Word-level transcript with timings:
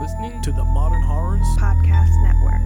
listening 0.00 0.40
to 0.40 0.50
the 0.50 0.64
Modern 0.64 1.02
Horrors 1.02 1.46
Podcast 1.58 2.08
Network. 2.22 2.62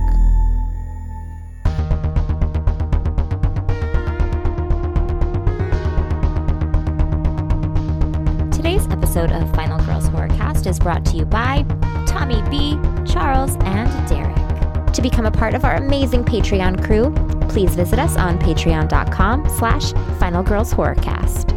Today's 8.53 8.87
episode 8.87 9.33
of 9.33 9.53
Final 9.57 9.85
Girls 9.85 10.09
Horrorcast 10.11 10.69
is 10.69 10.79
brought 10.79 11.05
to 11.07 11.17
you 11.17 11.25
by 11.25 11.65
Tommy 12.07 12.41
B, 12.51 12.79
Charles, 13.05 13.57
and 13.63 14.09
Derek. 14.09 14.93
To 14.93 15.03
become 15.03 15.27
a 15.27 15.33
part 15.33 15.55
of 15.55 15.65
our 15.65 15.75
amazing 15.75 16.25
Patreon 16.25 16.85
crew, 16.85 17.13
please 17.49 17.75
visit 17.75 17.99
us 17.99 18.17
on 18.17 18.39
patreon.com 18.39 19.49
slash 19.49 19.93
Final 20.21 20.45
Girls 20.45 20.73
Horrorcast. 20.73 21.54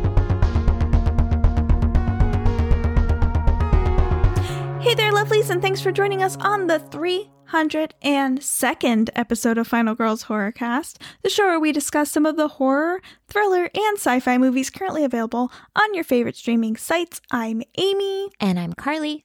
And 5.49 5.61
thanks 5.61 5.79
for 5.79 5.93
joining 5.93 6.23
us 6.23 6.35
on 6.37 6.65
the 6.67 6.79
302nd 6.79 9.09
episode 9.15 9.57
of 9.57 9.67
Final 9.67 9.95
Girls 9.95 10.25
Horrorcast, 10.25 11.01
the 11.23 11.29
show 11.29 11.45
where 11.45 11.59
we 11.59 11.71
discuss 11.71 12.11
some 12.11 12.25
of 12.25 12.35
the 12.35 12.49
horror, 12.49 13.01
thriller, 13.29 13.69
and 13.73 13.97
sci 13.97 14.19
fi 14.19 14.37
movies 14.37 14.69
currently 14.69 15.05
available 15.05 15.49
on 15.73 15.93
your 15.93 16.03
favorite 16.03 16.35
streaming 16.35 16.75
sites. 16.75 17.21
I'm 17.31 17.61
Amy. 17.77 18.29
And 18.41 18.59
I'm 18.59 18.73
Carly. 18.73 19.23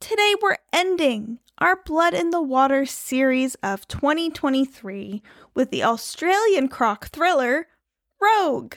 Today 0.00 0.34
we're 0.42 0.56
ending 0.72 1.38
our 1.58 1.80
Blood 1.84 2.14
in 2.14 2.30
the 2.30 2.42
Water 2.42 2.84
series 2.84 3.54
of 3.56 3.86
2023 3.86 5.22
with 5.54 5.70
the 5.70 5.84
Australian 5.84 6.66
croc 6.68 7.10
thriller 7.10 7.68
Rogue. 8.20 8.74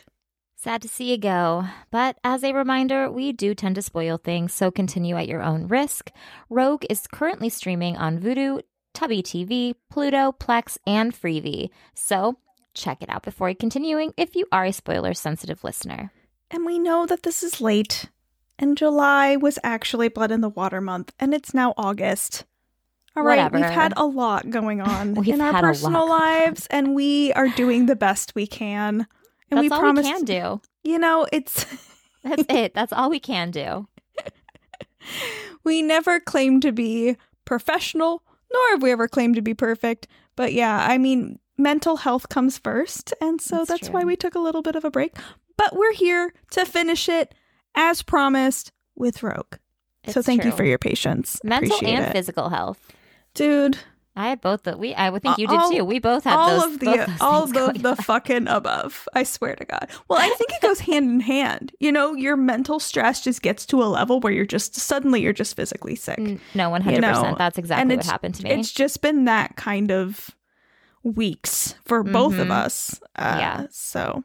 Sad 0.64 0.82
to 0.84 0.88
see 0.88 1.12
you 1.12 1.18
go, 1.18 1.66
but 1.92 2.18
as 2.24 2.42
a 2.42 2.54
reminder, 2.54 3.12
we 3.12 3.34
do 3.34 3.54
tend 3.54 3.76
to 3.76 3.82
spoil 3.82 4.18
things, 4.18 4.54
so 4.54 4.72
continue 4.72 5.18
at 5.18 5.28
your 5.28 5.44
own 5.44 5.68
risk. 5.68 6.10
Rogue 6.50 6.86
is 6.90 7.06
currently 7.06 7.50
streaming 7.50 7.98
on 7.98 8.18
Vudu, 8.18 8.62
Tubi 8.94 9.22
TV, 9.22 9.76
Pluto, 9.92 10.32
Plex, 10.32 10.78
and 10.88 11.14
Freevee, 11.14 11.70
so 11.94 12.38
check 12.74 13.02
it 13.02 13.10
out 13.10 13.24
before 13.24 13.54
continuing 13.54 14.14
if 14.16 14.38
you 14.38 14.46
are 14.54 14.64
a 14.64 14.72
spoiler 14.72 15.14
sensitive 15.14 15.66
listener. 15.66 16.14
And 16.50 16.66
we 16.66 16.80
know 16.80 17.06
that 17.08 17.24
this 17.24 17.44
is 17.44 17.60
late, 17.60 18.10
and 18.58 18.78
July 18.78 19.36
was 19.36 19.60
actually 19.66 20.08
Blood 20.08 20.32
in 20.32 20.40
the 20.40 20.48
Water 20.48 20.80
month, 20.80 21.12
and 21.20 21.34
it's 21.34 21.54
now 21.54 21.74
August. 21.76 22.46
All 23.18 23.24
right, 23.24 23.36
Whatever. 23.36 23.58
we've 23.58 23.70
had 23.70 23.94
a 23.98 24.06
lot 24.06 24.50
going 24.50 24.80
on 24.80 25.18
in 25.28 25.42
our 25.42 25.52
had 25.52 25.66
a 25.66 25.68
lot 25.68 25.74
personal 25.74 26.08
lives, 26.08 26.68
and 26.68 26.96
we 26.96 27.34
are 27.34 27.50
doing 27.50 27.86
the 27.86 27.98
best 27.98 28.34
we 28.34 28.48
can. 28.48 29.08
And 29.58 29.66
That's 29.66 29.72
we 29.72 29.76
all 29.76 29.80
promise, 29.80 30.06
we 30.06 30.12
can 30.12 30.26
do. 30.26 30.62
you 30.84 31.00
know, 31.00 31.28
it's 31.32 31.66
That's 32.24 32.44
it. 32.50 32.74
That's 32.74 32.94
all 32.94 33.10
we 33.10 33.20
can 33.20 33.52
do. 33.52 33.88
we 35.64 35.82
never 35.82 36.20
claim 36.20 36.60
to 36.62 36.72
be 36.72 37.18
professional, 37.46 38.24
nor 38.54 38.62
have 38.72 38.82
we 38.84 38.92
ever 38.92 39.08
claimed 39.08 39.36
to 39.36 39.42
be 39.42 39.54
perfect. 39.54 40.08
But 40.36 40.54
yeah, 40.54 40.86
I 40.90 40.98
mean, 40.98 41.40
mental 41.58 41.98
health 41.98 42.30
comes 42.30 42.58
first. 42.58 43.14
And 43.22 43.42
so 43.42 43.58
That's 43.58 43.82
that's, 43.82 43.90
why 43.90 44.04
we 44.04 44.16
took 44.16 44.36
a 44.36 44.40
little 44.40 44.62
bit 44.62 44.76
of 44.76 44.86
a 44.86 44.92
break. 44.92 45.16
But 45.58 45.76
we're 45.76 45.94
here 45.94 46.34
to 46.52 46.66
finish 46.66 47.08
it 47.10 47.34
as 47.76 48.02
promised 48.02 48.72
with 48.96 49.22
Rogue. 49.22 49.56
so 50.08 50.20
It's 50.20 50.26
thank 50.26 50.44
you 50.46 50.52
for 50.52 50.64
your 50.64 50.78
patience. 50.80 51.40
mental 51.44 51.76
Appreciate 51.76 51.96
and 51.98 52.06
it. 52.06 52.12
physical 52.14 52.50
health. 52.50 52.80
Dude, 53.34 53.78
I 54.16 54.30
had 54.30 54.42
both. 54.42 54.64
The, 54.64 54.78
we 54.78 54.94
I 54.94 55.10
would 55.10 55.24
think 55.24 55.40
you 55.40 55.48
did 55.48 55.58
All- 55.60 55.72
too. 55.72 55.84
We 55.84 55.98
both 56.00 56.24
had 56.24 56.36
all 56.38 56.50
those. 56.50 56.64
of 56.76 56.80
both 56.80 56.80
the 56.80 57.06
those 57.08 57.22
all 57.22 57.48
things 57.48 57.82
the, 57.82 57.96
the 57.96 58.04
fucking 58.04 58.48
above. 58.48 59.08
I 59.14 59.24
swear 59.24 59.56
to 59.56 59.66
God. 59.66 59.90
Well, 60.08 60.20
I 60.20 60.30
think 60.36 60.52
it 60.52 60.62
goes 60.68 60.82
hand 60.82 61.10
in 61.10 61.20
hand. 61.22 61.72
You 61.80 61.92
know, 61.92 62.14
your 62.14 62.36
mental 62.38 62.80
stress 62.80 63.22
just 63.24 63.42
gets 63.42 63.66
to 63.68 63.82
a 63.82 63.86
level 63.86 64.20
where 64.20 64.32
you're 64.32 64.46
just 64.46 64.76
suddenly 64.76 65.22
you're 65.22 65.34
just 65.34 65.56
physically 65.56 65.96
sick. 65.96 66.40
No, 66.54 66.70
one 66.70 66.82
hundred 66.82 67.04
percent. 67.04 67.38
That's 67.40 67.58
exactly 67.58 67.96
what 67.96 68.06
happened 68.06 68.36
to 68.36 68.44
me. 68.44 68.52
It's 68.52 68.72
just 68.72 69.02
been 69.02 69.26
that 69.26 69.56
kind 69.56 69.92
of 69.92 70.30
weeks 71.04 71.76
for 71.84 72.04
both 72.04 72.38
of 72.38 72.48
Mhm. 72.48 72.52
us. 72.52 73.00
Uh, 73.16 73.36
Yeah. 73.40 73.66
So 73.72 74.24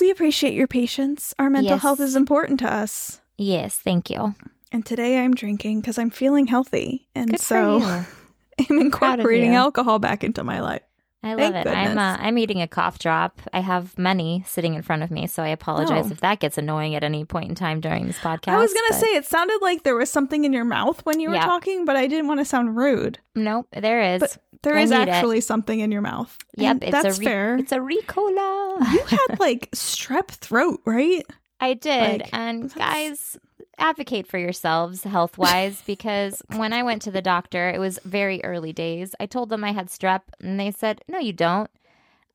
we 0.00 0.10
appreciate 0.10 0.54
your 0.54 0.66
patience. 0.66 1.34
Our 1.38 1.50
mental 1.50 1.72
Yes. 1.72 1.82
health 1.82 2.00
is 2.00 2.16
important 2.16 2.60
to 2.60 2.72
us. 2.72 3.20
yes, 3.36 3.76
thank 3.78 4.10
you. 4.10 4.34
And 4.72 4.84
today 4.86 5.18
I'm 5.18 5.34
drinking 5.34 5.80
because 5.80 5.98
I'm 5.98 6.10
feeling 6.10 6.46
healthy. 6.46 7.08
And 7.14 7.30
Good 7.30 7.40
so 7.40 8.04
I'm 8.70 8.78
incorporating 8.80 9.54
alcohol 9.54 9.98
back 9.98 10.24
into 10.24 10.44
my 10.44 10.60
life. 10.60 10.82
I 11.22 11.32
love 11.36 11.54
Thank 11.54 11.66
it. 11.66 11.70
I'm 11.70 11.96
uh, 11.96 12.18
I'm 12.20 12.36
eating 12.36 12.60
a 12.60 12.68
cough 12.68 12.98
drop. 12.98 13.40
I 13.54 13.60
have 13.60 13.96
many 13.96 14.44
sitting 14.46 14.74
in 14.74 14.82
front 14.82 15.02
of 15.02 15.10
me, 15.10 15.26
so 15.26 15.42
I 15.42 15.48
apologize 15.48 16.08
Oh. 16.08 16.12
if 16.12 16.20
that 16.20 16.38
gets 16.38 16.58
annoying 16.58 16.94
at 16.94 17.02
any 17.02 17.24
point 17.24 17.48
in 17.48 17.54
time 17.54 17.80
during 17.80 18.06
this 18.06 18.18
podcast. 18.18 18.48
I 18.52 18.58
was 18.58 18.74
going 18.74 18.86
to 18.88 18.92
but- 18.92 19.00
say 19.00 19.06
it 19.16 19.24
sounded 19.24 19.58
like 19.62 19.84
there 19.84 19.94
was 19.96 20.10
something 20.10 20.44
in 20.44 20.52
your 20.52 20.66
mouth 20.66 21.00
when 21.06 21.20
you 21.20 21.30
were 21.30 21.36
Yeah. 21.36 21.46
talking, 21.46 21.86
but 21.86 21.96
I 21.96 22.06
didn't 22.08 22.28
want 22.28 22.40
to 22.40 22.44
sound 22.44 22.76
rude. 22.76 23.20
nope. 23.34 23.66
There 23.72 24.02
is. 24.02 24.20
But 24.20 24.36
there 24.62 24.76
I 24.76 24.82
is 24.82 24.90
need 24.90 25.00
it. 25.00 25.08
actually 25.08 25.40
something 25.40 25.80
in 25.80 25.90
your 25.90 26.02
mouth. 26.02 26.36
yep, 26.58 26.78
it's 26.82 26.92
that's 26.92 27.16
a 27.16 27.20
re- 27.20 27.24
fair. 27.26 27.56
It's 27.56 27.72
a 27.72 27.78
Ricola. 27.78 28.92
you 28.92 29.00
had 29.06 29.36
like 29.40 29.70
strep 29.72 30.28
throat, 30.28 30.80
right? 30.84 31.24
I 31.58 31.72
did. 31.72 32.20
Like, 32.20 32.30
and 32.34 32.72
guys, 32.74 33.38
advocate 33.78 34.26
for 34.26 34.38
yourselves 34.38 35.04
health 35.04 35.38
wise 35.38 35.82
because 35.86 36.42
when 36.56 36.72
I 36.72 36.82
went 36.82 37.02
to 37.02 37.10
the 37.10 37.22
doctor, 37.22 37.68
it 37.68 37.78
was 37.80 37.98
very 38.04 38.42
early 38.44 38.72
days. 38.72 39.14
I 39.20 39.26
told 39.26 39.48
them 39.48 39.64
I 39.64 39.72
had 39.72 39.88
strep 39.88 40.22
and 40.40 40.58
they 40.58 40.70
said, 40.70 41.02
No, 41.08 41.18
you 41.18 41.32
don't. 41.32 41.70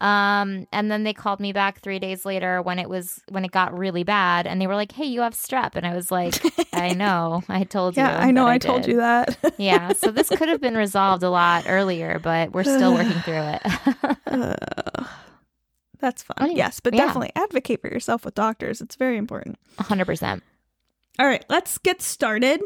Um, 0.01 0.65
and 0.71 0.89
then 0.89 1.03
they 1.03 1.11
called 1.13 1.41
me 1.41 1.51
back 1.51 1.81
three 1.81 1.99
days 1.99 2.23
later 2.25 2.61
when 2.61 2.79
it 2.79 2.87
was 2.87 3.21
when 3.27 3.43
it 3.43 3.51
got 3.51 3.77
really 3.77 4.03
bad 4.03 4.47
and 4.47 4.61
they 4.61 4.67
were 4.67 4.75
like, 4.75 4.93
Hey, 4.93 5.03
you 5.05 5.21
have 5.21 5.33
strep. 5.33 5.71
And 5.75 5.85
I 5.85 5.93
was 5.93 6.09
like, 6.09 6.41
I 6.73 6.93
know. 6.93 7.43
I 7.49 7.65
told 7.65 7.97
you. 7.97 8.03
Yeah, 8.03 8.17
I 8.17 8.31
know. 8.31 8.45
that 8.45 8.51
I, 8.51 8.57
told 8.59 8.87
you 8.87 8.95
that. 8.97 9.37
yeah. 9.57 9.91
So 9.93 10.11
this 10.11 10.29
could 10.29 10.47
have 10.47 10.61
been 10.61 10.75
resolved 10.77 11.23
a 11.23 11.29
lot 11.29 11.65
earlier, 11.67 12.17
but 12.19 12.53
we're 12.53 12.63
still 12.63 12.93
working 12.93 13.19
through 13.23 13.41
it. 13.41 13.61
Uh, 14.25 15.03
that's 15.99 16.23
fun. 16.23 16.37
Oh, 16.39 16.45
yeah. 16.45 16.53
Yes, 16.55 16.79
but 16.79 16.93
Yeah. 16.93 17.05
definitely 17.05 17.31
advocate 17.35 17.81
for 17.81 17.89
yourself 17.89 18.23
with 18.23 18.35
doctors. 18.35 18.79
It's 18.79 18.95
very 18.95 19.17
important. 19.17 19.57
100%. 19.79 20.41
All 21.19 21.25
right, 21.27 21.43
let's 21.49 21.77
get 21.77 22.01
started 22.01 22.61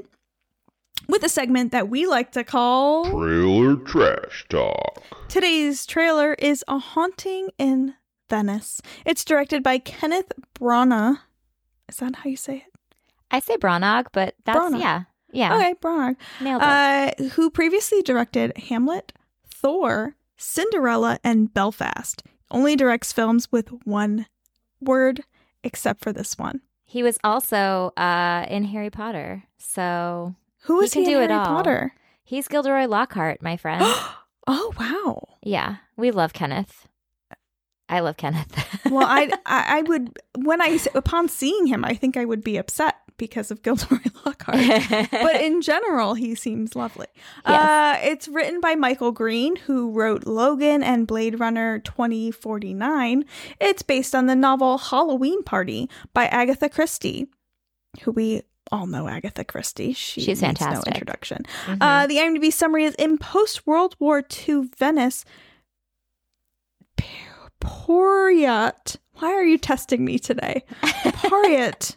with 1.09 1.23
a 1.23 1.29
segment 1.29 1.71
that 1.71 1.89
we 1.89 2.05
like 2.05 2.31
to 2.33 2.43
call 2.43 3.09
Trailer 3.09 3.77
Trash 3.77 4.45
Talk. 4.47 5.01
Today's 5.27 5.87
trailer 5.87 6.35
is 6.35 6.63
A 6.67 6.77
Haunting 6.77 7.49
in 7.57 7.95
Venice. 8.29 8.79
It's 9.07 9.25
directed 9.25 9.63
by 9.63 9.79
Kenneth 9.79 10.31
Branagh. 10.53 11.17
Is 11.89 11.97
that 11.97 12.17
how 12.17 12.29
you 12.29 12.35
say 12.37 12.57
it? 12.57 12.79
I 13.31 13.39
say 13.39 13.57
Branagh, 13.57 14.05
but 14.11 14.35
that's, 14.45 14.59
Branagh. 14.59 14.79
yeah. 14.79 15.03
Yeah. 15.31 15.55
Okay, 15.55 15.73
Branagh. 15.81 16.15
Nailed 16.39 16.61
it. 16.61 16.65
Uh, 16.67 17.29
who 17.29 17.49
previously 17.49 18.03
directed 18.03 18.55
Hamlet, 18.69 19.13
Thor, 19.51 20.15
Cinderella, 20.37 21.17
and 21.23 21.51
Belfast. 21.51 22.21
Only 22.51 22.75
directs 22.75 23.11
films 23.11 23.51
with 23.51 23.69
one 23.83 24.27
word, 24.79 25.23
except 25.63 26.03
for 26.03 26.13
this 26.13 26.37
one. 26.37 26.61
He 26.93 27.01
was 27.01 27.17
also 27.23 27.91
uh, 27.97 28.45
in 28.49 28.65
Harry 28.65 28.91
Potter. 28.91 29.41
So 29.57 30.35
Who 30.65 30.77
He 30.81 30.85
is 30.85 30.93
can 30.93 31.01
he, 31.01 31.11
in 31.11 31.17
do 31.17 31.21
it 31.23 31.31
Harry 31.31 31.39
all. 31.39 31.45
Potter? 31.47 31.95
he's 32.23 32.47
Gilderoy 32.47 32.85
Lockhart, 32.85 33.41
my 33.41 33.57
friend. 33.57 33.83
oh 34.47 34.73
wow. 34.79 35.27
yeah, 35.41 35.77
we 35.97 36.11
love 36.11 36.33
Kenneth. 36.33 36.87
I 37.89 37.99
love 38.01 38.17
Kenneth. 38.17 38.53
Well, 38.91 39.07
I, 39.07 39.31
I 39.47 39.79
I 39.79 39.81
would 39.81 40.19
when 40.37 40.61
I 40.61 40.77
upon 40.93 41.29
seeing 41.29 41.65
him, 41.65 41.83
I 41.83 41.95
think 41.95 42.15
I 42.15 42.25
would 42.25 42.43
be 42.43 42.57
upset 42.57 42.95
because 43.17 43.51
of 43.51 43.61
Gilderoy 43.63 43.99
Lockhart. 44.25 44.57
but 45.11 45.41
in 45.41 45.61
general, 45.61 46.13
he 46.13 46.35
seems 46.35 46.75
lovely. 46.75 47.07
Uh, 47.45 47.97
it's 48.01 48.27
written 48.27 48.59
by 48.59 48.75
Michael 48.75 49.11
Green, 49.11 49.55
who 49.55 49.91
wrote 49.91 50.25
Logan 50.25 50.83
and 50.83 51.07
Blade 51.07 51.39
Runner 51.39 51.79
2049. 51.79 53.25
It's 53.59 53.81
based 53.81 54.13
on 54.15 54.27
the 54.27 54.35
novel 54.35 54.77
Halloween 54.77 55.43
Party 55.43 55.89
by 56.13 56.25
Agatha 56.27 56.69
Christie, 56.69 57.27
who 58.01 58.11
we 58.11 58.41
all 58.71 58.87
know 58.87 59.07
Agatha 59.07 59.43
Christie. 59.43 59.93
She 59.93 60.21
She's 60.21 60.41
needs 60.41 60.59
no 60.59 60.65
fantastic. 60.65 60.93
introduction. 60.93 61.43
Mhm. 61.65 61.77
Uh, 61.81 62.07
the 62.07 62.17
IMDb 62.17 62.51
summary 62.51 62.85
is 62.85 62.95
in 62.95 63.17
post 63.17 63.67
World 63.67 63.95
War 63.99 64.23
II 64.47 64.69
Venice. 64.77 65.25
P-. 66.95 67.05
Why 67.95 69.31
are 69.31 69.43
you 69.43 69.57
testing 69.57 70.03
me 70.03 70.19
today? 70.19 70.63
Poryat. 70.81 71.95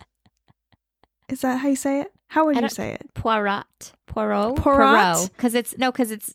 Is 1.28 1.40
that 1.40 1.58
how 1.58 1.69
you 1.69 1.76
say 1.76 2.00
it? 2.00 2.12
How 2.28 2.46
would 2.46 2.61
you 2.61 2.69
say 2.69 2.93
it? 2.93 3.12
Poirot. 3.14 3.93
Poirot. 4.06 4.56
Poirot? 4.56 5.31
Because 5.37 5.55
it's 5.55 5.76
no, 5.78 5.90
because 5.93 6.11
it's 6.11 6.34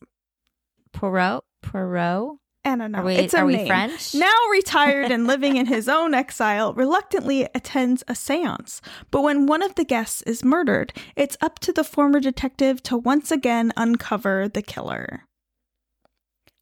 Poirot. 0.94 1.44
Poirot. 1.62 2.38
I 2.64 2.76
don't 2.76 2.92
know. 2.92 3.00
Are 3.00 3.04
we? 3.04 3.16
it's 3.16 3.34
a 3.34 3.40
are 3.40 3.46
we 3.46 3.56
name. 3.56 3.68
French? 3.68 4.14
Now 4.14 4.36
retired 4.52 5.12
and 5.12 5.26
living 5.26 5.58
in 5.58 5.66
his 5.66 5.90
own 5.98 6.14
exile, 6.14 6.74
reluctantly 6.74 7.48
attends 7.56 8.04
a 8.08 8.14
seance. 8.14 8.82
But 9.10 9.22
when 9.24 9.48
one 9.48 9.64
of 9.64 9.74
the 9.76 9.84
guests 9.84 10.22
is 10.24 10.44
murdered, 10.44 10.94
it's 11.16 11.38
up 11.42 11.58
to 11.60 11.74
the 11.74 11.84
former 11.84 12.20
detective 12.20 12.84
to 12.84 12.98
once 12.98 13.32
again 13.32 13.72
uncover 13.76 14.48
the 14.48 14.62
killer. 14.62 15.24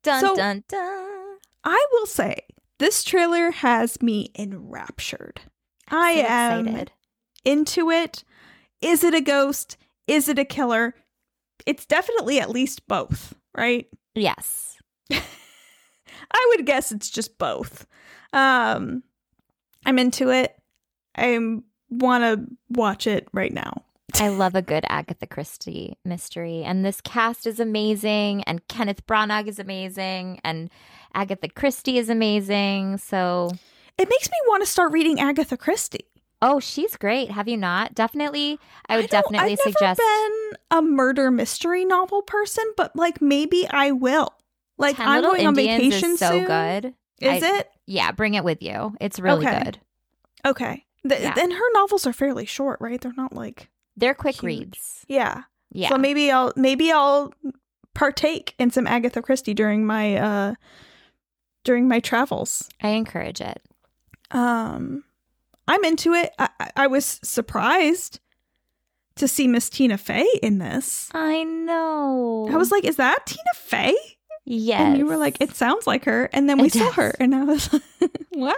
Dun 0.03 0.21
So- 0.21 0.35
dun 0.35 0.63
dun. 0.69 1.15
I 1.65 1.85
will 1.91 2.05
say, 2.05 2.45
this 2.77 3.03
trailer 3.03 3.51
has 3.51 4.01
me 4.01 4.31
enraptured. 4.37 5.41
I 5.89 6.15
So 6.15 6.21
am 6.21 6.67
excited. 6.67 6.91
Into 7.45 7.89
it. 7.91 8.23
Is 8.81 9.03
it 9.03 9.13
a 9.13 9.21
ghost? 9.21 9.77
Is 10.07 10.27
it 10.27 10.39
a 10.39 10.45
killer? 10.45 10.95
it's 11.65 11.85
definitely 11.85 12.39
at 12.39 12.49
least 12.49 12.87
both, 12.87 13.35
right? 13.55 13.87
Yes. 14.15 14.77
I 15.11 15.19
would 16.49 16.65
guess 16.65 16.91
it's 16.91 17.09
just 17.09 17.37
both. 17.37 17.85
Um, 18.33 19.03
I'm 19.85 19.99
into 19.99 20.29
it. 20.29 20.55
I 21.15 21.37
want 21.89 22.23
to 22.23 22.45
watch 22.69 23.07
it 23.07 23.27
right 23.33 23.53
now. 23.53 23.83
I 24.15 24.29
love 24.29 24.55
a 24.55 24.61
good 24.61 24.85
Agatha 24.89 25.27
Christie 25.27 25.97
mystery. 26.03 26.63
And 26.63 26.83
this 26.83 27.01
cast 27.01 27.45
is 27.45 27.59
amazing. 27.59 28.43
And 28.43 28.67
Kenneth 28.67 29.05
Branagh 29.05 29.47
is 29.47 29.59
amazing. 29.59 30.39
And 30.43 30.69
Agatha 31.13 31.49
Christie 31.49 31.97
is 31.97 32.09
amazing. 32.09 32.97
So, 32.97 33.51
It 33.97 34.09
makes 34.09 34.29
me 34.29 34.37
want 34.47 34.63
to 34.63 34.69
start 34.69 34.91
reading 34.91 35.19
Agatha 35.19 35.57
Christie. 35.57 36.07
Oh, 36.41 36.59
she's 36.59 36.95
great. 36.97 37.31
Have 37.31 37.47
you 37.47 37.57
not? 37.57 37.93
Definitely. 37.95 38.59
I 38.87 38.97
would 38.97 39.09
don't- 39.09 39.23
definitely 39.23 39.53
I've 39.53 39.59
suggest 39.59 39.99
never 39.99 40.29
been 40.29 40.57
a 40.71 40.81
murder 40.81 41.31
mystery 41.31 41.85
novel 41.85 42.21
person, 42.21 42.63
but 42.77 42.95
like 42.95 43.21
maybe 43.21 43.67
I 43.69 43.91
will. 43.91 44.33
Like 44.77 44.95
10 44.95 45.07
I'm 45.07 45.21
going 45.21 45.45
on 45.47 45.55
vacation 45.55 46.11
is 46.11 46.19
so 46.19 46.29
soon. 46.29 46.45
good. 46.45 46.85
Is 47.21 47.43
I- 47.43 47.57
it? 47.59 47.69
Yeah, 47.85 48.11
bring 48.11 48.35
it 48.35 48.43
with 48.43 48.61
you. 48.63 48.95
It's 49.01 49.19
really 49.19 49.45
Okay. 49.45 49.63
good. 49.63 49.79
Okay. 50.45 50.85
Th- 51.07 51.21
Yeah. 51.21 51.33
And 51.37 51.51
her 51.53 51.73
novels 51.73 52.05
are 52.07 52.13
fairly 52.13 52.45
short, 52.45 52.79
right? 52.79 52.99
They're 53.01 53.11
not 53.17 53.33
like 53.33 53.69
They're 53.97 54.13
quick 54.13 54.35
Huge. 54.35 54.43
reads. 54.43 55.05
yeah. 55.07 55.43
Yeah. 55.71 55.89
So 55.89 55.97
maybe 55.97 56.31
I'll 56.31 56.53
maybe 56.55 56.91
I'll 56.91 57.33
partake 57.93 58.55
in 58.57 58.71
some 58.71 58.87
Agatha 58.87 59.21
Christie 59.21 59.53
during 59.53 59.85
my 59.85 60.15
uh 60.15 60.53
during 61.65 61.87
my 61.87 61.99
travels. 61.99 62.69
I 62.81 62.89
encourage 62.89 63.41
it. 63.41 63.61
Um 64.31 65.03
I'm 65.69 65.83
into 65.85 66.13
it. 66.13 66.33
I, 66.37 66.49
I- 66.75 66.87
was 66.87 67.19
surprised 67.23 68.19
to 69.15 69.27
see 69.27 69.47
Miss 69.47 69.69
Tina 69.69 69.97
Fey 69.97 70.27
in 70.41 70.57
this. 70.57 71.09
I 71.13 71.43
know. 71.43 72.47
I 72.51 72.55
was 72.57 72.71
like, 72.71 72.83
is 72.85 72.95
that 72.97 73.25
Tina 73.25 73.53
Fey? 73.55 73.95
yes. 74.45 74.79
And 74.81 74.97
you 74.97 75.05
were 75.05 75.17
like, 75.17 75.37
it 75.41 75.55
sounds 75.55 75.85
like 75.87 76.05
her. 76.05 76.29
And 76.33 76.49
then 76.49 76.57
we 76.59 76.67
It 76.67 76.73
saw 76.73 76.85
does. 76.85 76.95
her, 76.95 77.13
and 77.19 77.35
I 77.35 77.43
was 77.43 77.71
like, 77.73 77.83
wow. 78.31 78.53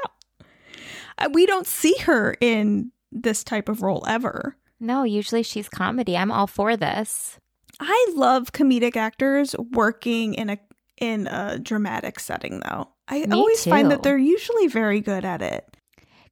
Uh, 1.17 1.29
We 1.33 1.45
don't 1.45 1.67
see 1.67 1.95
her 2.03 2.35
in 2.39 2.91
this 3.11 3.43
type 3.43 3.67
of 3.69 3.81
role 3.81 4.05
ever. 4.07 4.55
no, 4.79 5.03
usually 5.03 5.43
she's 5.43 5.67
comedy. 5.67 6.15
I'm 6.15 6.31
all 6.31 6.47
for 6.47 6.77
this. 6.77 7.37
I 7.79 8.07
love 8.15 8.51
comedic 8.53 8.95
actors 8.95 9.55
working 9.71 10.33
in 10.35 10.49
a 10.51 10.59
in 10.97 11.25
a 11.27 11.57
dramatic 11.57 12.19
setting 12.19 12.59
though. 12.59 12.89
I 13.07 13.25
Me 13.25 13.35
always 13.35 13.65
find 13.65 13.89
that 13.89 14.03
they're 14.03 14.17
usually 14.17 14.67
very 14.67 15.01
good 15.01 15.25
at 15.25 15.41
it. 15.41 15.75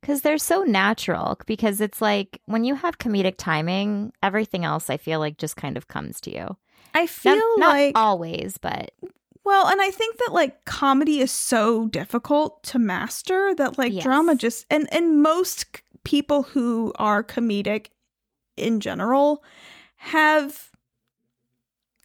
Because 0.02 0.22
they're 0.22 0.38
so 0.38 0.64
natural. 0.64 1.38
Because 1.46 1.82
it's 1.82 2.02
like 2.02 2.42
when 2.46 2.64
you 2.64 2.76
have 2.76 2.98
comedic 3.00 3.36
timing, 3.38 4.14
everything 4.24 4.64
else 4.66 4.90
I 4.90 4.98
feel 4.98 5.20
like 5.20 5.38
just 5.38 5.56
kind 5.56 5.78
of 5.78 5.88
comes 5.88 6.20
to 6.22 6.34
you. 6.34 6.58
I 6.94 7.06
feel 7.06 7.36
Not, 7.36 7.60
not 7.60 7.68
like 7.70 7.98
always, 7.98 8.58
but 8.58 8.92
well, 9.44 9.68
and 9.68 9.82
I 9.82 9.90
think 9.90 10.18
that 10.18 10.34
like 10.34 10.66
comedy 10.66 11.20
is 11.22 11.32
so 11.32 11.88
difficult 11.88 12.64
to 12.66 12.80
master 12.80 13.54
that 13.56 13.78
like 13.78 13.94
Yes. 13.94 14.04
drama 14.04 14.36
just 14.36 14.66
and 14.70 14.88
and 14.94 15.22
most 15.22 15.66
c- 15.76 15.84
people 16.04 16.44
who 16.44 16.94
are 16.98 17.24
comedic 17.24 17.88
in 18.58 18.80
general 18.80 19.44
have 19.98 20.70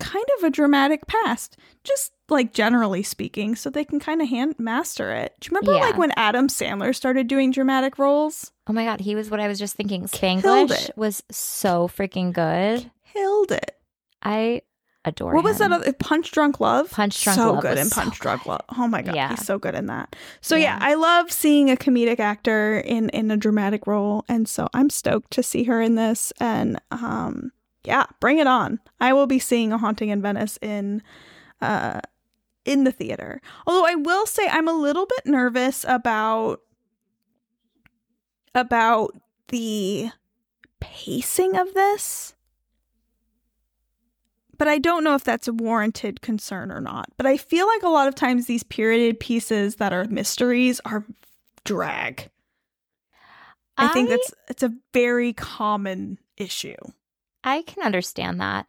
kind 0.01 0.25
of 0.39 0.45
a 0.45 0.51
dramatic 0.51 1.07
past, 1.07 1.57
just 1.85 2.13
like 2.31 2.53
generally 2.55 3.03
speaking, 3.03 3.55
so 3.57 3.69
they 3.71 3.85
can 3.85 4.01
kind 4.01 4.23
of 4.23 4.29
hand 4.29 4.55
master 4.59 5.13
it. 5.13 5.35
Do 5.41 5.47
you 5.51 5.57
remember 5.57 5.75
Yeah. 5.79 5.87
like 5.91 5.99
when 5.99 6.13
Adam 6.17 6.49
Sandler 6.49 6.95
started 6.95 7.27
doing 7.29 7.51
dramatic 7.51 7.99
roles? 7.99 8.51
oh 8.67 8.73
my 8.73 8.85
God, 8.85 9.01
he 9.01 9.15
was 9.15 9.31
what 9.31 9.41
I 9.41 9.49
was 9.49 9.59
just 9.59 9.77
thinking. 9.77 10.05
Spanglish 10.07 10.89
it. 10.89 10.97
was 10.97 11.23
so 11.31 11.87
freaking 11.89 12.33
good. 12.33 12.91
Killed 13.13 13.53
it. 13.53 13.77
I 14.23 14.63
adore 15.05 15.35
What 15.35 15.45
was 15.45 15.59
that 15.59 15.71
other 15.71 15.93
Punch 15.93 16.31
Drunk 16.33 16.61
Love? 16.61 16.91
Punch 16.91 17.23
Drunk 17.23 17.37
so 17.39 17.53
Love 17.53 17.63
good 17.63 17.77
in 17.77 17.85
so 17.85 18.01
Punch 18.01 18.19
Drunk. 18.21 18.47
Love. 18.47 18.63
Oh 18.79 18.89
my 18.89 19.03
god, 19.03 19.15
Yeah. 19.15 19.29
he's 19.29 19.45
so 19.45 19.59
good 19.59 19.75
in 19.75 19.85
that. 19.89 20.17
So 20.41 20.57
yeah. 20.57 20.79
Yeah. 20.79 20.87
I 20.89 20.95
love 20.95 21.31
seeing 21.31 21.71
a 21.71 21.77
comedic 21.77 22.21
actor 22.21 22.79
in 22.79 23.11
in 23.11 23.31
a 23.31 23.37
dramatic 23.37 23.87
role, 23.87 24.25
and 24.31 24.49
so 24.49 24.67
I'm 24.73 24.89
stoked 24.89 25.31
to 25.33 25.43
see 25.43 25.65
her 25.65 25.83
in 25.83 25.97
this. 25.97 26.33
And 26.41 26.81
um, 26.91 27.53
yeah, 27.85 28.07
bring 28.19 28.39
it 28.39 28.47
on. 28.47 28.81
I 28.99 29.13
will 29.13 29.27
be 29.27 29.39
seeing 29.39 29.75
A 29.75 29.79
Haunting 29.79 30.09
in 30.09 30.23
Venice 30.23 30.59
in 30.63 31.03
uh 31.61 32.01
in 32.65 32.85
the 32.85 32.93
theater. 32.93 33.41
Although 33.67 33.87
I 33.87 33.95
will 33.95 34.27
say 34.27 34.49
I'm 34.49 34.69
a 34.69 34.73
little 34.73 35.07
bit 35.07 35.27
nervous 35.27 35.85
about 35.87 36.61
about 38.55 39.13
the 39.49 40.11
pacing 40.81 41.57
of 41.57 41.75
this 41.75 42.35
but 44.59 44.69
I 44.69 44.79
don't 44.79 45.05
know 45.05 45.15
if 45.15 45.25
that's 45.25 45.49
a 45.49 45.53
warranted 45.53 46.21
concern 46.21 46.71
or 46.71 46.81
not. 46.81 47.11
But 47.17 47.27
I 47.27 47.37
feel 47.37 47.67
like 47.67 47.83
a 47.83 47.89
lot 47.89 48.09
of 48.09 48.15
times 48.15 48.47
these 48.47 48.63
period 48.63 49.21
pieces 49.21 49.77
that 49.77 49.93
are 49.93 50.05
mysteries 50.05 50.81
are 50.85 51.05
drag. 51.65 52.31
I, 53.77 53.89
think 53.89 54.09
that's 54.09 54.35
it's 54.49 54.63
a 54.63 54.73
very 54.93 55.33
common 55.33 56.19
issue. 56.37 56.77
I 57.43 57.63
can 57.63 57.83
understand 57.83 58.41
that. 58.41 58.69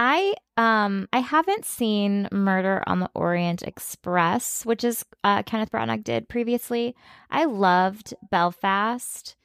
I 0.00 0.32
um 0.56 1.08
I 1.12 1.18
haven't 1.18 1.66
seen 1.66 2.26
Murder 2.32 2.82
on 2.86 3.00
the 3.00 3.10
Orient 3.14 3.62
Express, 3.62 4.64
which 4.64 4.82
is 4.82 5.04
uh, 5.22 5.42
Kenneth 5.42 5.70
Branagh 5.70 6.02
did 6.02 6.26
previously. 6.26 6.96
I 7.30 7.44
loved 7.44 8.14
Belfast. 8.30 9.36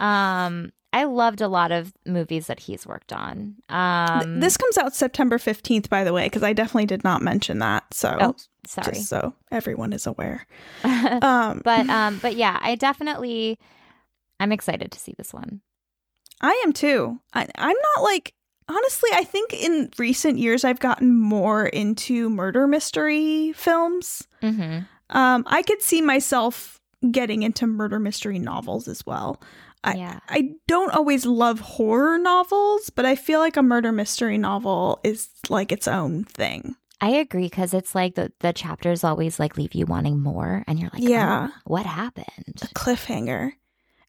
Um, 0.00 0.72
I 0.92 1.04
loved 1.04 1.40
a 1.40 1.46
lot 1.46 1.70
of 1.70 1.92
movies 2.04 2.48
that 2.48 2.58
he's 2.58 2.88
worked 2.88 3.12
on. 3.12 3.54
Um, 3.68 4.40
this 4.40 4.56
comes 4.56 4.76
out 4.76 4.96
September 4.96 5.38
15th, 5.38 5.88
by 5.88 6.02
the 6.02 6.12
way, 6.12 6.26
because 6.26 6.42
I 6.42 6.54
definitely 6.54 6.86
did 6.86 7.04
not 7.04 7.22
mention 7.22 7.60
that. 7.60 7.84
So 7.94 8.16
oh, 8.20 8.34
sorry, 8.66 8.96
so 8.96 9.32
everyone 9.52 9.92
is 9.92 10.08
aware. 10.08 10.44
Um, 11.22 11.62
but 11.64 11.88
um, 11.88 12.18
but 12.20 12.34
yeah, 12.34 12.58
I 12.60 12.74
definitely 12.74 13.60
I'm 14.40 14.50
excited 14.50 14.90
to 14.90 14.98
see 14.98 15.14
this 15.16 15.32
one. 15.32 15.60
I 16.40 16.60
am 16.64 16.72
too. 16.72 17.20
I, 17.32 17.46
I'm 17.56 17.76
not 17.96 18.02
like 18.02 18.34
honestly. 18.70 19.10
I 19.14 19.24
think 19.24 19.52
in 19.52 19.90
recent 19.98 20.38
years 20.38 20.64
I've 20.64 20.80
gotten 20.80 21.14
more 21.18 21.66
into 21.66 22.30
murder 22.30 22.66
mystery 22.66 23.52
films. 23.54 24.26
Mm-hmm. 24.42 24.80
Um, 25.16 25.42
I 25.46 25.62
could 25.62 25.82
see 25.82 26.00
myself 26.00 26.80
getting 27.10 27.42
into 27.42 27.66
murder 27.66 27.98
mystery 27.98 28.38
novels 28.38 28.86
as 28.88 29.04
well. 29.04 29.42
I- 29.82 29.94
yeah, 29.94 30.20
I 30.28 30.50
don't 30.68 30.92
always 30.94 31.24
love 31.26 31.58
horror 31.60 32.18
novels, 32.18 32.90
but 32.90 33.06
I 33.06 33.16
feel 33.16 33.40
like 33.40 33.56
a 33.56 33.62
murder 33.62 33.92
mystery 33.92 34.36
novel 34.38 35.00
is 35.02 35.28
like 35.48 35.72
its 35.72 35.88
own 35.88 36.24
thing. 36.24 36.76
I 37.00 37.08
agree 37.12 37.44
because 37.46 37.72
it's 37.72 37.94
like 37.94 38.14
the 38.14 38.30
the 38.40 38.52
chapters 38.52 39.04
always 39.04 39.40
like 39.40 39.56
leave 39.56 39.72
you 39.74 39.86
wanting 39.86 40.20
more, 40.20 40.64
and 40.66 40.78
you're 40.78 40.90
like, 40.92 41.02
Yeah. 41.02 41.48
"Oh, 41.50 41.54
what 41.64 41.86
happened? 41.86 42.60
A 42.62 42.66
cliffhanger. 42.74 43.52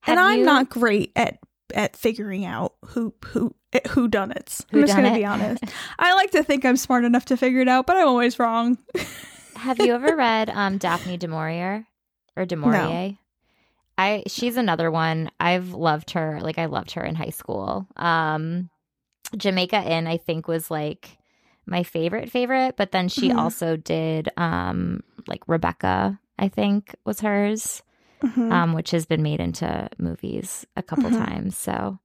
Have 0.01 0.17
and 0.17 0.19
I'm 0.19 0.39
you- 0.39 0.45
not 0.45 0.69
great 0.69 1.13
at 1.15 1.37
at 1.71 1.95
figuring 1.95 2.45
out 2.45 2.73
who 2.87 3.13
who 3.25 3.53
who 3.91 4.07
done 4.07 4.31
it. 4.31 4.59
I'm 4.73 4.81
just 4.81 4.95
gonna 4.95 5.13
be 5.13 5.25
honest. 5.25 5.63
I 5.99 6.13
like 6.15 6.31
to 6.31 6.43
think 6.43 6.65
I'm 6.65 6.77
smart 6.77 7.03
enough 7.05 7.25
to 7.25 7.37
figure 7.37 7.61
it 7.61 7.67
out, 7.67 7.87
but 7.87 7.97
I'm 7.97 8.07
always 8.07 8.37
wrong. 8.39 8.77
Have 9.55 9.79
you 9.79 9.93
ever 9.93 10.15
read 10.15 10.49
um 10.49 10.77
Daphne 10.77 11.17
du 11.17 11.27
Maurier 11.27 11.85
or 12.35 12.45
du 12.45 12.55
Maurier? 12.55 13.17
I 13.97 14.23
she's 14.27 14.57
another 14.57 14.89
one. 14.89 15.29
I've 15.39 15.73
loved 15.73 16.11
her. 16.11 16.39
Like 16.41 16.57
I 16.57 16.65
loved 16.65 16.91
her 16.91 17.03
in 17.03 17.15
high 17.15 17.29
school. 17.29 17.87
Um 17.95 18.69
Jamaica 19.37 19.81
Inn 19.83 20.07
I 20.07 20.17
think 20.17 20.47
was 20.47 20.71
like 20.71 21.17
my 21.65 21.83
favorite 21.83 22.31
favorite, 22.31 22.75
but 22.75 22.91
then 22.91 23.07
she 23.07 23.29
Mhm. 23.29 23.37
also 23.37 23.75
did 23.77 24.29
um 24.37 25.01
like 25.27 25.47
Rebecca, 25.47 26.19
I 26.39 26.47
think 26.47 26.95
was 27.05 27.19
hers, 27.21 27.83
Mhm. 28.23 28.51
um 28.51 28.73
which 28.73 28.91
has 28.91 29.05
been 29.05 29.21
made 29.23 29.39
into 29.39 29.89
movies 29.97 30.65
a 30.75 30.83
couple 30.83 31.09
Mhm. 31.09 31.25
times. 31.25 31.57
So, 31.57 31.99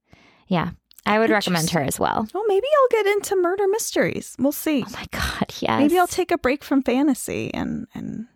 yeah. 0.47 0.71
I 1.05 1.19
would 1.19 1.29
recommend 1.29 1.69
her 1.69 1.79
as 1.81 1.97
well. 1.97 2.27
well, 2.33 2.43
maybe 2.47 2.67
I'll 2.81 3.03
get 3.03 3.05
into 3.13 3.35
murder 3.37 3.65
mysteries. 3.69 4.35
We'll 4.37 4.51
see. 4.51 4.83
Oh 4.85 4.91
my 4.91 5.05
god, 5.11 5.53
yes. 5.61 5.79
Maybe 5.79 5.97
I'll 5.97 6.05
take 6.07 6.31
a 6.31 6.37
break 6.37 6.63
from 6.65 6.81
fantasy 6.83 7.53
and 7.53 7.87
and 7.93 8.27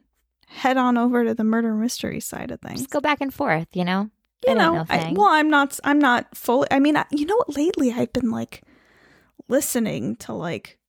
head 0.48 0.78
on 0.78 0.98
over 0.98 1.26
to 1.26 1.34
the 1.34 1.44
murder 1.44 1.74
mystery 1.74 2.20
side 2.22 2.50
of 2.52 2.62
things. 2.62 2.80
just 2.82 2.90
go 2.90 3.02
back 3.02 3.20
and 3.22 3.34
forth, 3.34 3.68
you 3.74 3.84
know? 3.86 4.10
you 4.48 4.56
know, 4.56 4.74
no 4.74 4.86
I, 4.90 5.14
well, 5.16 5.28
I'm 5.30 5.50
not. 5.50 5.80
I'm 5.84 6.00
not 6.00 6.36
fully. 6.36 6.68
I 6.72 6.80
mean, 6.80 6.96
I, 6.98 7.06
you 7.12 7.26
know 7.26 7.36
what? 7.38 7.56
Lately, 7.56 7.92
I've 7.92 8.12
been 8.14 8.32
like 8.32 8.64
listening 9.50 10.16
to 10.18 10.34
like 10.34 10.80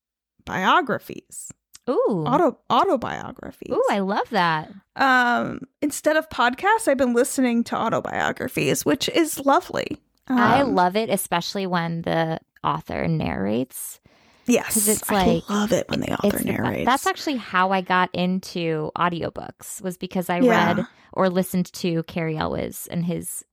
biographies, 0.45 1.51
Ooh. 1.91 2.25
auto 2.27 2.59
autobiographies. 2.71 3.73
Ooh, 3.73 3.85
I 3.91 3.99
love 4.01 4.29
that. 4.31 4.71
um, 4.97 5.61
instead 5.81 6.17
of 6.17 6.29
podcasts, 6.29 6.87
I've 6.87 6.97
been 6.99 7.15
listening 7.15 7.65
to 7.65 7.77
autobiographies, 7.77 8.85
which 8.85 9.09
is 9.09 9.45
lovely. 9.45 9.99
I 10.29 10.61
Um, 10.63 10.75
love 10.75 10.95
it, 10.97 11.11
especially 11.11 11.67
when 11.67 12.03
the 12.03 12.39
author 12.63 13.09
narrates. 13.09 13.99
Yes, 14.47 14.89
it's 14.89 15.11
like, 15.11 15.45
I 15.49 15.53
love 15.53 15.73
it 15.73 15.89
when 15.89 16.01
the 16.01 16.13
author 16.15 16.43
narrates. 16.45 16.85
That's 16.85 17.07
actually 17.07 17.37
how 17.37 17.71
I 17.71 17.81
got 17.81 18.11
into 18.13 18.91
audiobooks 18.97 19.81
was 19.83 19.97
because 19.97 20.29
I 20.31 20.39
Yeah. 20.41 20.51
read 20.75 20.87
or 21.13 21.29
listened 21.31 21.73
to 21.75 22.03
Cary 22.05 22.37
Elwes 22.37 22.87
and 22.91 23.05
his 23.05 23.45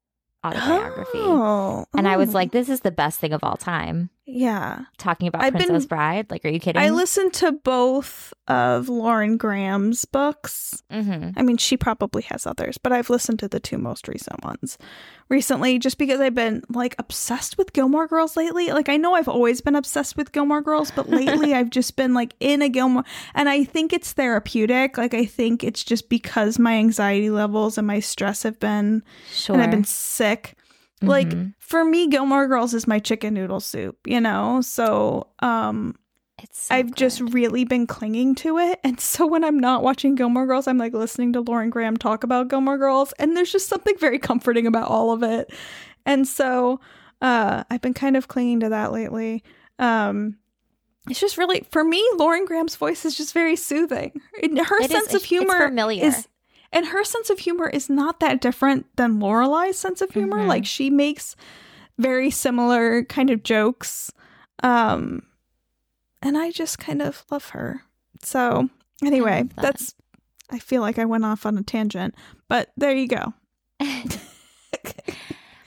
autobiography. 0.46 1.10
Oh, 1.20 1.86
And 1.96 2.08
I 2.08 2.18
was 2.18 2.30
oh. 2.30 2.34
like, 2.34 2.52
this 2.52 2.70
is 2.70 2.82
the 2.82 2.92
best 2.92 3.20
thing 3.20 3.34
of 3.34 3.44
all 3.44 3.58
time. 3.58 4.10
Yeah. 4.32 4.82
talking 4.98 5.28
about 5.28 5.44
I've 5.44 5.54
been- 5.54 5.64
Princess 5.68 5.86
Bride. 5.86 6.30
Like, 6.30 6.46
are 6.46 6.50
you 6.50 6.60
kidding? 6.60 6.82
I 6.82 6.90
listened 6.90 7.34
to 7.36 7.52
both 7.52 8.34
of 8.48 8.90
Lauren 8.90 9.38
Graham's 9.38 10.06
books. 10.06 10.82
hmm 10.92 11.30
I 11.36 11.42
mean, 11.44 11.58
she 11.58 11.78
probably 11.78 12.24
has 12.24 12.46
others, 12.48 12.78
but 12.78 12.92
I've 12.92 13.10
listened 13.10 13.40
to 13.40 13.48
the 13.48 13.60
two 13.60 13.78
most 13.78 14.08
recent 14.08 14.44
ones 14.44 14.78
recently 15.30 15.78
just 15.78 15.98
because 16.00 16.20
I've 16.20 16.34
been 16.34 16.64
like 16.70 16.96
obsessed 16.98 17.58
with 17.58 17.74
Gilmore 17.74 18.08
Girls 18.08 18.36
lately. 18.36 18.72
Like, 18.72 18.90
I 18.90 18.98
know 18.98 19.14
I've 19.16 19.28
always 19.28 19.62
been 19.62 19.76
obsessed 19.76 20.18
with 20.18 20.32
Gilmore 20.32 20.62
Girls, 20.62 20.92
but 20.92 21.10
lately 21.10 21.54
I've 21.60 21.70
just 21.70 21.96
been 21.96 22.14
like 22.14 22.34
in 22.40 22.62
a 22.62 22.70
Gilmore, 22.70 23.04
and 23.36 23.48
I 23.50 23.64
think 23.64 23.94
it's 23.94 24.14
therapeutic. 24.14 24.98
Like, 24.98 25.14
I 25.14 25.26
think 25.26 25.64
it's 25.64 25.84
just 25.84 26.10
because 26.10 26.58
my 26.60 26.74
anxiety 26.76 27.30
levels 27.30 27.78
and 27.78 27.86
my 27.88 28.00
stress 28.00 28.44
have 28.44 28.60
been, 28.60 29.04
Sure. 29.32 29.54
and 29.56 29.64
I've 29.64 29.72
been 29.72 29.84
sick. 29.84 30.56
Like, 31.02 31.30
Mhm. 31.30 31.54
for 31.60 31.86
me, 31.86 32.08
Gilmore 32.08 32.48
Girls 32.48 32.74
is 32.74 32.88
my 32.88 33.00
chicken 33.00 33.34
noodle 33.34 33.60
soup, 33.62 33.98
you 34.06 34.20
know? 34.20 34.62
So, 34.62 35.28
um, 35.40 35.96
It's 36.42 36.64
so 36.68 36.76
I've 36.76 36.94
just 36.96 37.20
really 37.20 37.66
been 37.66 37.86
clinging 37.86 38.36
to 38.36 38.58
it. 38.60 38.80
And 38.86 39.00
so 39.00 39.28
when 39.28 39.44
I'm 39.44 39.60
not 39.60 39.84
watching 39.84 40.16
Gilmore 40.16 40.46
Girls, 40.48 40.68
I'm 40.68 40.78
like 40.78 40.94
listening 40.94 41.34
to 41.34 41.42
Lauren 41.42 41.70
Graham 41.70 41.98
talk 41.98 42.24
about 42.24 42.48
Gilmore 42.48 42.78
Girls. 42.78 43.12
And 43.20 43.36
there's 43.36 43.52
just 43.52 43.68
something 43.68 43.98
very 43.98 44.20
comforting 44.20 44.66
about 44.66 44.88
all 44.90 45.12
of 45.12 45.22
it. 45.22 45.52
And 46.06 46.26
so 46.28 46.80
uh, 47.22 47.66
I've 47.70 47.82
been 47.82 47.94
kind 47.94 48.16
of 48.16 48.30
clinging 48.30 48.62
to 48.62 48.70
that 48.70 48.94
lately. 48.94 49.44
Um, 49.80 50.38
it's 51.10 51.20
just 51.20 51.38
really, 51.38 51.66
for 51.72 51.84
me, 51.84 52.02
Lauren 52.16 52.46
Graham's 52.46 52.78
voice 52.78 53.04
is 53.04 53.18
just 53.18 53.34
very 53.34 53.58
soothing. 53.58 54.22
Her 54.36 54.78
It 54.80 54.86
is- 54.86 54.92
sense 54.92 55.10
of 55.10 55.16
it's 55.16 55.26
humor 55.26 55.68
familiar. 55.68 56.06
is. 56.06 56.28
And 56.72 56.88
her 56.88 57.04
sense 57.04 57.30
of 57.30 57.40
humor 57.40 57.68
is 57.68 57.90
not 57.90 58.20
that 58.20 58.42
different 58.42 58.86
than 58.96 59.20
Lorelai's 59.20 59.78
sense 59.78 60.02
of 60.02 60.12
humor. 60.12 60.38
Mhm. 60.40 60.48
Like 60.48 60.66
she 60.66 60.90
makes 60.90 61.36
very 61.98 62.30
similar 62.30 63.04
kind 63.06 63.30
of 63.30 63.44
jokes. 63.44 64.12
Um 64.64 65.24
and 66.22 66.38
I 66.38 66.52
just 66.52 66.80
kind 66.80 67.02
of 67.02 67.24
love 67.32 67.50
her. 67.50 67.84
So, 68.22 68.70
anyway, 69.04 69.40
love 69.40 69.56
that. 69.56 69.62
that's 69.62 69.96
I 70.50 70.60
feel 70.60 70.82
like 70.82 71.00
I 71.00 71.06
went 71.06 71.26
off 71.26 71.46
on 71.46 71.58
a 71.58 71.64
tangent, 71.64 72.14
but 72.48 72.72
there 72.76 72.94
you 72.96 73.08
go. 73.08 73.34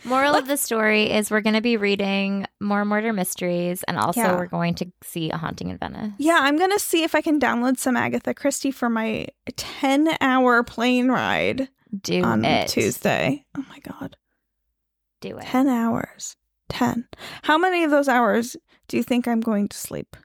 Moral 0.04 0.34
of 0.34 0.48
the 0.48 0.56
story 0.56 1.10
is 1.10 1.30
we're 1.30 1.40
going 1.40 1.54
to 1.54 1.60
be 1.60 1.76
reading 1.76 2.46
more 2.60 2.84
murder 2.84 3.12
mysteries, 3.12 3.82
and 3.84 3.98
also 3.98 4.20
Yeah. 4.20 4.36
we're 4.36 4.46
going 4.46 4.74
to 4.76 4.86
see 5.02 5.30
A 5.30 5.36
Haunting 5.36 5.68
in 5.70 5.78
Venice. 5.78 6.12
Yeah, 6.18 6.38
I'm 6.42 6.58
going 6.58 6.72
to 6.72 6.78
see 6.80 7.04
if 7.04 7.14
I 7.14 7.20
can 7.20 7.38
download 7.38 7.78
some 7.78 7.96
Agatha 7.96 8.34
Christie 8.34 8.70
for 8.72 8.88
my 8.90 9.26
10-hour 9.48 10.64
plane 10.64 11.08
ride 11.08 11.68
do 12.02 12.22
on 12.22 12.44
it. 12.44 12.68
Tuesday. 12.68 13.44
Oh 13.56 13.64
my 13.68 13.78
god. 13.80 14.16
Do 15.20 15.36
it. 15.38 15.44
10 15.44 15.68
hours. 15.68 16.36
10. 16.70 17.06
How 17.42 17.56
many 17.58 17.84
of 17.84 17.90
those 17.90 18.08
hours 18.08 18.56
do 18.88 18.96
you 18.96 19.02
think 19.02 19.28
I'm 19.28 19.40
going 19.40 19.68
to 19.68 19.76
sleep? 19.76 20.16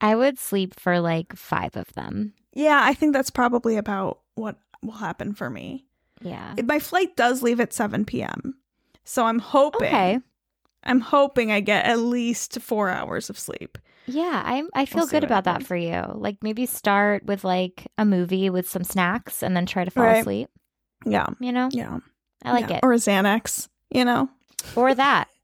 I 0.00 0.14
would 0.14 0.38
sleep 0.38 0.78
for 0.78 1.00
like 1.00 1.34
five 1.36 1.76
of 1.76 1.92
them. 1.94 2.34
Yeah, 2.52 2.80
I 2.84 2.94
think 2.94 3.12
that's 3.12 3.30
probably 3.30 3.76
about 3.76 4.20
what 4.34 4.56
will 4.82 4.92
happen 4.92 5.32
for 5.34 5.48
me. 5.50 5.86
Yeah. 6.20 6.54
My 6.64 6.78
flight 6.78 7.16
does 7.16 7.42
leave 7.42 7.58
at 7.60 7.72
7 7.72 8.04
p.m. 8.04 8.54
So 9.04 9.24
I'm 9.26 9.38
hoping 9.38 9.86
Okay. 9.88 10.20
I'm 10.86 11.00
hoping 11.00 11.50
I 11.50 11.60
get 11.60 11.86
at 11.86 11.98
least 11.98 12.60
4 12.60 12.90
hours 12.90 13.30
of 13.30 13.38
sleep. 13.38 13.78
Yeah, 14.06 14.42
I'm. 14.44 14.68
I 14.74 14.84
feel 14.84 15.00
We'll 15.00 15.06
good 15.08 15.24
about 15.24 15.44
that 15.44 15.62
for 15.64 15.76
you. 15.76 16.02
Like 16.14 16.36
maybe 16.42 16.66
start 16.66 17.24
with 17.24 17.42
like 17.42 17.86
a 17.96 18.04
movie 18.04 18.50
with 18.50 18.68
some 18.68 18.84
snacks 18.84 19.42
and 19.42 19.56
then 19.56 19.64
try 19.64 19.84
to 19.86 19.90
fall 19.90 20.04
Right. 20.04 20.18
asleep. 20.20 20.50
Yeah. 21.06 21.26
You 21.40 21.52
know, 21.52 21.68
Yeah. 21.72 22.00
I 22.44 22.52
like 22.52 22.68
yeah. 22.68 22.76
it. 22.76 22.80
Or 22.82 22.92
a 22.92 22.96
Xanax, 22.96 23.68
you 23.90 24.04
know. 24.04 24.28
Or 24.76 24.94
that. 24.94 25.28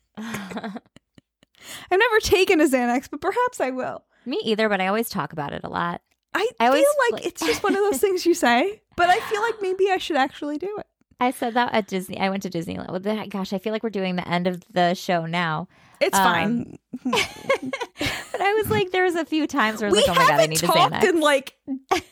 I've 0.16 1.98
never 1.98 2.20
taken 2.20 2.60
a 2.60 2.64
Xanax, 2.64 3.08
but 3.10 3.20
perhaps 3.20 3.60
I 3.60 3.70
will. 3.70 4.02
Me 4.26 4.40
either, 4.44 4.68
but 4.68 4.80
I 4.80 4.88
always 4.88 5.08
talk 5.08 5.32
about 5.32 5.52
it 5.52 5.62
a 5.64 5.68
lot. 5.68 6.00
I, 6.34 6.48
I 6.58 6.66
always, 6.68 6.82
feel 6.82 6.92
like 7.10 7.12
like- 7.12 7.26
it's 7.26 7.44
just 7.46 7.62
one 7.62 7.74
of 7.76 7.80
those 7.82 8.00
things 8.00 8.24
you 8.26 8.34
say, 8.34 8.82
but 8.96 9.08
I 9.08 9.20
feel 9.20 9.40
like 9.42 9.56
maybe 9.60 9.90
I 9.90 9.98
should 9.98 10.16
actually 10.16 10.58
do 10.58 10.76
it. 10.78 10.86
I 11.22 11.30
said 11.30 11.54
that 11.54 11.72
at 11.72 11.86
Disney. 11.86 12.18
I 12.18 12.28
went 12.30 12.42
to 12.42 12.50
Disneyland. 12.50 12.90
Well, 12.90 13.00
then- 13.00 13.28
Gosh, 13.28 13.52
I 13.52 13.58
feel 13.58 13.72
like 13.72 13.82
we're 13.82 13.90
doing 13.90 14.16
the 14.16 14.28
end 14.28 14.46
of 14.46 14.62
the 14.72 14.94
show 14.94 15.26
now. 15.26 15.68
It's 16.00 16.16
Um, 16.18 16.24
fine. 16.24 16.78
but 17.04 18.40
I 18.40 18.52
was 18.54 18.70
like, 18.70 18.90
there 18.90 19.04
was 19.04 19.14
a 19.14 19.24
few 19.24 19.46
times 19.46 19.80
where 19.80 19.88
I 19.88 19.92
was 19.92 20.02
we 20.02 20.08
like, 20.08 20.16
oh 20.16 20.20
my 20.20 20.26
god, 20.26 20.28
I 20.30 20.32
haven't 20.32 20.50
need 20.50 20.62
a 20.62 20.66
talked 20.66 20.94
Xanax. 20.94 21.08
in 21.08 21.20
like 21.20 21.54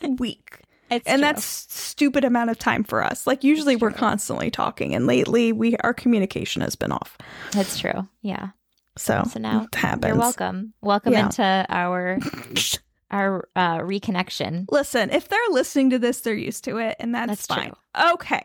a 0.03 0.09
week. 0.17 0.61
It's 0.89 1.07
and 1.07 1.19
true. 1.19 1.27
that's 1.27 1.43
stupid 1.45 2.23
amount 2.25 2.49
of 2.49 2.57
time 2.59 2.83
for 2.83 3.03
us. 3.03 3.25
Like 3.27 3.43
usually 3.43 3.75
we're 3.77 3.91
constantly 3.91 4.51
talking 4.51 4.93
and 4.95 5.07
lately 5.07 5.51
we 5.53 5.75
our 5.77 5.93
communication 5.93 6.61
has 6.61 6.75
been 6.75 6.91
off. 6.91 7.17
that's 7.51 7.79
true. 7.79 8.07
Yeah. 8.21 8.49
So, 8.97 9.23
So 9.31 9.39
now 9.39 9.63
it 9.71 9.75
happens. 9.75 10.05
You're 10.07 10.17
welcome. 10.17 10.73
Welcome 10.81 11.13
Yeah. 11.13 11.25
into 11.27 11.65
our 11.69 12.17
our 13.11 13.47
uh, 13.55 13.79
reconnection. 13.79 14.65
Listen, 14.69 15.09
if 15.11 15.27
they're 15.29 15.39
listening 15.51 15.89
to 15.91 15.99
this, 15.99 16.21
they're 16.21 16.33
used 16.33 16.63
to 16.65 16.77
it, 16.77 16.95
and 16.99 17.13
that's, 17.15 17.27
That's 17.27 17.45
fine. 17.45 17.73
Okay. 18.13 18.41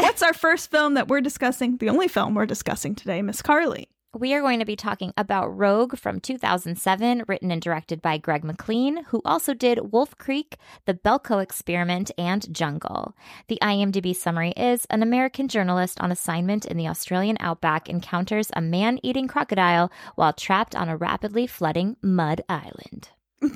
What's 0.00 0.22
our 0.22 0.32
first 0.32 0.70
film 0.70 0.94
that 0.94 1.08
we're 1.08 1.20
discussing? 1.20 1.76
The 1.76 1.90
only 1.90 2.08
film 2.08 2.34
we're 2.34 2.46
discussing 2.46 2.94
today, 2.94 3.20
Miss 3.20 3.42
Carly. 3.42 3.88
We 4.16 4.32
are 4.32 4.40
going 4.40 4.58
to 4.58 4.64
be 4.64 4.74
talking 4.74 5.12
about 5.16 5.56
Rogue 5.56 5.98
from 5.98 6.20
2007, 6.20 7.24
written 7.28 7.50
and 7.50 7.60
directed 7.60 8.00
by 8.00 8.16
Greg 8.16 8.42
McLean, 8.42 9.04
who 9.04 9.20
also 9.26 9.52
did 9.52 9.92
Wolf 9.92 10.16
Creek, 10.16 10.56
The 10.86 10.94
Belko 10.94 11.42
Experiment, 11.42 12.10
and 12.16 12.52
Jungle. 12.52 13.14
The 13.48 13.58
IMDb 13.62 14.16
summary 14.16 14.52
is 14.56 14.86
An 14.86 15.02
American 15.02 15.48
journalist 15.48 16.00
on 16.00 16.10
assignment 16.10 16.64
in 16.64 16.78
the 16.78 16.88
Australian 16.88 17.36
outback 17.38 17.88
encounters 17.90 18.50
a 18.56 18.62
man 18.62 18.98
eating 19.02 19.28
crocodile 19.28 19.92
while 20.14 20.32
trapped 20.32 20.74
on 20.74 20.88
a 20.88 20.96
rapidly 20.96 21.46
flooding 21.46 21.96
mud 22.02 22.40
island. 22.48 23.10
Mud 23.42 23.52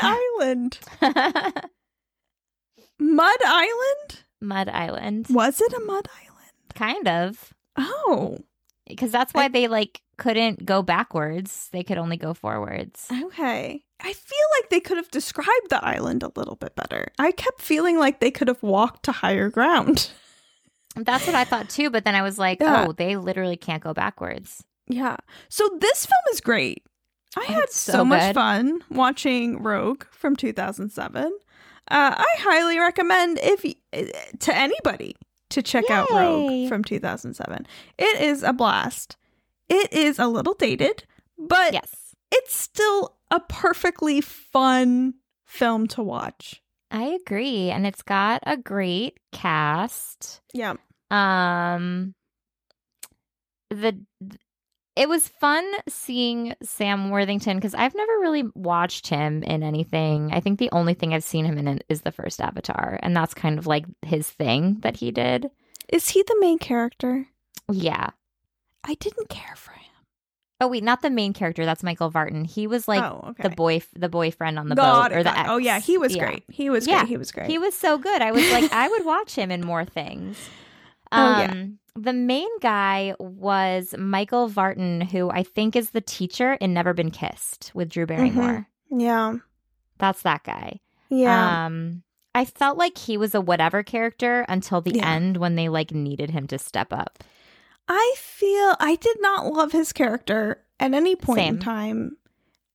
Island. 0.00 0.78
Mud 2.98 3.38
Island? 3.44 4.23
Mud 4.44 4.68
Island. 4.68 5.26
Was 5.30 5.60
it 5.60 5.72
a 5.72 5.80
mud 5.80 6.08
island? 6.22 6.52
Kind 6.74 7.08
of. 7.08 7.52
Oh, 7.76 8.38
Because 8.86 9.10
that's 9.10 9.32
why 9.34 9.48
they 9.48 9.66
like 9.68 10.00
couldn't 10.16 10.64
go 10.64 10.82
backwards. 10.82 11.68
They 11.72 11.82
could 11.82 11.98
only 11.98 12.16
go 12.16 12.34
forwards. 12.34 13.08
okay. 13.10 13.82
I 14.00 14.12
feel 14.12 14.46
like 14.60 14.70
they 14.70 14.80
could 14.80 14.96
have 14.98 15.10
described 15.10 15.70
the 15.70 15.82
island 15.84 16.22
a 16.22 16.30
little 16.36 16.56
bit 16.56 16.74
better. 16.76 17.10
I 17.18 17.30
kept 17.32 17.62
feeling 17.62 17.98
like 17.98 18.20
they 18.20 18.30
could 18.30 18.48
have 18.48 18.62
walked 18.62 19.04
to 19.04 19.12
higher 19.12 19.48
ground. 19.48 20.10
That's 20.96 21.26
what 21.26 21.34
I 21.34 21.44
thought 21.44 21.68
too, 21.70 21.90
but 21.90 22.04
then 22.04 22.14
I 22.14 22.22
was 22.22 22.38
like, 22.38 22.60
Yeah. 22.60 22.86
oh, 22.86 22.92
they 22.92 23.16
literally 23.16 23.56
can't 23.56 23.82
go 23.82 23.94
backwards. 23.94 24.62
Yeah. 24.88 25.16
So 25.48 25.68
this 25.80 26.06
film 26.06 26.22
is 26.32 26.40
great. 26.40 26.84
I 27.36 27.46
Oh, 27.48 27.52
had 27.52 27.70
so, 27.70 27.92
so 27.92 28.04
much 28.04 28.34
fun 28.34 28.80
watching 28.90 29.62
Rogue 29.62 30.04
from 30.12 30.36
2007. 30.36 31.32
Uh, 31.90 32.14
I 32.16 32.26
highly 32.38 32.78
recommend 32.78 33.38
if 33.42 33.64
eh, 33.92 34.10
to 34.40 34.56
anybody 34.56 35.16
to 35.50 35.62
check 35.62 35.88
out 35.90 36.10
Rogue 36.10 36.68
from 36.68 36.82
2007. 36.82 37.66
It 37.98 38.20
is 38.22 38.42
a 38.42 38.52
blast. 38.52 39.16
It 39.68 39.92
is 39.92 40.18
a 40.18 40.26
little 40.26 40.54
dated, 40.54 41.04
but 41.38 41.72
Yes. 41.72 42.14
it's 42.32 42.54
still 42.56 43.16
a 43.30 43.40
perfectly 43.40 44.20
fun 44.20 45.14
film 45.44 45.86
to 45.88 46.02
watch. 46.02 46.62
I 46.90 47.04
agree. 47.04 47.70
And 47.70 47.86
it's 47.86 48.02
got 48.02 48.42
a 48.46 48.56
great 48.56 49.18
cast. 49.32 50.40
Yeah. 50.52 50.74
Um 51.10 52.14
the 53.70 53.98
it 54.96 55.08
was 55.08 55.28
fun 55.28 55.68
seeing 55.88 56.54
Sam 56.62 57.10
Worthington 57.10 57.56
because 57.56 57.74
I've 57.74 57.94
never 57.94 58.12
really 58.20 58.44
watched 58.54 59.08
him 59.08 59.42
in 59.42 59.62
anything. 59.62 60.30
I 60.32 60.40
think 60.40 60.58
the 60.58 60.70
only 60.70 60.94
thing 60.94 61.12
I've 61.12 61.24
seen 61.24 61.44
him 61.44 61.58
in 61.58 61.80
is 61.88 62.02
the 62.02 62.12
first 62.12 62.40
Avatar, 62.40 62.98
and 63.02 63.16
that's 63.16 63.34
kind 63.34 63.58
of 63.58 63.66
like 63.66 63.86
his 64.02 64.30
thing 64.30 64.78
that 64.80 64.96
he 64.96 65.10
did. 65.10 65.50
Is 65.88 66.10
he 66.10 66.22
the 66.22 66.36
main 66.38 66.58
character? 66.58 67.26
Yeah. 67.70 68.10
I 68.84 68.94
didn't 68.94 69.28
care 69.28 69.56
for 69.56 69.72
him. 69.72 69.80
Oh 70.60 70.68
wait, 70.68 70.84
not 70.84 71.02
the 71.02 71.10
main 71.10 71.32
character. 71.32 71.64
That's 71.64 71.82
Michael 71.82 72.10
Vartan. 72.12 72.46
He 72.46 72.66
was 72.66 72.86
like 72.86 73.02
oh, 73.02 73.30
okay. 73.30 73.42
the 73.42 73.50
boy, 73.50 73.82
the 73.94 74.08
boyfriend 74.08 74.58
on 74.58 74.68
the 74.68 74.76
Got 74.76 75.10
boat 75.10 75.18
or 75.18 75.22
the 75.24 75.30
oh, 75.30 75.40
ex. 75.40 75.48
Oh 75.50 75.56
yeah, 75.56 75.80
he 75.80 75.98
was 75.98 76.14
Yeah. 76.14 76.26
great. 76.26 76.44
He 76.48 76.70
was 76.70 76.86
Yeah. 76.86 77.00
great. 77.00 77.08
He 77.08 77.16
was 77.16 77.32
great. 77.32 77.50
He 77.50 77.58
was 77.58 77.74
so 77.76 77.98
good. 77.98 78.22
I 78.22 78.30
was 78.30 78.48
like, 78.52 78.72
I 78.72 78.88
would 78.88 79.04
watch 79.14 79.34
him 79.34 79.50
in 79.50 79.66
more 79.66 79.84
things. 79.84 80.38
Oh, 81.10 81.40
yeah. 81.40 81.50
Um, 81.50 81.78
The 81.96 82.12
main 82.12 82.48
guy 82.60 83.14
was 83.20 83.94
Michael 83.96 84.48
Vartan, 84.50 85.08
who 85.10 85.30
I 85.30 85.44
think 85.44 85.76
is 85.76 85.90
the 85.90 86.00
teacher 86.00 86.54
in 86.54 86.74
Never 86.74 86.92
Been 86.92 87.10
Kissed 87.12 87.70
with 87.74 87.88
Drew 87.88 88.06
Barrymore. 88.06 88.66
yeah. 88.90 89.34
That's 89.98 90.22
that 90.22 90.42
guy. 90.42 90.80
Yeah. 91.08 91.66
Um, 91.66 92.02
I 92.34 92.44
felt 92.46 92.76
like 92.76 92.98
he 92.98 93.16
was 93.16 93.32
a 93.32 93.40
whatever 93.40 93.84
character 93.84 94.44
until 94.48 94.80
the 94.80 94.96
Yeah. 94.96 95.08
end 95.08 95.36
when 95.36 95.54
they 95.54 95.68
like 95.68 95.92
needed 95.92 96.30
him 96.30 96.48
to 96.48 96.58
step 96.58 96.92
up. 96.92 97.22
I 97.86 98.14
feel 98.18 98.74
I 98.80 98.96
did 99.00 99.18
not 99.20 99.46
love 99.46 99.70
his 99.70 99.92
character 99.92 100.64
at 100.80 100.92
any 100.94 101.14
point 101.14 101.40
in 101.46 101.58
time. 101.60 102.16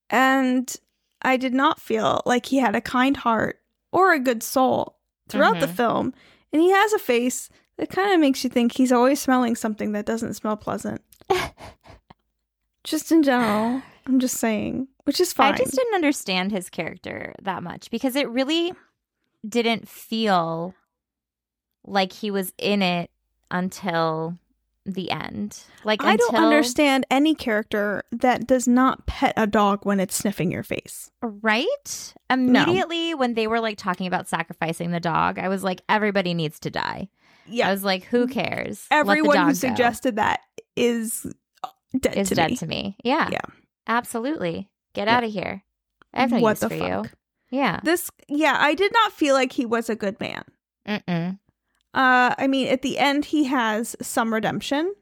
And 0.09 0.73
I 1.21 1.35
did 1.35 1.53
not 1.53 1.81
feel 1.81 2.21
like 2.25 2.45
he 2.45 2.59
had 2.59 2.73
a 2.75 2.79
kind 2.81 3.17
heart 3.17 3.59
or 3.91 4.13
a 4.13 4.19
good 4.19 4.41
soul 4.43 4.95
throughout 5.27 5.59
the 5.59 5.67
Mhm. 5.67 5.75
film. 5.75 6.13
And 6.53 6.61
he 6.61 6.71
has 6.71 6.93
a 6.93 6.99
face 6.99 7.49
that 7.79 7.89
kind 7.89 8.13
of 8.13 8.19
makes 8.19 8.43
you 8.43 8.49
think 8.49 8.75
he's 8.75 8.91
always 8.91 9.21
smelling 9.21 9.55
something 9.55 9.93
that 9.93 10.05
doesn't 10.05 10.33
smell 10.33 10.57
pleasant. 10.57 11.01
Just 12.83 13.11
in 13.11 13.23
general. 13.23 13.81
I'm 14.05 14.19
just 14.19 14.37
saying, 14.37 14.87
which 15.03 15.19
is 15.19 15.31
fine. 15.33 15.53
I 15.53 15.57
just 15.57 15.75
didn't 15.75 15.93
understand 15.93 16.51
his 16.51 16.69
character 16.69 17.35
that 17.43 17.61
much 17.61 17.91
because 17.91 18.15
it 18.15 18.27
really 18.29 18.73
didn't 19.47 19.87
feel 19.87 20.73
like 21.85 22.11
he 22.11 22.31
was 22.31 22.51
in 22.57 22.81
it 22.81 23.11
until 23.51 24.39
the 24.85 25.11
end. 25.11 25.61
Like 25.83 26.03
I 26.03 26.15
don't 26.15 26.35
understand 26.35 27.05
any 27.11 27.35
character 27.35 28.03
that 28.11 28.47
does 28.47 28.67
not 28.67 29.05
pet 29.05 29.33
a 29.37 29.45
dog 29.45 29.85
when 29.85 29.99
it's 29.99 30.15
sniffing 30.15 30.51
your 30.51 30.63
face. 30.63 31.11
Right? 31.21 32.13
Immediately 32.31 33.13
when 33.13 33.35
they 33.35 33.45
were 33.45 33.59
like 33.59 33.77
talking 33.77 34.07
about 34.07 34.27
sacrificing 34.27 34.89
the 34.89 34.99
dog, 34.99 35.37
I 35.37 35.49
was 35.49 35.63
like, 35.63 35.81
everybody 35.87 36.33
needs 36.33 36.59
to 36.61 36.71
die. 36.71 37.09
I 37.51 37.71
was 37.71 37.83
like, 37.83 38.03
who 38.05 38.27
cares? 38.27 38.85
Everyone 38.91 39.37
who 39.37 39.47
go. 39.47 39.53
suggested 39.53 40.15
that 40.17 40.41
is 40.75 41.25
dead 41.99 42.17
is 42.17 42.29
to 42.29 42.35
dead 42.35 42.51
me. 42.51 42.57
to 42.57 42.67
me. 42.67 42.97
Yeah. 43.03 43.29
Yeah. 43.31 43.41
Absolutely. 43.87 44.69
Get 44.93 45.07
Yeah. 45.07 45.17
out 45.17 45.23
of 45.23 45.31
here. 45.31 45.63
I 46.13 46.21
have 46.21 46.31
no 46.31 46.39
what 46.39 46.51
use 46.51 46.59
the 46.61 46.69
for 46.69 46.77
fuck? 46.77 47.05
you. 47.05 47.57
Yeah. 47.59 47.79
This, 47.83 48.11
yeah, 48.27 48.57
I 48.59 48.73
did 48.75 48.91
not 48.93 49.11
feel 49.13 49.33
like 49.33 49.51
he 49.53 49.65
was 49.65 49.89
a 49.89 49.95
good 49.95 50.19
man. 50.19 50.43
Mm-mm. 50.87 51.39
Uh, 51.93 52.35
I 52.37 52.47
mean, 52.47 52.67
at 52.67 52.81
the 52.83 52.97
end, 52.99 53.25
he 53.25 53.45
has 53.45 53.95
some 54.01 54.33
redemption. 54.33 54.93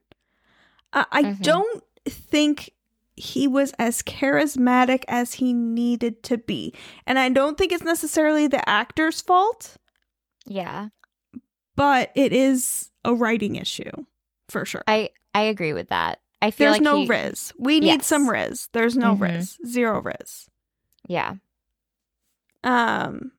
Uh, 0.94 1.04
I 1.12 1.24
Mhm. 1.24 1.42
don't 1.42 1.84
think 2.08 2.72
he 3.18 3.48
was 3.48 3.74
as 3.80 4.01
charismatic 4.01 5.04
as 5.10 5.34
he 5.36 5.51
needed 5.51 6.24
to 6.24 6.38
be. 6.38 6.74
And 7.06 7.18
I 7.20 7.30
don't 7.30 7.58
think 7.58 7.72
it's 7.74 7.84
necessarily 7.84 8.48
the 8.48 8.68
actor's 8.70 9.20
fault, 9.22 9.75
Yeah. 10.46 10.89
But 11.77 12.12
it 12.15 12.34
is 12.34 12.91
a 13.05 13.13
writing 13.15 13.55
issue 13.55 13.89
for 14.50 14.65
sure. 14.65 14.84
I 14.88 15.12
I 15.34 15.43
agree 15.43 15.72
with 15.72 15.88
that. 15.89 16.19
I 16.41 16.51
feel 16.51 16.65
There's 16.72 16.75
like 16.75 16.81
no 16.84 16.98
he- 17.03 17.07
Riz. 17.07 17.53
We 17.57 17.79
need 17.79 18.03
some 18.03 18.29
Riz. 18.29 18.67
There's 18.74 18.98
no 18.98 19.15
Mhm. 19.15 19.22
Riz. 19.22 19.57
Zero 19.65 20.01
Riz. 20.01 20.50
Yeah. 21.07 21.36
Um, 22.63 23.31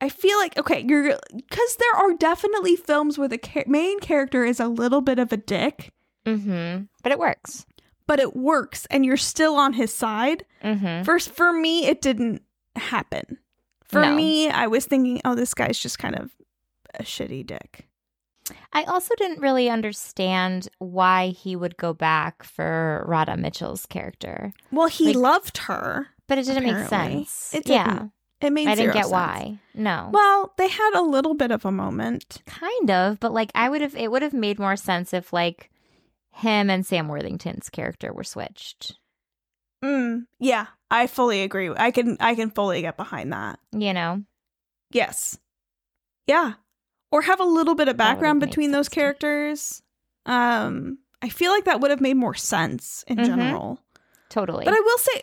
I 0.00 0.08
feel 0.08 0.36
like 0.38 0.58
okay, 0.58 0.84
you're 0.86 1.16
because 1.34 1.76
there 1.76 1.94
are 1.96 2.12
definitely 2.14 2.76
films 2.76 3.18
where 3.18 3.28
the 3.28 3.38
ca- 3.38 3.64
main 3.66 4.00
character 4.00 4.44
is 4.44 4.58
a 4.60 4.66
little 4.68 5.00
bit 5.00 5.18
of 5.18 5.32
a 5.32 5.36
dick, 5.36 5.92
Mm-hmm. 6.26 6.84
But 7.02 7.12
it 7.12 7.18
works. 7.18 7.66
but 8.06 8.18
it 8.20 8.36
works, 8.36 8.86
and 8.90 9.04
you're 9.06 9.16
still 9.16 9.54
on 9.56 9.72
his 9.74 9.92
side. 9.94 10.44
Mm-hmm. 10.62 11.04
First, 11.04 11.30
for 11.30 11.52
me, 11.52 11.86
it 11.86 12.00
didn't 12.02 12.42
happen. 12.76 13.38
For 13.84 14.02
No. 14.02 14.14
me, 14.14 14.48
I 14.50 14.66
was 14.66 14.86
thinking, 14.86 15.20
oh, 15.24 15.34
this 15.34 15.54
guy's 15.54 15.78
just 15.78 15.98
kind 15.98 16.16
of 16.16 16.30
a 16.94 17.02
shitty 17.02 17.46
dick. 17.46 17.88
I 18.72 18.82
also 18.84 19.14
didn't 19.16 19.40
really 19.40 19.70
understand 19.70 20.68
why 20.78 21.28
he 21.28 21.54
would 21.56 21.76
go 21.76 21.92
back 21.94 22.42
for 22.42 23.04
Radha 23.06 23.36
Mitchell's 23.36 23.86
character, 23.86 24.52
Well, 24.70 24.88
he 24.88 25.06
Like- 25.08 25.16
loved 25.16 25.58
her. 25.58 26.08
but 26.26 26.38
it 26.38 26.44
didn't 26.46 26.64
make 26.64 26.88
sense. 26.88 27.54
It 27.54 27.66
Yeah, 27.68 27.84
didn't. 27.88 28.12
It 28.40 28.52
made 28.52 28.66
I 28.66 28.74
didn't 28.74 28.94
get 28.94 29.04
sense. 29.04 29.12
why. 29.12 29.58
No, 29.74 30.10
Well, 30.12 30.52
they 30.58 30.66
had 30.68 30.94
a 30.94 31.02
little 31.02 31.34
bit 31.34 31.52
of 31.52 31.64
a 31.64 31.70
moment. 31.70 32.42
kind 32.46 32.90
of, 32.90 33.20
but 33.20 33.32
like 33.32 33.52
I 33.54 33.68
would 33.68 33.80
have, 33.80 33.94
it 33.94 34.10
would 34.10 34.22
have 34.22 34.32
made 34.34 34.58
more 34.58 34.74
sense 34.76 35.14
if 35.14 35.32
like 35.32 35.70
him 36.32 36.68
and 36.68 36.84
Sam 36.84 37.06
Worthington's 37.08 37.70
character 37.70 38.12
were 38.12 38.24
switched. 38.24 38.98
Mm, 39.84 40.26
yeah, 40.40 40.66
I 40.90 41.06
fully 41.06 41.42
agree. 41.42 41.70
I 41.76 41.90
can 41.92 42.16
I 42.20 42.34
can 42.34 42.50
fully 42.50 42.80
get 42.82 42.96
behind 42.96 43.32
that. 43.32 43.60
You 43.72 43.92
know, 43.92 44.24
Yes. 44.90 45.38
Yeah. 46.26 46.54
Or 47.12 47.22
have 47.22 47.38
a 47.40 47.44
little 47.44 47.74
bit 47.76 47.86
of 47.88 47.96
background 47.96 48.40
between 48.40 48.72
those 48.72 48.86
sense 48.86 48.94
to 48.94 48.98
me. 48.98 49.02
characters. 49.02 49.82
Um, 50.26 50.98
I 51.20 51.28
feel 51.28 51.52
like 51.52 51.64
that 51.66 51.80
would 51.80 51.90
have 51.92 52.00
made 52.00 52.16
more 52.16 52.34
sense 52.34 53.04
in 53.06 53.18
Mhm. 53.18 53.24
general. 53.26 53.78
totally. 54.30 54.64
But 54.64 54.72
I 54.72 54.80
will 54.80 54.96
say, 54.98 55.22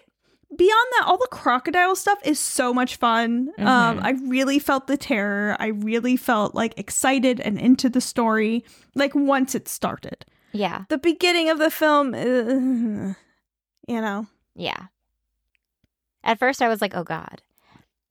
beyond 0.56 0.88
that, 0.98 1.06
all 1.08 1.18
the 1.18 1.28
crocodile 1.32 1.96
stuff 1.96 2.20
is 2.24 2.40
so 2.40 2.74
much 2.76 2.96
fun. 2.96 3.50
Um, 3.58 3.98
Mhm. 3.98 4.04
I 4.06 4.12
really 4.28 4.60
felt 4.60 4.86
the 4.86 4.98
terror. 4.98 5.58
I 5.60 5.68
really 5.68 6.16
felt 6.16 6.54
like 6.54 6.78
excited 6.78 7.40
and 7.40 7.58
into 7.60 7.90
the 7.90 8.02
story. 8.02 8.64
Like 8.94 9.16
once 9.16 9.56
it 9.56 9.68
started, 9.68 10.26
yeah, 10.52 10.84
the 10.90 11.00
beginning 11.00 11.50
of 11.50 11.58
the 11.58 11.72
film, 11.72 12.14
uh, 12.14 13.16
you 13.88 14.00
know, 14.02 14.28
yeah. 14.56 14.88
At 16.24 16.38
first, 16.38 16.62
I 16.62 16.68
was 16.68 16.82
like, 16.82 16.94
"Oh 16.96 17.04
God," 17.04 17.42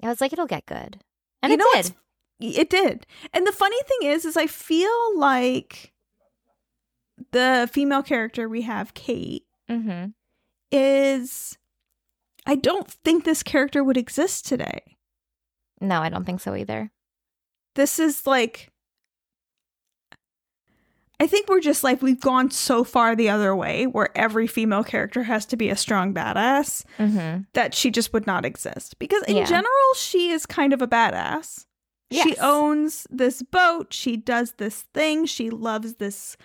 I 0.02 0.08
was 0.08 0.20
like, 0.20 0.32
"It'll 0.32 0.46
get 0.46 0.66
good," 0.66 0.98
and 1.42 1.50
You 1.50 1.54
it 1.54 1.58
know 1.58 1.70
did. 1.74 1.94
It 2.40 2.70
did. 2.70 3.07
And 3.33 3.46
the 3.46 3.53
funny 3.53 3.77
thing 3.87 4.11
is, 4.11 4.24
is 4.24 4.37
I 4.37 4.46
feel 4.46 5.18
like 5.18 5.92
the 7.33 7.68
female 7.72 8.03
character 8.03 8.48
we 8.48 8.62
have, 8.62 8.94
Kate, 8.94 9.44
Mm-hmm. 9.70 10.07
is. 10.72 11.59
I 12.46 12.55
don't 12.55 12.90
think 12.90 13.24
this 13.24 13.42
character 13.42 13.85
would 13.85 13.98
exist 13.98 14.46
today. 14.46 14.96
No, 15.81 16.01
I 16.01 16.09
don't 16.09 16.24
think 16.24 16.40
so 16.40 16.55
either. 16.55 16.90
this 17.74 17.98
is 17.98 18.27
like 18.27 18.70
I 21.20 21.27
think 21.27 21.48
we're 21.48 21.61
just 21.61 21.83
like 21.83 22.01
we've 22.01 22.20
gone 22.20 22.51
so 22.51 22.85
far 22.85 23.14
the 23.16 23.29
other 23.29 23.55
way 23.55 23.87
where 23.87 24.16
every 24.16 24.46
female 24.46 24.85
character 24.85 25.24
has 25.24 25.44
to 25.46 25.57
be 25.57 25.68
a 25.68 25.77
strong 25.77 26.14
badass 26.14 26.85
Mm-hmm. 26.98 27.42
that 27.55 27.74
she 27.74 27.90
just 27.90 28.12
would 28.12 28.27
not 28.27 28.44
exist. 28.44 28.98
Because 28.98 29.22
in 29.24 29.37
Yeah. 29.37 29.44
general, 29.44 29.94
she 29.96 30.31
is 30.31 30.46
kind 30.46 30.72
of 30.72 30.81
a 30.81 30.87
badass. 30.88 31.66
She 32.10 32.36
owns 32.38 33.06
this 33.10 33.42
boat, 33.42 33.92
she 33.92 34.16
does 34.16 34.52
this 34.52 34.82
thing, 34.94 35.26
she 35.26 35.50
loves 35.50 35.94
this 35.94 36.36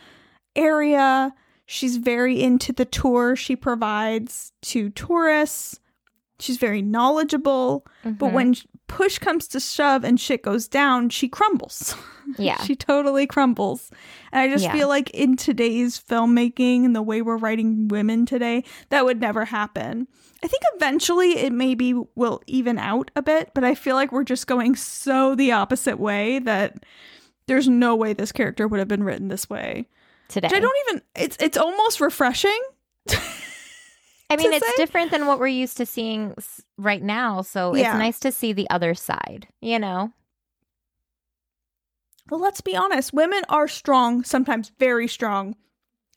area. 0.56 1.34
She's 1.65 1.97
very 1.97 2.41
into 2.41 2.73
the 2.73 2.86
tour 2.86 3.36
she 3.36 3.56
provides 3.56 4.52
to 4.63 4.89
tourists. 4.89 5.80
She's 6.39 6.58
very 6.58 6.82
knowledgeable. 6.82 7.86
But 8.04 8.17
Mhm. 8.30 8.34
when 8.34 8.56
push 8.88 9.17
comes 9.19 9.48
to 9.50 9.60
shove 9.60 10.04
and 10.04 10.19
shit 10.19 10.43
goes 10.43 10.67
down, 10.67 11.10
she 11.10 11.28
crumbles. 11.28 11.96
Yeah. 12.38 12.63
she 12.63 12.74
totally 12.76 13.28
crumbles. 13.28 13.91
And 14.32 14.41
I 14.41 14.48
just 14.54 14.63
Yeah. 14.63 14.72
feel 14.72 14.88
like 14.88 15.10
in 15.10 15.36
today's 15.36 16.00
filmmaking 16.00 16.86
and 16.86 16.96
the 16.96 17.02
way 17.02 17.22
we're 17.22 17.36
writing 17.38 17.89
women 17.89 18.26
today, 18.26 18.63
that 18.89 19.04
would 19.04 19.19
never 19.19 19.43
happen. 19.43 20.08
I 20.41 20.48
think 20.48 20.63
eventually 20.76 21.38
it 21.38 21.52
maybe 21.52 21.93
will 22.15 22.41
even 22.48 22.80
out 22.80 23.12
a 23.17 23.22
bit, 23.22 23.52
but 23.54 23.65
I 23.65 23.76
feel 23.76 23.96
like 23.96 24.12
we're 24.13 24.24
just 24.24 24.48
going 24.48 24.76
so 24.78 25.36
the 25.36 25.52
opposite 25.52 26.00
way 26.00 26.39
that 26.39 26.78
there's 27.48 27.67
no 27.67 27.93
way 27.93 28.13
this 28.13 28.32
character 28.32 28.69
would 28.69 28.80
have 28.80 28.88
been 28.88 29.04
written 29.04 29.28
this 29.28 29.50
way. 29.50 29.88
today, 30.30 30.48
Which 30.48 30.56
I 30.56 30.60
don't 30.62 30.76
even 30.88 31.02
it's 31.15 31.38
it's 31.41 31.58
almost 31.58 32.00
refreshing. 32.00 32.60
I 34.30 34.36
mean, 34.36 34.52
it's 34.54 34.66
say. 34.66 34.74
different 34.78 35.12
than 35.12 35.28
what 35.28 35.40
we're 35.40 35.48
used 35.48 35.78
to 35.78 35.86
seeing 35.86 36.34
right 36.78 37.04
now. 37.04 37.42
So 37.42 37.76
Yeah. 37.76 37.92
it's 37.92 38.00
nice 38.00 38.20
to 38.22 38.32
see 38.32 38.52
the 38.54 38.70
other 38.70 38.96
side, 38.96 39.48
you 39.62 39.78
know? 39.78 40.12
Well, 42.30 42.40
let's 42.40 42.62
be 42.62 42.76
honest. 42.76 43.14
Women 43.14 43.44
are 43.50 43.68
strong, 43.68 44.24
sometimes 44.24 44.72
very 44.80 45.08
strong, 45.08 45.56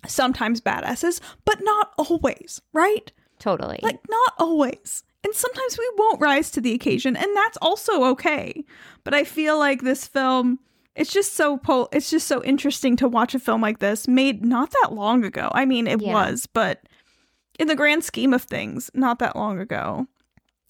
sometimes 0.07 0.61
badasses, 0.61 1.21
but 1.45 1.59
not 1.63 1.93
always, 1.99 2.63
right? 2.73 3.11
Totally. 3.39 3.81
Like, 3.83 3.99
not 4.09 4.33
always. 4.39 5.03
And 5.25 5.35
sometimes 5.35 5.77
we 5.77 5.91
won't 5.99 6.21
rise 6.21 6.51
to 6.53 6.61
the 6.61 6.73
occasion, 6.73 7.17
and 7.17 7.37
that's 7.37 7.59
also 7.61 8.05
okay. 8.05 8.65
But 9.03 9.13
I 9.15 9.25
feel 9.25 9.59
like 9.59 9.83
this 9.83 10.07
film, 10.07 10.61
it's 10.95 11.13
just 11.13 11.35
so 11.35 11.59
pol- 11.59 11.89
it's 11.93 12.09
just 12.11 12.29
so 12.29 12.43
interesting 12.45 12.97
to 12.97 13.09
watch 13.09 13.35
a 13.35 13.41
film 13.41 13.61
like 13.61 13.81
this 13.81 14.07
made 14.07 14.45
not 14.45 14.71
that 14.83 14.93
long 14.93 15.25
ago. 15.25 15.51
I 15.53 15.65
mean, 15.65 15.87
it 15.89 16.01
Yeah. 16.01 16.13
was, 16.15 16.47
but 16.47 16.83
in 17.59 17.69
the 17.69 17.77
grand 17.77 18.05
scheme 18.05 18.33
of 18.35 18.43
things, 18.43 18.91
not 18.95 19.19
that 19.19 19.37
long 19.37 19.59
ago, 19.59 20.07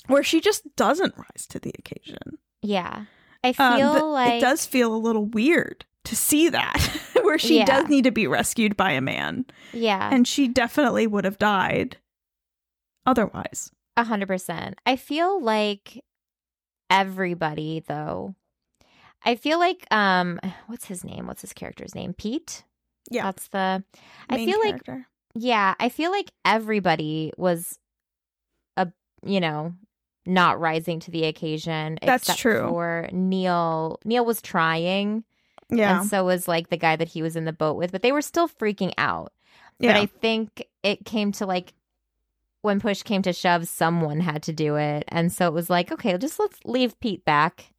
where 0.07 0.22
she 0.22 0.40
just 0.40 0.62
doesn't 0.77 1.16
rise 1.16 1.46
to 1.49 1.59
the 1.59 1.72
occasion. 1.79 2.38
yeah. 2.62 3.05
I 3.44 3.55
Um, 3.59 3.79
feel 3.79 3.92
th- 3.92 4.03
like 4.05 4.33
it 4.35 4.40
does 4.40 4.66
feel 4.66 4.92
a 4.92 4.96
little 4.96 5.27
weird 5.27 5.85
to 6.05 6.16
see 6.16 6.49
that, 6.49 6.79
where 7.22 7.38
she 7.38 7.59
Yeah. 7.59 7.64
does 7.66 7.88
need 7.88 8.03
to 8.05 8.11
be 8.11 8.27
rescued 8.27 8.77
by 8.77 8.90
a 8.92 9.01
man, 9.01 9.44
Yeah. 9.72 10.09
and 10.12 10.27
she 10.27 10.49
definitely 10.49 11.07
would 11.07 11.25
have 11.25 11.38
died 11.38 11.99
otherwise. 13.05 13.70
A 13.96 14.05
hundred 14.05 14.27
percent. 14.27 14.79
I 14.85 14.96
feel 14.96 15.40
like 15.40 16.03
everybody 16.90 17.81
though. 17.87 18.35
I 19.25 19.37
feel 19.37 19.59
like 19.59 19.87
um 19.90 20.40
what's 20.66 20.87
his 20.87 21.05
name? 21.05 21.27
What's 21.27 21.40
his 21.42 21.53
character's 21.53 21.94
name? 21.94 22.14
Pete? 22.14 22.64
Yeah. 23.11 23.25
That's 23.25 23.49
the 23.49 23.85
I 24.29 24.37
Main 24.37 24.49
feel 24.51 24.59
like 24.61 24.85
character. 24.85 25.07
Yeah, 25.38 25.75
I 25.79 25.88
feel 25.88 26.11
like 26.11 26.31
everybody 26.44 27.33
was 27.37 27.79
a 28.77 28.88
you 29.25 29.40
know, 29.40 29.75
not 30.25 30.61
rising 30.61 31.01
to 31.01 31.11
the 31.11 31.25
occasion 31.25 31.99
That's 32.03 32.25
except 32.25 32.40
true. 32.40 32.68
for 32.68 33.09
Neil. 33.12 33.99
Neil 34.05 34.25
was 34.25 34.40
trying 34.42 35.25
yeah, 35.68 36.01
and 36.01 36.09
so 36.09 36.25
was 36.25 36.46
like 36.46 36.68
the 36.68 36.77
guy 36.77 36.96
that 36.96 37.09
he 37.09 37.22
was 37.22 37.37
in 37.37 37.44
the 37.44 37.53
boat 37.53 37.77
with, 37.77 37.92
but 37.92 38.03
they 38.03 38.12
were 38.12 38.22
still 38.22 38.49
freaking 38.49 38.92
out. 38.99 39.33
yeah, 39.79 39.92
But 39.92 40.01
I 40.01 40.07
think 40.07 40.66
it 40.83 41.05
came 41.05 41.33
to 41.33 41.46
like 41.46 41.75
when 42.62 42.81
push 42.81 43.03
came 43.03 43.22
to 43.22 43.33
shove, 43.33 43.68
someone 43.68 44.20
had 44.20 44.42
to 44.44 44.53
do 44.53 44.77
it. 44.77 45.05
And 45.09 45.33
so 45.33 45.46
it 45.46 45.53
was 45.53 45.70
like, 45.70 45.92
okay, 45.92 46.16
just 46.18 46.38
let's 46.38 46.59
leave 46.64 46.99
Pete 47.01 47.25
back 47.25 47.72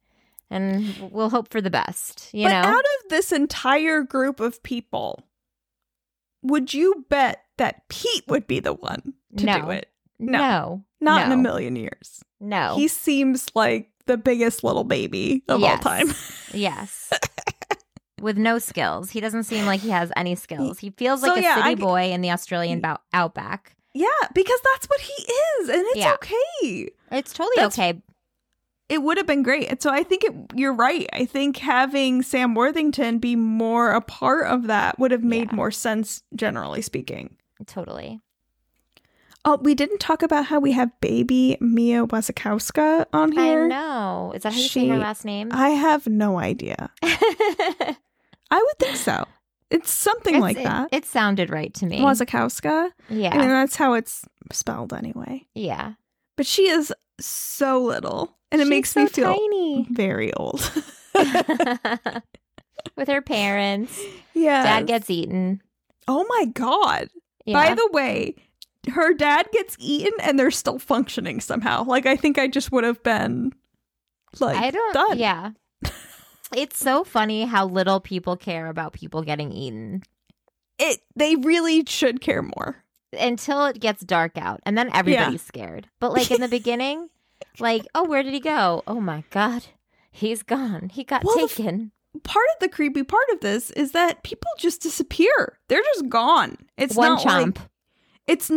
and 0.50 1.10
we'll 1.12 1.30
hope 1.30 1.48
for 1.48 1.60
the 1.60 1.70
best, 1.70 2.30
you 2.32 2.44
but 2.44 2.50
know? 2.50 2.68
out 2.68 2.84
of 2.84 3.10
this 3.10 3.32
entire 3.32 4.02
group 4.02 4.40
of 4.40 4.62
people, 4.62 5.22
would 6.42 6.72
you 6.72 7.04
bet 7.10 7.44
that 7.58 7.88
Pete 7.88 8.24
would 8.28 8.46
be 8.46 8.60
the 8.60 8.72
one 8.72 9.14
to 9.36 9.44
No. 9.44 9.60
do 9.62 9.70
it. 9.70 9.90
No. 10.18 10.38
No. 10.38 10.84
Not 11.00 11.26
in 11.26 11.32
a 11.32 11.36
million 11.36 11.76
years. 11.76 12.22
No. 12.40 12.74
He 12.74 12.88
seems 12.88 13.46
like 13.54 13.90
the 14.06 14.16
biggest 14.16 14.64
little 14.64 14.84
baby 14.84 15.44
of 15.48 15.62
all 15.62 15.78
time. 15.78 16.08
Yes. 16.52 17.12
With 18.20 18.36
no 18.36 18.58
skills. 18.58 19.10
He 19.10 19.20
doesn't 19.20 19.44
seem 19.44 19.64
like 19.66 19.80
he 19.80 19.90
has 19.90 20.10
any 20.16 20.34
skills. 20.34 20.80
He 20.80 20.90
feels 20.90 21.20
So, 21.20 21.28
like 21.28 21.38
a 21.38 21.42
yeah, 21.42 21.54
city 21.56 21.68
I- 21.70 21.74
boy 21.76 22.10
in 22.10 22.20
the 22.20 22.30
Australian 22.32 22.80
mm. 22.80 22.82
bout- 22.82 23.02
outback. 23.12 23.76
yeah, 23.94 24.06
because 24.34 24.58
that's 24.74 24.86
what 24.86 25.00
he 25.00 25.12
is, 25.62 25.68
and 25.68 25.82
it's 25.88 25.96
Yeah. 25.98 26.14
okay. 26.14 26.90
It's 27.12 27.32
totally 27.32 27.54
That's- 27.56 27.78
okay. 27.78 28.02
It 28.88 29.02
would 29.02 29.18
have 29.18 29.26
been 29.26 29.42
great. 29.42 29.82
So 29.82 29.90
I 29.90 30.02
think 30.02 30.24
it, 30.24 30.34
you're 30.54 30.72
right. 30.72 31.06
I 31.12 31.26
think 31.26 31.58
having 31.58 32.22
Sam 32.22 32.54
Worthington 32.54 33.18
be 33.18 33.36
more 33.36 33.92
a 33.92 34.00
part 34.00 34.46
of 34.46 34.66
that 34.68 34.98
would 34.98 35.10
have 35.10 35.22
made 35.22 35.50
Yeah. 35.50 35.56
more 35.56 35.70
sense, 35.70 36.22
generally 36.34 36.80
speaking. 36.80 37.36
Totally. 37.66 38.20
Oh, 39.44 39.56
we 39.62 39.74
didn't 39.74 39.98
talk 39.98 40.22
about 40.22 40.46
how 40.46 40.58
we 40.60 40.72
have 40.72 40.90
baby 41.00 41.56
Mia 41.60 42.06
Wasikowska 42.06 43.06
on 43.12 43.32
here. 43.32 43.64
I 43.64 43.68
know. 43.68 44.32
Is 44.34 44.42
that 44.42 44.52
how 44.52 44.58
you 44.58 44.68
say 44.68 44.88
her 44.88 44.98
last 44.98 45.24
name? 45.24 45.48
I 45.52 45.70
have 45.70 46.06
no 46.06 46.38
idea. 46.38 46.90
I 47.02 47.94
would 48.50 48.78
think 48.78 48.96
so. 48.96 49.24
It's 49.70 49.90
something 49.92 50.34
It's- 50.36 50.42
like 50.42 50.56
it- 50.58 50.64
that. 50.64 50.88
It, 50.92 51.04
sounded 51.04 51.50
right 51.50 51.72
to 51.74 51.86
me. 51.86 52.00
Wasikowska. 52.00 52.90
yeah. 53.10 53.30
I 53.34 53.38
mean, 53.38 53.48
that's 53.48 53.76
how 53.76 53.94
it's 53.94 54.24
spelled 54.52 54.92
anyway. 54.92 55.46
yeah. 55.54 55.92
But 56.36 56.46
she 56.46 56.68
is 56.68 56.92
so 57.20 57.82
little, 57.82 58.36
and 58.52 58.60
it 58.60 58.64
She's 58.64 58.70
makes 58.70 58.90
so 58.92 59.00
me 59.02 59.08
feel 59.08 59.34
tiny. 59.34 59.86
very 59.90 60.32
old. 60.34 60.60
With 62.96 63.08
her 63.08 63.20
parents. 63.22 64.00
yeah. 64.34 64.62
Dad 64.62 64.86
gets 64.86 65.10
eaten. 65.10 65.60
Oh 66.06 66.24
my 66.28 66.46
god. 66.46 67.08
Yeah. 67.48 67.68
By 67.68 67.74
the 67.74 67.88
way, 67.92 68.34
her 68.92 69.12
dad 69.14 69.48
gets 69.52 69.76
eaten 69.78 70.12
and 70.22 70.38
they're 70.38 70.50
still 70.50 70.78
functioning 70.78 71.40
somehow. 71.40 71.84
Like 71.84 72.06
I 72.06 72.16
think 72.16 72.38
I 72.38 72.46
just 72.46 72.70
would 72.72 72.84
have 72.84 73.02
been 73.02 73.52
like 74.38 74.56
I 74.56 74.70
don't 74.70 74.92
done. 74.94 75.18
Yeah. 75.18 75.50
it's 76.54 76.78
so 76.78 77.04
funny 77.04 77.44
how 77.44 77.66
little 77.66 78.00
people 78.00 78.36
care 78.36 78.66
about 78.68 78.92
people 78.92 79.22
getting 79.22 79.52
eaten 79.52 80.02
It 80.78 81.00
they 81.16 81.36
really 81.36 81.84
should 81.86 82.20
care 82.20 82.42
more. 82.42 82.84
until 83.18 83.66
it 83.66 83.80
gets 83.80 84.02
dark 84.02 84.36
out 84.38 84.60
and 84.66 84.76
then 84.76 84.90
everybody's 84.94 85.42
scared. 85.42 85.88
But 86.00 86.12
like 86.12 86.30
in 86.30 86.40
the 86.40 86.48
beginning, 86.58 87.08
like, 87.58 87.86
oh, 87.94 88.04
where 88.04 88.22
did 88.22 88.34
he 88.34 88.40
go? 88.40 88.82
Oh 88.86 89.00
my 89.00 89.24
god. 89.30 89.64
He's 90.10 90.42
gone. 90.42 90.90
He 90.92 91.04
got 91.04 91.24
Well, 91.24 91.48
taken. 91.48 91.92
Part 92.24 92.46
of 92.54 92.60
the 92.60 92.68
creepy 92.68 93.02
part 93.02 93.24
of 93.32 93.40
this 93.40 93.70
is 93.72 93.92
that 93.92 94.22
people 94.22 94.50
just 94.58 94.82
disappear. 94.82 95.58
They're 95.68 95.82
just 95.94 96.08
gone. 96.08 96.56
It's 96.76 96.94
One 96.96 97.14
not 97.14 97.20
chomp. 97.24 97.56
like 97.58 97.68
it's 98.26 98.50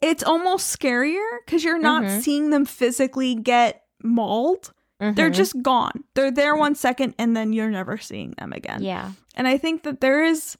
it's 0.00 0.22
almost 0.22 0.78
scarier 0.78 1.38
because 1.46 1.64
you're 1.64 1.78
not 1.78 2.02
Mhm. 2.02 2.20
seeing 2.20 2.50
them 2.50 2.64
physically 2.64 3.34
get 3.34 3.84
mauled. 4.02 4.72
They're 5.00 5.30
Mhm. 5.30 5.34
just 5.34 5.62
gone. 5.62 6.04
They're 6.14 6.30
there 6.30 6.54
one 6.56 6.74
second 6.74 7.14
and 7.18 7.36
then 7.36 7.52
you're 7.52 7.70
never 7.70 7.96
seeing 7.98 8.32
them 8.38 8.52
again. 8.52 8.82
Yeah. 8.82 9.12
And 9.34 9.46
I 9.48 9.56
think 9.58 9.82
that 9.84 10.00
there 10.00 10.24
is 10.24 10.56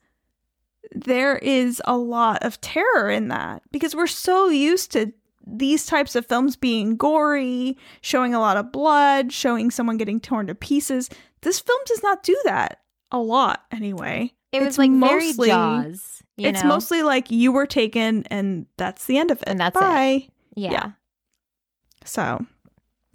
there 0.94 1.36
is 1.36 1.80
a 1.86 1.96
lot 1.96 2.42
of 2.44 2.60
terror 2.60 3.10
in 3.10 3.28
that 3.28 3.62
because 3.72 3.96
we're 3.96 4.06
so 4.06 4.48
used 4.48 4.92
to 4.92 5.12
these 5.46 5.86
types 5.86 6.14
of 6.14 6.26
films 6.26 6.56
being 6.56 6.96
gory, 6.96 7.76
showing 8.00 8.34
a 8.34 8.40
lot 8.40 8.56
of 8.56 8.70
blood, 8.72 9.32
showing 9.32 9.70
someone 9.70 9.96
getting 9.96 10.20
torn 10.20 10.46
to 10.46 10.54
pieces. 10.54 11.08
This 11.44 11.60
film 11.60 11.80
does 11.86 12.02
not 12.02 12.22
do 12.24 12.36
that 12.44 12.80
a 13.12 13.18
lot 13.18 13.64
anyway. 13.70 14.32
It 14.52 14.58
was 14.60 14.68
It's 14.68 14.78
like 14.78 14.90
mostly- 14.90 15.48
Jaws. 15.48 16.22
It's 16.36 16.62
know? 16.62 16.68
mostly 16.68 17.02
like 17.02 17.30
you 17.30 17.52
were 17.52 17.66
taken 17.66 18.24
and 18.28 18.66
that's 18.76 19.04
the 19.06 19.18
end 19.18 19.30
of 19.30 19.40
it. 19.42 19.48
And 19.48 19.60
that's 19.60 19.76
it. 19.80 20.30
Yeah. 20.56 20.72
yeah. 20.72 20.90
So 22.04 22.44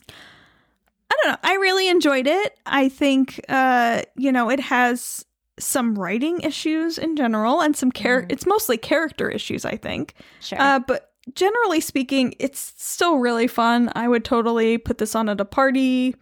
I 0.10 1.16
don't 1.24 1.32
know. 1.34 1.38
I 1.44 1.56
really 1.56 1.88
enjoyed 1.90 2.28
it. 2.28 2.58
I 2.66 2.88
think 2.90 3.42
uh, 3.50 4.04
you 4.16 4.32
know, 4.32 4.50
it 4.50 4.60
has 4.60 5.26
some 5.60 5.96
writing 6.00 6.40
issues 6.42 6.98
in 6.98 7.16
general 7.18 7.62
and 7.62 7.76
some 7.76 7.92
char- 7.92 8.22
Mhm. 8.24 8.32
it's 8.32 8.46
mostly 8.46 8.78
character 8.78 9.30
issues, 9.30 9.66
I 9.66 9.76
think. 9.76 10.14
Sure. 10.40 10.62
Uh, 10.62 10.80
but 10.80 11.12
generally 11.34 11.82
speaking, 11.82 12.34
it's 12.40 12.74
still 12.78 13.18
really 13.18 13.48
fun. 13.48 13.92
I 13.96 14.08
would 14.08 14.24
totally 14.24 14.78
put 14.78 14.98
this 15.00 15.16
on 15.16 15.28
at 15.30 15.42
a 15.42 15.46
party. 15.46 16.16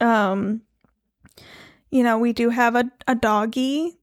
Um 0.00 0.62
you 1.90 2.02
know, 2.02 2.18
we 2.18 2.32
do 2.32 2.50
have 2.50 2.76
a, 2.76 2.90
a 3.06 3.14
doggy 3.14 3.98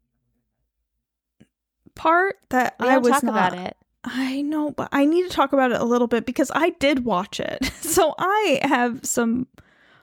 part 1.96 2.38
that 2.50 2.76
we 2.80 2.88
I 2.88 2.98
was 2.98 3.12
talk 3.12 3.24
not 3.24 3.54
about 3.54 3.68
it. 3.68 3.78
I 4.04 4.42
know, 4.42 4.72
but 4.72 4.90
I 4.92 5.06
need 5.06 5.24
to 5.24 5.30
talk 5.30 5.52
about 5.52 5.72
it 5.72 5.82
a 5.82 5.86
little 5.86 6.08
bit 6.08 6.26
because 6.26 6.52
I 6.56 6.70
did 6.72 7.04
watch 7.06 7.40
it. 7.40 7.72
So 7.88 8.14
I 8.20 8.60
have 8.64 9.06
some 9.06 9.48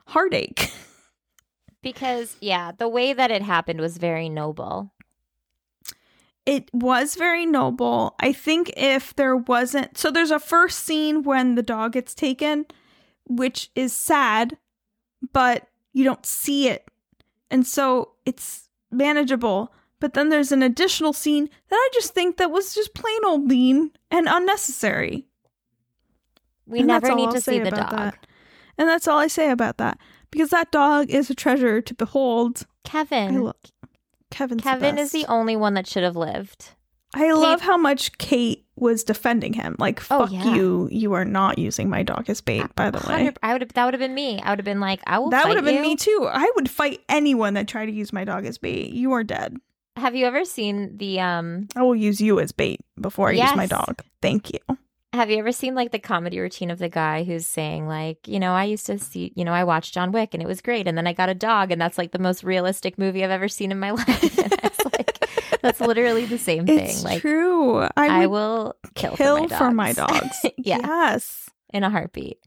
heartache. 0.07 0.73
Because 1.81 2.37
yeah, 2.41 2.73
the 2.73 2.89
way 2.89 3.13
that 3.13 3.31
it 3.31 3.43
happened 3.43 3.79
was 3.81 3.99
very 3.99 4.29
noble. 4.29 4.93
It 6.45 6.71
was 6.73 7.15
very 7.15 7.47
noble. 7.47 8.17
I 8.19 8.33
think 8.33 8.73
if 8.77 9.15
there 9.15 9.37
wasn't 9.37 9.97
so 9.97 10.11
there's 10.11 10.33
a 10.33 10.41
first 10.41 10.81
scene 10.81 11.23
when 11.23 11.55
the 11.55 11.63
dog 11.63 11.93
gets 11.93 12.15
taken, 12.15 12.67
which 13.29 13.71
is 13.77 13.93
sad, 13.93 14.57
but 15.33 15.69
you 15.93 16.05
don't 16.05 16.27
see 16.27 16.69
it. 16.69 16.89
And 17.51 17.67
so 17.67 18.13
it's 18.25 18.69
manageable. 18.91 19.73
But 20.01 20.15
then 20.15 20.29
there's 20.29 20.53
an 20.53 20.63
additional 20.63 21.13
scene 21.13 21.49
that 21.69 21.77
I 21.77 21.89
just 21.95 22.13
think 22.13 22.37
that 22.37 22.51
was 22.51 22.75
just 22.75 22.95
plain 22.95 23.25
old 23.25 23.45
mean 23.45 23.91
and 24.11 24.27
unnecessary. 24.29 25.27
We 26.67 26.81
And 26.81 26.89
never 26.89 27.15
need 27.15 27.29
I'll 27.29 27.33
to 27.33 27.41
see 27.41 27.59
the 27.59 27.71
dog. 27.71 27.91
that. 27.91 28.27
And 28.77 28.89
that's 28.89 29.09
all 29.09 29.19
I 29.19 29.29
say 29.29 29.51
about 29.51 29.79
that. 29.79 29.99
Because 30.31 30.51
that 30.51 30.73
dog 30.73 31.11
is 31.11 31.31
a 31.31 31.35
treasure 31.35 31.81
to 31.81 31.95
behold. 31.95 32.67
Kevin. 32.83 33.43
love 33.43 33.55
Kevin's 34.31 34.63
the 34.63 34.69
Kevin 34.69 34.99
is 34.99 35.13
the 35.13 35.27
only 35.27 35.55
one 35.57 35.75
that 35.75 35.87
should 35.87 36.03
have 36.03 36.17
lived. 36.17 36.71
I 37.15 37.33
love 37.33 37.61
how 37.61 37.77
much 37.77 38.17
Kate 38.19 38.65
was 38.77 39.05
defending 39.05 39.53
him. 39.53 39.77
Like, 39.79 40.01
Oh, 40.11 40.21
fuck 40.27 40.33
yeah. 40.33 40.55
you. 40.55 40.89
You 40.91 41.13
are 41.13 41.25
not 41.25 41.59
using 41.59 41.89
my 41.89 42.03
dog 42.03 42.29
as 42.29 42.41
bait, 42.41 42.67
by 42.75 42.91
the 42.91 42.99
way. 43.09 43.31
I 43.43 43.53
would 43.53 43.63
have 43.63 43.73
that 43.75 43.85
would 43.85 43.95
have 43.95 44.01
been 44.01 44.15
me. 44.15 44.41
I 44.43 44.51
would 44.51 44.59
have 44.59 44.65
been 44.65 44.81
like, 44.81 45.01
I 45.07 45.19
will 45.19 45.31
That 45.31 45.47
would 45.47 45.57
have 45.57 45.65
been 45.65 45.77
you. 45.77 45.83
me 45.83 45.97
too. 45.97 46.29
I 46.31 46.51
would 46.57 46.69
fight 46.69 47.01
anyone 47.09 47.55
that 47.55 47.69
tried 47.69 47.87
to 47.87 47.93
use 47.93 48.13
my 48.13 48.25
dog 48.25 48.47
as 48.47 48.59
bait. 48.59 48.93
You 48.93 49.13
are 49.13 49.23
dead. 49.25 49.57
Have 49.97 50.17
you 50.17 50.27
ever 50.27 50.45
seen 50.45 50.97
the 50.99 51.21
um 51.21 51.69
I 51.77 51.83
will 51.83 51.95
use 51.95 52.21
you 52.21 52.41
as 52.41 52.51
bait 52.51 52.81
before 53.01 53.29
I 53.29 53.33
use 53.33 53.55
my 53.55 53.67
dog. 53.67 54.03
Thank 54.21 54.53
you. 54.53 54.59
have 55.13 55.31
you 55.31 55.39
ever 55.39 55.53
seen 55.53 55.77
like 55.77 55.93
the 55.93 56.01
comedy 56.01 56.41
routine 56.41 56.69
of 56.73 56.81
the 56.81 56.89
guy 56.89 57.23
who's 57.23 57.47
saying 57.47 57.87
like, 57.87 58.27
you 58.27 58.41
know, 58.41 58.55
I 58.55 58.65
used 58.65 58.87
to 58.87 58.99
see, 58.99 59.33
you 59.37 59.45
know, 59.45 59.53
I 59.53 59.63
watched 59.63 59.95
John 59.95 60.11
Wick 60.11 60.31
and 60.35 60.43
it 60.43 60.47
was 60.47 60.61
great 60.61 60.89
and 60.89 60.99
then 60.99 61.07
I 61.07 61.13
got 61.13 61.29
a 61.29 61.35
dog 61.35 61.71
and 61.71 61.81
that's 61.81 61.97
like 61.97 62.11
the 62.11 62.19
most 62.19 62.43
realistic 62.43 62.99
movie 62.99 63.23
I've 63.23 63.31
ever 63.31 63.47
seen 63.47 63.71
in 63.71 63.79
my 63.79 63.91
life. 64.01 64.09
and 64.39 64.53
it's 64.65 64.85
like 64.85 65.24
that's 65.65 65.81
literally 65.81 66.25
the 66.27 66.39
same 66.39 66.67
thing. 66.67 66.79
It's 66.79 67.03
like 67.05 67.21
true. 67.23 67.79
I, 67.81 67.89
I, 67.97 68.27
will 68.27 68.75
kill, 68.95 69.17
kill 69.17 69.49
for 69.49 69.71
my 69.71 69.93
dogs. 69.93 70.45
yeah, 70.59 70.79
Yes. 70.83 71.49
in 71.73 71.83
a 71.83 71.91
heartbeat. 71.91 72.39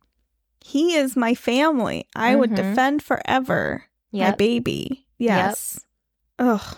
He 0.64 0.96
is 0.96 1.16
my 1.16 1.34
family. 1.34 2.08
I 2.16 2.36
would 2.36 2.52
Mhm. 2.52 2.56
defend 2.58 3.04
forever 3.04 3.86
my 4.12 4.32
baby. 4.32 5.06
Yes. 5.18 5.80
Ugh. 6.40 6.78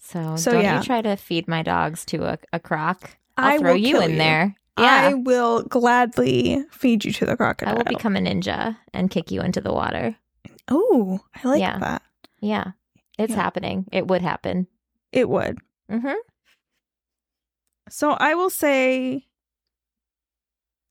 So, 0.00 0.36
So, 0.36 0.52
don't 0.52 0.62
yeah. 0.62 0.78
you 0.78 0.84
try 0.84 1.02
to 1.02 1.16
feed 1.16 1.48
my 1.48 1.62
dogs 1.62 2.04
to 2.06 2.24
a, 2.24 2.38
a 2.52 2.60
croc. 2.60 3.16
I'll 3.36 3.54
I 3.54 3.58
throw 3.58 3.74
you 3.74 4.00
in 4.00 4.12
you. 4.12 4.16
there. 4.18 4.56
I 4.76 5.14
will 5.14 5.62
gladly 5.62 6.64
feed 6.70 7.04
you 7.04 7.12
to 7.12 7.26
the 7.26 7.36
crocodile. 7.36 7.74
I 7.74 7.78
will 7.78 7.84
become 7.84 8.16
a 8.16 8.20
ninja 8.20 8.76
and 8.92 9.10
kick 9.10 9.30
you 9.30 9.40
into 9.40 9.60
the 9.60 9.72
water. 9.72 10.16
Oh, 10.68 11.20
I 11.42 11.48
like 11.48 11.60
Yeah. 11.60 11.78
that. 11.78 12.02
Yeah. 12.40 12.72
It's 13.18 13.30
Yeah. 13.30 13.36
happening. 13.42 13.86
It 13.92 14.08
would 14.08 14.22
happen. 14.22 14.66
It 15.12 15.28
would. 15.28 15.58
Mm-hmm. 15.90 16.14
So 17.88 18.12
I 18.12 18.34
will 18.34 18.50
say 18.50 19.26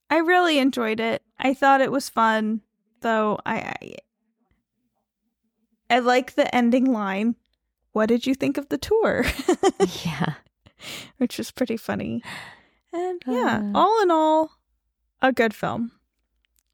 I 0.10 0.18
really 0.18 0.60
enjoyed 0.60 1.00
it. 1.00 1.24
I 1.40 1.54
thought 1.54 1.82
it 1.82 1.92
was 1.92 2.10
fun, 2.10 2.62
though 3.02 3.40
I 3.46 3.74
I, 3.82 3.96
I 5.90 6.00
like 6.00 6.36
the 6.36 6.54
ending 6.56 6.92
line. 6.92 7.36
What 7.92 8.08
did 8.10 8.26
you 8.26 8.34
think 8.36 8.58
of 8.58 8.70
the 8.70 8.78
tour? 8.78 9.26
Yeah. 10.06 10.34
Which 11.18 11.38
was 11.38 11.52
pretty 11.52 11.78
funny. 11.78 12.22
And 12.92 13.22
yeah, 13.26 13.62
Uh. 13.64 13.72
all 13.78 14.02
in 14.04 14.12
all, 14.12 14.52
a 15.22 15.32
good 15.32 15.54
film. 15.54 15.92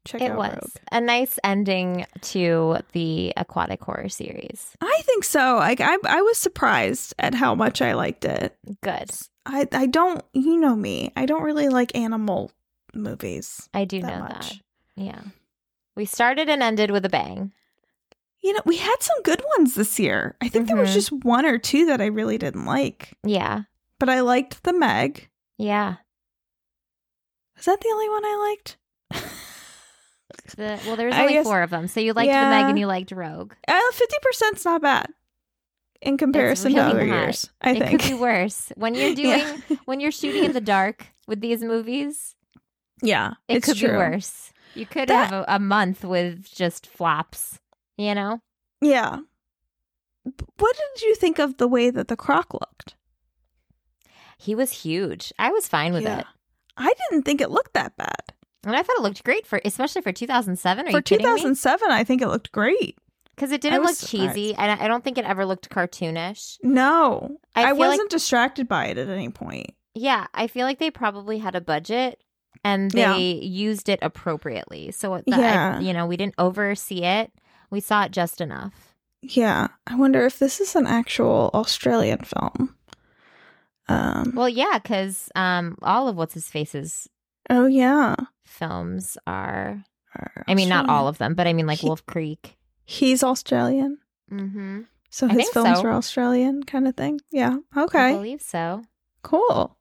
Check 0.06 0.22
It 0.22 0.30
out 0.30 0.38
was 0.38 0.52
Rogue. 0.52 0.70
a 0.92 1.00
nice 1.00 1.38
ending 1.44 2.06
to 2.22 2.78
the 2.92 3.32
aquatic 3.36 3.82
horror 3.82 4.08
series. 4.08 4.74
I 4.80 5.02
think 5.04 5.24
so. 5.24 5.56
Like 5.56 5.80
I 5.80 5.96
I 6.08 6.22
was 6.22 6.38
surprised 6.38 7.14
at 7.18 7.34
how 7.34 7.54
much 7.54 7.82
I 7.82 7.92
liked 7.92 8.24
it. 8.24 8.56
Good. 8.82 9.10
I 9.44 9.66
I 9.72 9.86
don't 9.86 10.22
you 10.32 10.58
know 10.58 10.74
me. 10.74 11.12
I 11.16 11.26
don't 11.26 11.42
really 11.42 11.68
like 11.68 11.94
animal 11.94 12.50
movies. 12.94 13.68
I 13.74 13.84
do 13.84 14.00
that 14.00 14.16
know 14.18 14.22
much. 14.24 14.48
that. 14.50 14.58
Yeah. 14.96 15.20
We 15.96 16.06
started 16.06 16.48
and 16.48 16.62
ended 16.62 16.90
with 16.90 17.04
a 17.04 17.10
bang. 17.10 17.52
You 18.42 18.54
know, 18.54 18.62
we 18.64 18.78
had 18.78 18.96
some 19.00 19.20
good 19.22 19.42
ones 19.58 19.74
this 19.74 19.98
year. 20.00 20.34
I 20.40 20.48
think 20.48 20.66
there 20.66 20.76
was 20.76 20.90
Mhm. 20.90 20.94
just 20.94 21.12
one 21.12 21.44
or 21.44 21.58
two 21.58 21.84
that 21.86 22.00
I 22.00 22.06
really 22.06 22.38
didn't 22.38 22.64
like, 22.64 23.12
Yeah. 23.22 23.64
but 23.98 24.08
I 24.08 24.20
liked 24.20 24.62
the 24.62 24.72
Meg. 24.72 25.28
Yeah. 25.58 25.96
Is 27.58 27.66
that 27.66 27.80
the 27.82 27.90
only 27.92 28.08
one 28.08 28.24
I 28.24 28.48
liked? 28.50 28.78
The, 30.56 30.80
well, 30.86 30.96
there 30.96 31.06
was 31.08 31.16
only 31.16 31.32
guess- 31.34 31.44
four 31.46 31.62
of 31.62 31.70
them. 31.70 31.88
So 31.88 32.00
you 32.00 32.12
liked 32.12 32.28
Yeah. 32.28 32.44
the 32.44 32.56
Meg 32.56 32.70
and 32.70 32.78
you 32.78 32.86
liked 32.86 33.12
Rogue. 33.12 33.52
Uh, 33.68 33.80
Fifty 33.92 34.16
percent's 34.22 34.64
not 34.64 34.82
bad 34.82 35.06
in 36.02 36.16
comparison 36.16 36.72
to 36.72 36.78
really 36.78 36.90
other 36.90 37.06
not. 37.06 37.14
years. 37.22 37.50
I 37.60 37.70
it 37.72 37.78
think. 37.78 37.84
It 37.94 38.00
could 38.00 38.08
be 38.10 38.14
worse. 38.14 38.72
When 38.76 38.94
you're 38.94 39.14
doing 39.22 39.28
Yeah. 39.28 39.56
when 39.84 40.00
you're 40.00 40.12
shooting 40.12 40.44
in 40.44 40.52
the 40.52 40.60
dark 40.60 41.06
with 41.26 41.40
these 41.40 41.62
movies, 41.62 42.34
yeah, 43.02 43.34
it 43.48 43.62
could 43.62 43.76
true. 43.76 43.90
be 43.90 43.96
worse. 43.96 44.52
You 44.74 44.86
could 44.86 45.08
That- 45.08 45.30
have 45.30 45.44
a, 45.48 45.56
a 45.56 45.58
month 45.58 46.04
with 46.04 46.48
just 46.54 46.86
flaps, 46.86 47.58
you 47.98 48.14
know? 48.14 48.40
Yeah. 48.80 49.18
What 50.58 50.76
did 50.76 51.02
you 51.02 51.14
think 51.14 51.38
of 51.38 51.56
the 51.56 51.66
way 51.68 51.90
that 51.90 52.08
the 52.08 52.16
croc 52.16 52.52
looked? 52.54 52.94
He 54.38 54.54
was 54.54 54.82
huge. 54.82 55.32
I 55.38 55.50
was 55.50 55.66
fine 55.68 55.92
with 55.92 56.04
Yeah. 56.04 56.20
it. 56.20 56.26
I 56.76 56.92
didn't 57.10 57.24
think 57.24 57.40
it 57.40 57.50
looked 57.50 57.74
that 57.74 57.96
bad. 57.96 58.32
And 58.64 58.76
I 58.76 58.82
thought 58.82 58.96
it 58.98 59.02
looked 59.02 59.24
great 59.24 59.46
for 59.46 59.60
especially 59.64 60.02
for 60.02 60.12
2007. 60.12 60.86
Are 60.86 60.90
For 60.90 60.96
you 60.98 61.02
kidding 61.02 61.26
me? 61.26 61.30
2007, 61.32 61.90
I 61.90 62.04
think 62.04 62.20
it 62.22 62.28
looked 62.28 62.52
great. 62.52 62.96
Because 63.34 63.52
it 63.52 63.62
didn't 63.62 63.82
look 63.82 63.94
surprised. 63.96 64.34
cheesy, 64.34 64.54
and 64.54 64.70
I 64.80 64.84
I 64.84 64.88
don't 64.88 65.02
think 65.02 65.16
it 65.16 65.24
ever 65.24 65.46
looked 65.46 65.70
cartoonish. 65.70 66.58
No, 66.62 67.38
I 67.56 67.70
I, 67.70 67.72
wasn't 67.72 68.10
distracted 68.10 68.68
by 68.68 68.86
it 68.86 68.98
at 68.98 69.08
any 69.08 69.30
point. 69.30 69.72
Yeah, 69.94 70.26
I 70.34 70.46
feel 70.46 70.66
like 70.66 70.78
they 70.78 70.90
probably 70.90 71.38
had 71.38 71.54
a 71.54 71.60
budget 71.62 72.22
and 72.62 72.90
they 72.90 73.00
Yeah. 73.00 73.16
used 73.16 73.88
it 73.88 73.98
appropriately. 74.02 74.90
So 74.92 75.22
that, 75.26 75.26
Yeah. 75.26 75.80
you 75.80 75.94
know, 75.94 76.04
we 76.06 76.18
didn't 76.18 76.34
oversee 76.36 77.02
it. 77.02 77.32
We 77.70 77.80
saw 77.80 78.02
it 78.04 78.12
just 78.12 78.42
enough. 78.42 78.94
Yeah, 79.22 79.68
I 79.86 79.94
wonder 79.96 80.26
if 80.26 80.38
this 80.38 80.60
is 80.60 80.76
an 80.76 80.86
actual 80.86 81.50
Australian 81.54 82.18
film. 82.18 82.74
Um. 83.88 84.32
Well, 84.34 84.48
yeah, 84.48 84.78
because 84.78 85.30
um, 85.34 85.76
all 85.82 86.08
of 86.08 86.16
what's 86.16 86.34
his 86.34 86.48
face's 86.48 87.08
Oh 87.48 87.66
yeah. 87.66 88.14
Films 88.50 89.16
are. 89.26 89.84
Are 90.14 90.44
I 90.48 90.54
mean, 90.54 90.68
not 90.68 90.88
all 90.88 91.06
of 91.08 91.18
them, 91.18 91.34
but 91.34 91.46
I 91.46 91.52
mean, 91.52 91.66
like 91.66 91.78
He- 91.78 91.86
Wolf 91.86 92.04
Creek. 92.06 92.56
He's 92.84 93.22
Australian, 93.22 93.98
Mm-hmm. 94.32 94.80
so 95.10 95.28
his 95.28 95.48
films 95.50 95.78
so. 95.78 95.84
are 95.86 95.92
Australian, 95.92 96.64
kind 96.64 96.88
of 96.88 96.96
thing. 96.96 97.20
Yeah. 97.30 97.58
Okay. 97.76 97.98
I 98.10 98.12
believe 98.14 98.42
so. 98.42 98.82
Cool. 99.22 99.76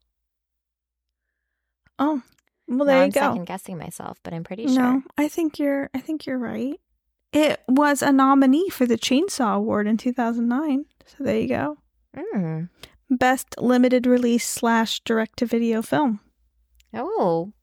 Oh, 1.98 2.22
well, 2.68 2.78
Now 2.80 2.84
there 2.86 2.98
you 2.98 3.04
I'm 3.06 3.10
go. 3.10 3.20
second 3.22 3.46
guessing 3.46 3.78
myself, 3.78 4.20
but 4.24 4.34
I'm 4.34 4.44
pretty 4.44 4.68
sure. 4.68 4.76
No, 4.76 5.02
I 5.18 5.28
think 5.28 5.58
you're. 5.60 5.90
I 5.94 6.00
think 6.00 6.26
you're 6.26 6.38
right. 6.38 6.80
It 7.34 7.62
was 7.68 8.02
a 8.02 8.12
nominee 8.12 8.70
for 8.70 8.86
the 8.86 8.98
Chainsaw 8.98 9.56
Award 9.56 9.88
in 9.88 9.98
2009. 9.98 10.86
So 11.06 11.24
there 11.24 11.40
you 11.40 11.48
go. 11.48 11.78
Mm. 12.16 12.70
Best 13.10 13.56
limited 13.60 14.06
release 14.08 14.48
slash 14.48 15.00
direct 15.02 15.38
to 15.40 15.46
video 15.46 15.82
film. 15.82 16.20
Oh, 16.94 17.54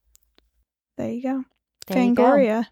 There 0.97 1.11
you 1.11 1.23
go. 1.23 1.45
there 1.87 2.03
you 2.03 2.15
go. 2.15 2.23
Fangoria. 2.23 2.67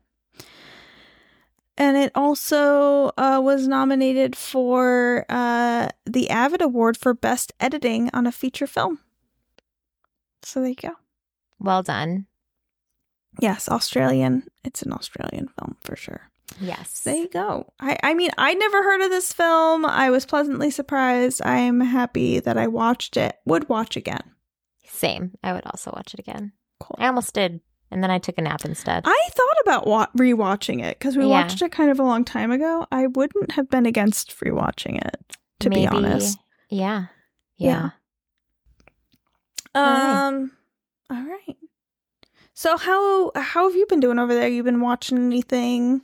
And 1.76 1.96
it 1.96 2.12
also 2.14 3.10
uh, 3.18 3.40
was 3.42 3.66
nominated 3.66 4.36
for 4.36 5.26
uh, 5.28 5.88
the 6.06 6.30
Avid 6.30 6.62
Award 6.62 6.96
for 6.96 7.14
Best 7.14 7.52
Editing 7.58 8.10
on 8.12 8.26
a 8.26 8.32
Feature 8.32 8.68
Film. 8.68 9.00
So 10.42 10.60
there 10.60 10.68
you 10.68 10.76
go. 10.76 10.92
Well 11.58 11.82
done. 11.82 12.26
Yes, 13.40 13.68
Australian. 13.68 14.44
It's 14.64 14.82
an 14.82 14.92
Australian 14.92 15.48
film 15.48 15.76
for 15.80 15.96
sure. 15.96 16.30
Yes. 16.60 17.00
There 17.00 17.16
you 17.16 17.28
go. 17.28 17.72
I, 17.80 17.98
I 18.02 18.14
mean, 18.14 18.30
I 18.38 18.54
never 18.54 18.82
heard 18.82 19.00
of 19.00 19.10
this 19.10 19.32
film. 19.32 19.84
I 19.84 20.10
was 20.10 20.24
pleasantly 20.24 20.70
surprised. 20.70 21.42
I 21.44 21.56
am 21.58 21.80
happy 21.80 22.38
that 22.38 22.56
I 22.56 22.68
watched 22.68 23.16
it. 23.16 23.36
Would 23.46 23.68
watch 23.68 23.96
again. 23.96 24.32
Same. 24.86 25.32
I 25.42 25.52
would 25.52 25.64
also 25.66 25.90
watch 25.94 26.14
it 26.14 26.20
again. 26.20 26.52
Cool. 26.78 26.96
I 27.00 27.08
almost 27.08 27.34
did, 27.34 27.60
and 27.90 28.02
then 28.02 28.10
I 28.10 28.18
took 28.18 28.38
a 28.38 28.42
nap 28.42 28.64
instead. 28.64 29.02
I 29.06 29.28
thought 29.32 29.56
about 29.64 29.86
wa- 29.86 30.06
rewatching 30.16 30.82
it 30.82 30.98
because 30.98 31.16
we 31.16 31.24
Yeah. 31.24 31.30
watched 31.30 31.62
it 31.62 31.70
kind 31.72 31.90
of 31.90 31.98
a 32.00 32.02
long 32.02 32.24
time 32.24 32.50
ago. 32.50 32.86
I 32.90 33.06
wouldn't 33.06 33.52
have 33.52 33.68
been 33.70 33.86
against 33.86 34.36
rewatching 34.40 35.04
it, 35.04 35.36
to 35.60 35.70
be 35.70 35.86
honest. 35.86 36.38
Yeah. 36.70 37.06
Yeah. 37.56 37.68
Yeah. 37.68 37.90
right. 39.74 40.26
Um. 40.28 40.52
All 41.10 41.22
right. 41.22 41.56
So 42.54 42.76
how 42.76 43.32
how 43.34 43.68
have 43.68 43.76
you 43.76 43.86
been 43.86 44.00
doing 44.00 44.18
over 44.18 44.34
there? 44.34 44.48
You 44.48 44.62
been 44.62 44.80
watching 44.80 45.18
anything 45.18 46.02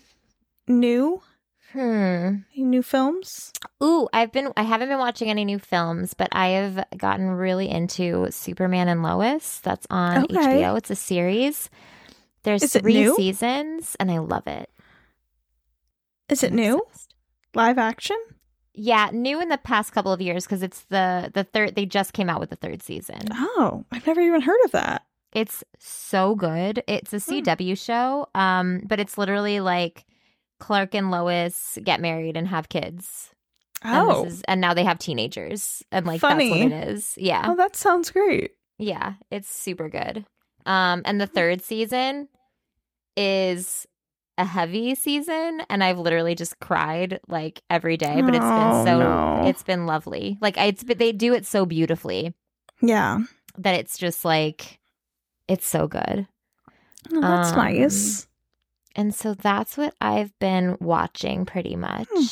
new? 0.69 1.23
Hmm. 1.72 2.38
Any 2.54 2.64
new 2.64 2.83
films? 2.83 3.52
Ooh, 3.83 4.09
I've 4.12 4.33
been 4.33 4.52
I 4.56 4.62
haven't 4.62 4.88
been 4.88 4.98
watching 4.98 5.30
any 5.30 5.44
new 5.44 5.59
films, 5.59 6.14
but 6.14 6.28
I 6.33 6.48
have 6.48 6.85
gotten 6.96 7.28
really 7.30 7.68
into 7.68 8.26
Superman 8.30 8.88
and 8.88 9.02
Lois. 9.02 9.61
That's 9.61 9.87
on 9.90 10.24
Okay. 10.24 10.35
HBO. 10.62 10.76
It's 10.76 10.90
a 10.90 10.96
series. 10.96 11.70
There's 12.42 12.62
Is 12.62 12.72
three 12.72 13.06
seasons 13.14 13.96
and 14.00 14.11
I 14.11 14.18
love 14.18 14.46
it. 14.46 14.68
Is 16.28 16.42
it 16.42 16.50
I'm 16.50 16.56
new? 16.56 16.78
obsessed. 16.78 17.14
Live 17.54 17.78
action? 17.78 18.16
Yeah, 18.72 19.11
new 19.12 19.40
in 19.40 19.48
the 19.48 19.59
past 19.59 19.92
couple 19.92 20.12
of 20.12 20.20
years 20.20 20.44
because 20.46 20.62
it's 20.62 20.83
the 20.85 21.30
the 21.35 21.44
third 21.44 21.74
they 21.74 21.87
just 21.87 22.12
came 22.12 22.30
out 22.30 22.40
with 22.40 22.50
the 22.50 22.56
third 22.56 22.83
season. 22.83 23.20
Oh, 23.33 23.85
I've 23.92 24.06
never 24.06 24.20
even 24.20 24.40
heard 24.40 24.61
of 24.64 24.70
that. 24.72 25.02
It's 25.33 25.62
so 25.78 26.35
good. 26.35 26.83
It's 26.88 27.12
a 27.12 27.20
Hmm. 27.20 27.38
CW 27.38 27.76
show, 27.78 28.26
um, 28.35 28.83
but 28.87 28.98
it's 29.00 29.18
literally 29.18 29.61
like 29.61 30.04
Clark 30.61 30.94
and 30.94 31.11
Lois 31.11 31.79
get 31.83 32.01
married 32.01 32.37
and 32.37 32.46
have 32.49 32.68
kids. 32.68 33.31
And, 33.83 33.96
Oh, 34.11 34.25
this 34.25 34.35
is, 34.35 34.42
and 34.46 34.61
now 34.61 34.75
they 34.75 34.85
have 34.85 34.99
teenagers, 34.99 35.83
and 35.90 36.07
like 36.07 36.20
Funny. 36.20 36.51
that's 36.51 36.61
what 36.61 36.73
it 36.73 36.88
is. 36.90 37.14
Yeah, 37.16 37.44
oh, 37.46 37.57
that 37.57 37.75
sounds 37.75 38.11
great. 38.11 38.53
yeah, 38.79 39.14
it's 39.31 39.49
super 39.49 39.88
good. 39.88 40.25
Um, 40.66 41.01
and 41.07 41.18
the 41.20 41.27
third 41.27 41.62
season 41.62 42.29
is 43.16 43.87
a 44.38 44.44
heavy 44.44 44.94
season, 44.94 45.62
and 45.68 45.83
I've 45.83 45.99
literally 45.99 46.35
just 46.35 46.61
cried 46.61 47.20
like 47.29 47.62
every 47.70 47.96
day. 47.96 48.20
But 48.23 48.35
it's 48.35 48.44
been 48.44 48.85
so 48.85 48.99
no. 49.01 49.42
it's 49.46 49.62
been 49.62 49.87
lovely. 49.87 50.38
Like 50.40 50.57
it's 50.59 50.85
but 50.85 50.99
they 50.99 51.12
do 51.12 51.35
it 51.35 51.46
so 51.46 51.66
beautifully 51.66 52.35
Yeah, 52.83 53.20
that 53.59 53.75
it's 53.75 53.99
just 53.99 54.25
like 54.25 54.79
it's 55.49 55.66
so 55.66 55.87
good. 55.88 56.27
oh, 57.12 57.20
that's 57.20 57.51
Um, 57.53 57.57
nice. 57.57 58.27
And 58.96 59.14
so 59.14 59.35
that's 59.35 59.76
what 59.76 59.94
I've 60.00 60.37
been 60.40 60.76
watching 60.81 61.46
pretty 61.46 61.76
much. 61.76 62.09
Hmm. 62.12 62.24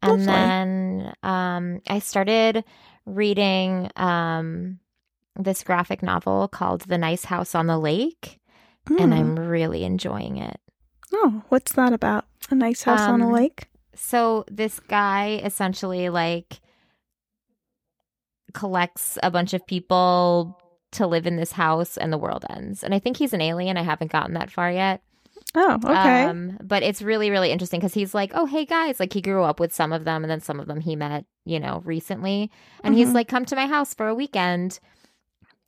And 0.00 0.10
Lovely. 0.12 0.26
then 0.26 1.14
um, 1.24 1.80
I 1.88 1.98
started 1.98 2.64
reading 3.06 3.90
um, 3.96 4.78
this 5.34 5.64
graphic 5.64 6.02
novel 6.02 6.46
called 6.46 6.82
The 6.82 6.98
Nice 6.98 7.24
House 7.24 7.54
on 7.56 7.66
the 7.66 7.78
Lake, 7.78 8.38
and 8.86 9.12
Hmm. 9.12 9.12
I'm 9.12 9.36
really 9.38 9.82
enjoying 9.84 10.36
it. 10.38 10.60
oh, 11.12 11.42
what's 11.48 11.72
that 11.72 11.92
about? 11.92 12.26
A 12.50 12.54
nice 12.54 12.82
house 12.84 13.00
on 13.00 13.20
a 13.20 13.26
Um, 13.26 13.32
lake? 13.32 13.66
So 13.94 14.44
this 14.50 14.78
guy 14.78 15.40
essentially 15.44 16.08
like 16.10 16.60
collects 18.54 19.18
a 19.22 19.30
bunch 19.30 19.52
of 19.54 19.66
people 19.66 20.58
to 20.92 21.06
live 21.06 21.26
in 21.26 21.36
this 21.36 21.52
house 21.52 21.96
and 21.96 22.12
the 22.12 22.18
world 22.18 22.44
ends. 22.48 22.82
And 22.82 22.94
I 22.94 22.98
think 22.98 23.16
he's 23.18 23.32
an 23.34 23.40
alien. 23.42 23.76
I 23.76 23.82
haven't 23.82 24.12
gotten 24.12 24.34
that 24.34 24.50
far 24.50 24.70
yet. 24.70 25.02
Oh, 25.54 25.78
okay. 25.84 26.24
Um, 26.24 26.58
but 26.62 26.82
it's 26.82 27.00
really, 27.02 27.30
really 27.30 27.50
interesting 27.50 27.80
because 27.80 27.94
he's 27.94 28.14
like, 28.14 28.32
oh, 28.34 28.46
hey 28.46 28.64
guys, 28.64 29.00
like 29.00 29.12
he 29.12 29.20
grew 29.22 29.42
up 29.42 29.58
with 29.58 29.74
some 29.74 29.92
of 29.92 30.04
them 30.04 30.22
and 30.22 30.30
then 30.30 30.40
some 30.40 30.60
of 30.60 30.66
them 30.66 30.80
he 30.80 30.94
met, 30.94 31.24
you 31.44 31.58
know, 31.58 31.80
recently. 31.84 32.50
And 32.84 32.94
he's 32.94 33.08
Mhm. 33.10 33.14
like, 33.14 33.28
come 33.28 33.44
to 33.46 33.56
my 33.56 33.66
house 33.66 33.94
for 33.94 34.08
a 34.08 34.14
weekend. 34.14 34.78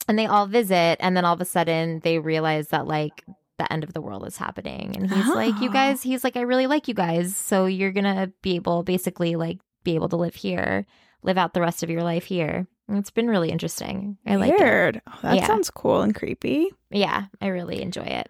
And 0.08 0.18
they 0.18 0.26
all 0.26 0.46
visit. 0.46 0.96
And 1.00 1.16
then 1.16 1.24
all 1.24 1.34
of 1.34 1.40
a 1.40 1.44
sudden 1.46 2.00
they 2.00 2.18
realize 2.18 2.68
that 2.68 2.86
like 2.86 3.24
the 3.58 3.70
end 3.72 3.84
of 3.84 3.92
the 3.94 4.00
world 4.00 4.26
is 4.26 4.36
happening. 4.36 4.96
And 4.96 5.10
he's 5.10 5.28
like, 5.28 5.60
you 5.60 5.68
Oh. 5.70 5.72
guys, 5.72 6.02
he's 6.02 6.24
like, 6.24 6.36
I 6.36 6.42
really 6.42 6.66
like 6.66 6.86
you 6.88 6.94
guys. 6.94 7.34
So 7.36 7.66
you're 7.66 7.92
going 7.92 8.04
to 8.04 8.32
be 8.42 8.56
able, 8.56 8.82
basically, 8.82 9.36
like, 9.36 9.58
be 9.84 9.94
able 9.94 10.08
to 10.10 10.16
live 10.16 10.34
here, 10.34 10.86
live 11.22 11.36
out 11.38 11.52
the 11.54 11.60
rest 11.60 11.82
of 11.82 11.90
your 11.90 12.02
life 12.02 12.24
here. 12.24 12.66
It's 12.88 13.10
been 13.10 13.28
really 13.28 13.50
interesting. 13.50 14.16
I 14.26 14.36
like 14.36 14.52
it. 14.52 14.58
Weird. 14.60 15.02
Oh, 15.06 15.18
that 15.22 15.36
Yeah. 15.36 15.46
sounds 15.46 15.70
cool 15.70 16.00
and 16.02 16.14
creepy. 16.14 16.68
Yeah, 16.90 17.26
I 17.40 17.48
really 17.48 17.80
enjoy 17.82 18.02
it. 18.02 18.28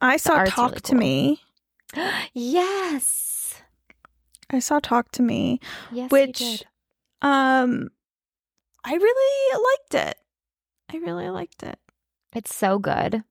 I 0.00 0.16
saw 0.16 0.44
Talk 0.44 0.70
really 0.70 0.80
to 0.80 0.92
cool. 0.92 0.98
Me. 0.98 1.42
yes. 2.32 3.62
I 4.50 4.58
saw 4.60 4.78
Talk 4.80 5.10
to 5.12 5.22
Me, 5.22 5.60
Yes. 5.92 6.10
which 6.10 6.64
um 7.22 7.90
I 8.84 8.94
really 8.94 9.64
liked 9.64 9.94
it. 10.08 10.18
I 10.92 10.96
really 10.98 11.28
liked 11.28 11.62
it. 11.62 11.78
It's 12.32 12.54
so 12.54 12.78
good. 12.78 13.24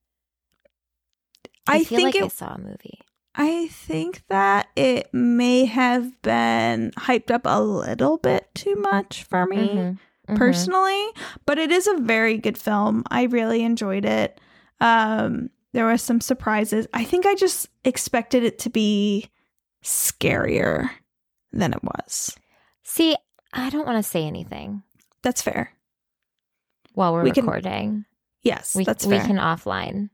I, 1.70 1.84
feel 1.84 2.00
think 2.00 2.16
like 2.16 2.24
I 2.24 2.28
saw 2.30 2.54
a 2.54 2.58
movie. 2.60 3.00
I 3.36 3.68
think 3.68 4.24
that 4.30 4.68
it 4.76 5.14
may 5.14 5.66
have 5.66 6.22
been 6.22 6.92
hyped 6.98 7.30
up 7.30 7.42
a 7.46 7.62
little 7.62 8.18
bit 8.18 8.48
too 8.56 8.76
much 8.76 9.24
for 9.24 9.46
me 9.46 9.58
Mhm, 9.58 9.98
mhm. 10.30 10.38
personally, 10.38 11.08
but 11.46 11.58
it 11.58 11.72
is 11.72 11.88
a 11.88 11.98
very 11.98 12.38
good 12.38 12.58
film. 12.58 13.04
I 13.10 13.24
really 13.24 13.64
enjoyed 13.64 14.06
it. 14.06 14.40
Um 14.80 15.50
there 15.74 15.86
were 15.86 15.98
some 15.98 16.22
surprises. 16.22 16.88
I 16.94 17.04
think 17.04 17.26
I 17.26 17.36
just 17.36 17.68
expected 17.84 18.44
it 18.44 18.60
to 18.60 18.70
be 18.70 19.30
scarier 19.84 20.90
than 21.52 21.74
it 21.74 21.84
was. 21.84 22.36
See, 22.84 23.16
I 23.54 23.70
don't 23.70 23.86
want 23.86 24.04
to 24.04 24.10
say 24.10 24.24
anything 24.24 24.84
That's 25.24 25.42
fair. 25.42 25.72
while 26.94 27.14
we're 27.14 27.24
We 27.24 27.32
can- 27.32 27.46
recording. 27.46 28.06
Yes, 28.44 28.76
We 28.76 28.86
that's 28.86 29.06
we 29.06 29.18
can 29.20 29.38
offline. 29.38 30.10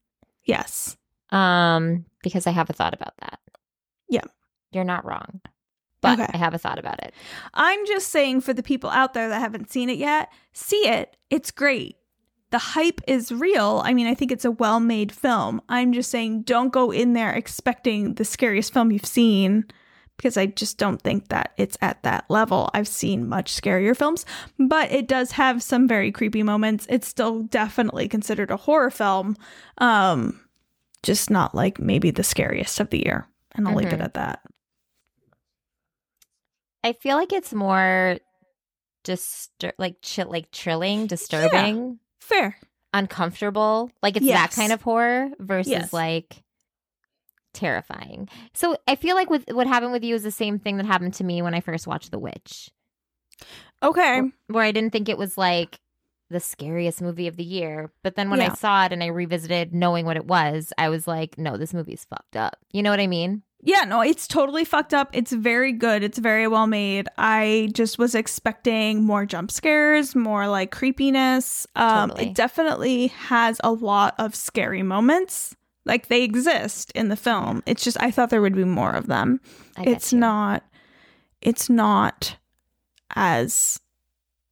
yes. 0.46 0.98
Um, 1.30 2.06
because 2.24 2.48
I 2.48 2.52
have 2.52 2.70
a 2.70 2.74
thought 2.74 2.94
about 2.94 3.14
that. 3.18 3.40
Yeah. 4.10 4.24
You're 4.72 4.84
not 4.84 5.06
wrong. 5.06 5.42
But 6.02 6.20
Okay. 6.20 6.30
I 6.34 6.38
have 6.38 6.54
a 6.54 6.58
thought 6.58 6.80
about 6.80 7.02
it. 7.04 7.14
I'm 7.54 7.86
just 7.86 8.10
saying 8.10 8.42
for 8.42 8.54
the 8.54 8.64
people 8.64 8.90
out 8.90 9.14
there 9.14 9.30
that 9.30 9.40
haven't 9.40 9.72
seen 9.72 9.90
it 9.90 9.98
yet, 9.98 10.32
see 10.52 10.88
it. 10.88 11.16
It's 11.30 11.50
great. 11.52 11.96
The 12.54 12.60
hype 12.60 13.02
is 13.08 13.32
real. 13.32 13.82
I 13.84 13.96
mean, 13.96 14.06
I 14.06 14.14
think 14.14 14.32
it's 14.32 14.46
a 14.46 14.52
well 14.52 14.80
made 14.80 15.12
film. 15.12 15.60
I'm 15.70 15.92
just 15.92 16.12
saying 16.12 16.44
don't 16.44 16.72
go 16.72 16.92
in 16.92 17.14
there 17.14 17.34
expecting 17.34 18.14
the 18.14 18.24
scariest 18.24 18.72
film 18.72 18.92
you've 18.92 19.08
seen 19.08 19.66
because 20.18 20.38
I 20.38 20.46
just 20.46 20.78
don't 20.78 21.02
think 21.02 21.30
that 21.30 21.54
it's 21.58 21.80
at 21.82 22.04
that 22.04 22.26
level. 22.30 22.70
I've 22.76 22.88
seen 22.88 23.28
much 23.28 23.52
scarier 23.60 23.98
films, 23.98 24.24
but 24.60 24.92
it 24.92 25.08
does 25.08 25.32
have 25.32 25.64
some 25.64 25.88
very 25.88 26.12
creepy 26.12 26.44
moments. 26.44 26.86
It's 26.92 27.08
still 27.08 27.42
definitely 27.42 28.08
considered 28.08 28.52
a 28.52 28.58
horror 28.58 28.92
film. 28.92 29.36
Um 29.80 30.40
just 31.02 31.32
not 31.32 31.56
like 31.56 31.80
maybe 31.80 32.12
the 32.12 32.24
scariest 32.24 32.80
of 32.80 32.92
the 32.92 33.00
year. 33.04 33.28
And 33.56 33.68
I'll 33.68 33.74
leave 33.76 33.92
it 33.92 34.00
Mhm. 34.00 34.04
at 34.06 34.14
that. 34.14 34.42
I 36.84 36.94
feel 36.94 37.18
like 37.18 37.34
it's 37.34 37.52
more 37.54 38.18
distur- 39.04 39.74
like 39.80 39.96
chill 40.04 40.30
like 40.30 40.50
chilling, 40.52 41.08
disturbing, 41.08 42.00
Fair. 42.24 42.58
uncomfortable. 42.96 43.90
Like 44.04 44.16
it's 44.18 44.26
Yes. 44.26 44.40
that 44.56 44.56
kind 44.62 44.72
of 44.72 44.82
horror 44.84 45.30
versus 45.40 45.72
Yes. 45.72 45.92
like 45.94 46.44
terrifying. 47.54 48.30
So 48.54 48.78
I 48.88 48.96
feel 48.96 49.16
like 49.16 49.30
with 49.30 49.46
what 49.52 49.68
happened 49.68 49.92
with 49.94 50.04
you 50.04 50.16
is 50.16 50.24
the 50.24 50.32
same 50.32 50.60
thing 50.60 50.78
that 50.78 50.86
happened 50.86 51.14
to 51.16 51.24
me 51.24 51.42
when 51.42 51.54
I 51.54 51.60
first 51.60 51.88
watched 51.88 52.12
The 52.12 52.20
Witch. 52.20 52.70
Okay. 53.82 54.22
where 54.48 54.64
I 54.64 54.72
didn't 54.72 54.92
think 54.94 55.10
it 55.10 55.18
was 55.18 55.38
like 55.38 55.80
the 56.30 56.40
scariest 56.40 57.02
movie 57.02 57.28
of 57.28 57.36
the 57.36 57.44
year. 57.44 57.92
But 58.04 58.16
then 58.16 58.30
when 58.30 58.42
I 58.42 58.54
saw 58.54 58.86
it 58.86 58.92
and 58.94 59.04
I 59.04 59.08
revisited 59.08 59.74
knowing 59.74 60.06
what 60.06 60.16
it 60.18 60.26
was, 60.26 60.72
I 60.78 60.90
was 60.90 61.08
like, 61.08 61.38
no, 61.38 61.58
this 61.58 61.74
movie's 61.74 62.06
fucked 62.06 62.36
up. 62.36 62.56
You 62.72 62.82
know 62.84 62.90
what 62.92 63.00
I 63.02 63.08
mean? 63.08 63.44
Yeah, 63.66 63.86
no, 63.86 64.02
it's 64.02 64.28
totally 64.28 64.66
fucked 64.66 64.94
up. 64.94 65.10
It's 65.14 65.32
very 65.32 65.72
good. 65.72 66.04
It's 66.04 66.18
very 66.18 66.48
well 66.48 66.68
made. 66.68 67.08
I 67.18 67.70
just 67.74 67.98
was 67.98 68.14
expecting 68.14 69.04
more 69.04 69.26
jump 69.26 69.52
scares, 69.52 70.16
more 70.16 70.48
like 70.48 70.72
creepiness. 70.72 71.66
Um 71.76 72.10
Totally. 72.10 72.30
it 72.30 72.36
definitely 72.36 73.08
has 73.08 73.62
a 73.64 73.72
lot 73.72 74.16
of 74.20 74.36
scary 74.36 74.84
moments. 74.84 75.56
Like 75.86 76.08
they 76.08 76.24
exist 76.24 76.92
in 76.94 77.08
the 77.08 77.16
film. 77.16 77.64
It's 77.66 77.84
just 77.84 78.02
I 78.02 78.12
thought 78.12 78.30
there 78.30 78.42
would 78.42 78.56
be 78.56 78.66
more 78.66 78.92
of 78.92 79.08
them. 79.08 79.40
I 79.78 79.84
it's 79.84 80.12
not 80.12 80.64
it's 81.42 81.70
not 81.70 82.36
as 83.16 83.80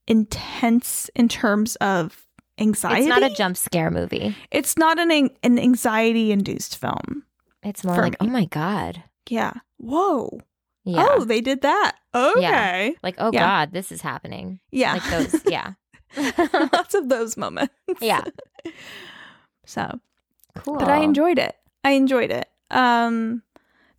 intense 0.08 1.10
in 1.15 1.28
terms 1.28 1.76
of 1.78 2.26
anxiety. 2.58 3.02
It's 3.02 3.10
not 3.10 3.24
a 3.24 3.34
jump 3.34 3.58
scare 3.58 3.91
movie. 3.91 4.36
It's 4.52 4.78
not 4.78 5.00
an 5.00 5.12
an 5.43 5.60
anxiety 5.60 6.32
induced 6.32 6.78
film. 6.78 7.24
It's 7.63 7.84
more 7.84 7.95
like, 7.95 8.13
me. 8.21 8.28
oh 8.28 8.32
my 8.32 8.45
God. 8.45 9.04
Yeah. 9.30 9.54
Whoa. 9.78 10.39
Yeah. 10.84 11.06
Oh, 11.12 11.26
they 11.26 11.41
did 11.41 11.62
that. 11.62 11.93
Okay. 12.15 12.95
Like, 13.04 13.15
oh 13.19 13.32
Yeah. 13.32 13.39
God, 13.65 13.71
this 13.74 13.91
is 13.91 14.02
happening. 14.02 14.60
Yeah. 14.71 14.93
Like 14.93 15.10
those. 15.10 15.41
Yeah. 15.50 15.74
Lots 16.74 16.93
of 16.95 17.08
those 17.10 17.38
moments. 17.38 17.74
Yeah. 18.02 18.24
So, 19.65 20.00
Cool. 20.56 20.78
but 20.78 20.89
I 20.89 20.97
enjoyed 20.97 21.39
it. 21.39 21.56
I 21.84 21.91
enjoyed 21.91 22.32
it. 22.32 22.50
Um 22.71 23.43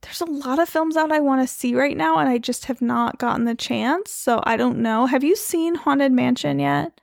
there's 0.03 0.20
a 0.20 0.25
lot 0.27 0.59
of 0.59 0.68
films 0.68 0.96
out 0.96 1.12
I 1.12 1.20
want 1.20 1.40
to 1.42 1.46
see 1.46 1.75
right 1.77 1.96
now 1.96 2.18
and 2.18 2.29
I 2.29 2.37
just 2.38 2.64
have 2.64 2.83
not 2.83 3.18
gotten 3.18 3.44
the 3.44 3.55
chance. 3.55 4.11
So, 4.11 4.40
I 4.42 4.57
don't 4.57 4.79
know. 4.79 5.07
Have 5.07 5.22
you 5.22 5.37
seen 5.37 5.77
Haunted 5.77 6.11
Mansion 6.11 6.59
yet? 6.59 7.01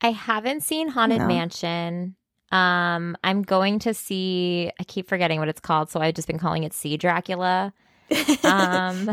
I 0.00 0.10
haven't 0.10 0.64
seen 0.64 0.88
Haunted 0.88 1.20
No. 1.20 1.26
Mansion. 1.28 2.16
Um, 2.50 3.16
I'm 3.22 3.42
going 3.42 3.78
to 3.80 3.92
see. 3.94 4.70
I 4.80 4.84
keep 4.84 5.08
forgetting 5.08 5.38
what 5.38 5.48
it's 5.48 5.60
called, 5.60 5.90
so 5.90 6.00
I've 6.00 6.14
just 6.14 6.26
been 6.28 6.38
calling 6.38 6.64
it 6.64 6.72
Sea 6.72 6.96
Dracula. 6.96 7.72
Um, 8.44 9.10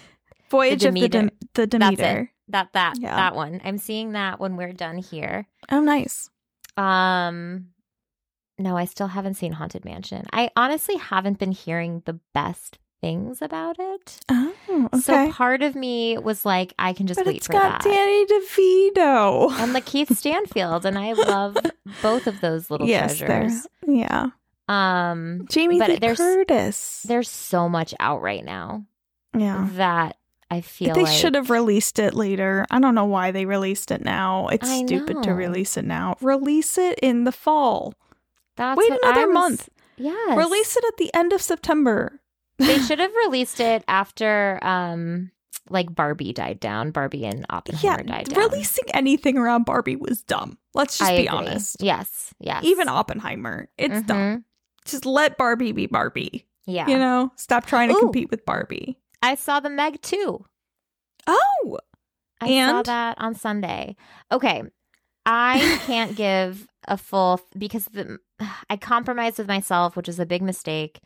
Voyage 0.50 0.84
of 0.84 0.94
the, 0.94 1.00
Demeter. 1.08 1.08
Dem- 1.08 1.30
the 1.54 1.66
That's 1.66 1.74
it. 1.74 1.78
Demeter. 1.96 2.32
that 2.48 2.68
that 2.74 2.94
Yeah. 3.00 3.16
that 3.16 3.34
one. 3.34 3.60
I'm 3.64 3.78
seeing 3.78 4.12
that 4.12 4.38
when 4.38 4.56
we're 4.56 4.72
done 4.72 4.98
here. 4.98 5.48
Oh, 5.70 5.80
nice. 5.80 6.30
Um, 6.76 7.68
no, 8.58 8.76
I 8.76 8.84
still 8.84 9.08
haven't 9.08 9.34
seen 9.34 9.52
Haunted 9.52 9.84
Mansion. 9.84 10.24
I 10.32 10.50
honestly 10.56 10.96
haven't 10.96 11.38
been 11.40 11.50
hearing 11.52 12.02
the 12.06 12.20
best 12.32 12.78
things 13.00 13.42
about 13.42 13.76
it. 13.78 14.18
Oh, 14.28 14.52
okay. 14.92 14.98
So 15.00 15.32
part 15.32 15.62
of 15.62 15.74
me 15.76 16.18
was 16.18 16.44
like, 16.44 16.72
I 16.78 16.92
can 16.92 17.06
just 17.06 17.18
but 17.18 17.26
wait 17.26 17.36
it's 17.36 17.46
for 17.46 17.52
got 17.54 17.82
that. 17.82 17.84
Danny 17.84 18.26
DeVito. 18.26 19.52
and 19.60 19.74
LaKeith 19.74 20.14
Stanfield, 20.16 20.84
and 20.86 20.98
I 20.98 21.12
love 21.12 21.56
both 22.02 22.26
of 22.26 22.40
those 22.40 22.70
little 22.70 22.86
yes, 22.88 23.18
treasures. 23.18 23.66
Yeah. 23.86 24.28
Um, 24.68 25.46
Jamie 25.48 25.78
But 25.78 25.90
Lee 25.90 25.98
there's- 25.98 26.18
Curtis. 26.18 27.04
there's 27.06 27.30
so 27.30 27.68
much 27.68 27.94
out 28.00 28.20
right 28.22 28.44
now 28.44 28.84
yeah. 29.36 29.68
that 29.74 30.16
I 30.50 30.60
feel 30.60 30.94
They 30.94 31.04
like 31.04 31.12
should 31.12 31.34
have 31.36 31.50
released 31.50 31.98
it 32.00 32.14
later. 32.14 32.66
I 32.70 32.80
don't 32.80 32.94
know 32.94 33.04
why 33.04 33.30
they 33.30 33.46
released 33.46 33.90
it 33.92 34.00
now. 34.04 34.48
It's 34.48 34.68
I 34.68 34.84
stupid 34.84 35.22
to 35.24 35.34
release 35.34 35.76
it 35.76 35.84
now. 35.84 36.16
Release 36.20 36.78
it 36.78 36.98
in 37.00 37.24
the 37.24 37.32
fall. 37.32 37.94
That's 38.56 38.76
Wait 38.78 38.90
another 39.02 39.26
was- 39.28 39.34
month. 39.34 39.68
Yes, 39.98 40.36
Release 40.36 40.76
it 40.76 40.84
at 40.86 40.96
the 40.98 41.14
end 41.14 41.32
of 41.32 41.40
September. 41.40 42.20
They 42.58 42.78
should 42.78 42.98
have 42.98 43.12
released 43.24 43.60
it 43.60 43.84
after 43.88 44.58
um 44.62 45.30
like 45.68 45.94
Barbie 45.94 46.32
died 46.32 46.60
down. 46.60 46.90
Barbie 46.92 47.24
and 47.26 47.44
Oppenheimer 47.50 47.98
yeah, 47.98 48.02
died 48.02 48.28
down. 48.28 48.38
releasing 48.50 48.84
anything 48.94 49.36
around 49.36 49.64
Barbie 49.64 49.96
was 49.96 50.22
dumb. 50.22 50.58
Let's 50.74 50.98
just 50.98 51.10
I 51.10 51.16
be 51.16 51.26
agree. 51.26 51.38
honest. 51.38 51.76
Yes, 51.80 52.32
yes. 52.38 52.62
Even 52.64 52.88
Oppenheimer, 52.88 53.68
it's 53.76 54.02
dumb. 54.02 54.16
Mhm. 54.18 54.44
Just 54.84 55.04
let 55.06 55.36
Barbie 55.36 55.72
be 55.72 55.86
Barbie. 55.86 56.46
Yeah. 56.66 56.88
You 56.88 56.98
know, 56.98 57.32
stop 57.36 57.66
trying 57.66 57.88
to 57.88 57.96
Ooh. 57.96 58.00
compete 58.00 58.30
with 58.30 58.44
Barbie. 58.44 58.98
I 59.22 59.34
saw 59.34 59.60
the 59.60 59.70
Meg 59.70 60.00
too. 60.02 60.44
Oh, 61.26 61.78
I 62.40 62.46
saw 62.70 62.82
that 62.82 63.16
on 63.18 63.34
Sunday. 63.34 63.96
Okay. 64.30 64.62
I 65.24 65.80
can't 65.86 66.14
give 66.16 66.68
a 66.86 66.96
full 66.96 67.40
because 67.58 67.86
the, 67.86 68.18
I 68.70 68.76
compromised 68.76 69.38
with 69.38 69.48
myself, 69.48 69.96
which 69.96 70.08
is 70.08 70.20
a 70.20 70.26
big 70.26 70.42
mistake. 70.42 71.00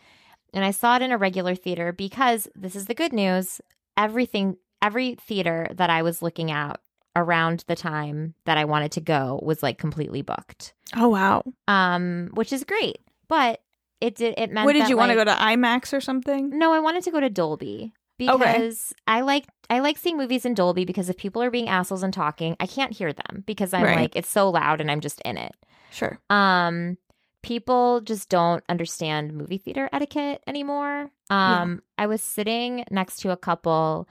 And 0.52 0.64
I 0.64 0.70
saw 0.72 0.96
it 0.96 1.02
in 1.02 1.12
a 1.12 1.18
regular 1.18 1.54
theater 1.54 1.92
because 1.92 2.48
this 2.54 2.74
is 2.74 2.86
the 2.86 2.94
good 2.94 3.12
news. 3.12 3.60
Everything, 3.96 4.56
every 4.82 5.14
theater 5.16 5.68
that 5.74 5.90
I 5.90 6.02
was 6.02 6.22
looking 6.22 6.50
at 6.50 6.80
around 7.16 7.64
the 7.66 7.76
time 7.76 8.34
that 8.44 8.56
I 8.58 8.64
wanted 8.64 8.92
to 8.92 9.00
go 9.00 9.40
was 9.42 9.62
like 9.62 9.78
completely 9.78 10.22
booked. 10.22 10.72
oh 10.96 11.08
wow. 11.08 11.42
Um, 11.68 12.30
which 12.34 12.52
is 12.52 12.64
great. 12.64 12.98
But 13.28 13.60
it 14.00 14.14
did 14.16 14.34
it 14.38 14.50
meant 14.50 14.64
What 14.64 14.72
did 14.72 14.82
that, 14.82 14.88
you 14.90 14.96
want 14.96 15.10
to 15.10 15.14
go 15.16 15.24
to 15.24 15.30
IMAX 15.32 15.92
or 15.92 16.00
something? 16.00 16.50
no, 16.58 16.72
I 16.72 16.80
wanted 16.80 17.02
to 17.04 17.10
go 17.10 17.20
to 17.20 17.28
Dolby 17.30 17.92
because 18.16 18.92
I 19.06 19.20
like 19.22 19.46
I 19.68 19.80
like 19.80 19.98
seeing 19.98 20.16
movies 20.16 20.44
in 20.44 20.54
Dolby 20.54 20.84
because 20.84 21.08
if 21.08 21.16
people 21.16 21.42
are 21.42 21.50
being 21.50 21.68
assholes 21.68 22.02
and 22.02 22.12
talking, 22.12 22.56
I 22.60 22.66
can't 22.66 22.92
hear 22.96 23.12
them 23.12 23.44
because 23.46 23.72
I'm 23.74 23.84
Right. 23.84 23.96
like 23.96 24.16
it's 24.16 24.28
so 24.28 24.50
loud 24.50 24.80
and 24.80 24.90
I'm 24.90 25.00
just 25.00 25.20
in 25.22 25.36
it. 25.36 25.54
Sure. 25.90 26.18
Um 26.30 26.96
people 27.42 28.00
just 28.00 28.28
don't 28.28 28.62
understand 28.68 29.32
movie 29.32 29.58
theater 29.58 29.88
etiquette 29.92 30.42
anymore. 30.46 31.10
Um 31.30 31.82
I 31.98 32.06
was 32.06 32.22
sitting 32.22 32.84
next 32.90 33.18
to 33.20 33.30
a 33.30 33.36
couple 33.36 34.08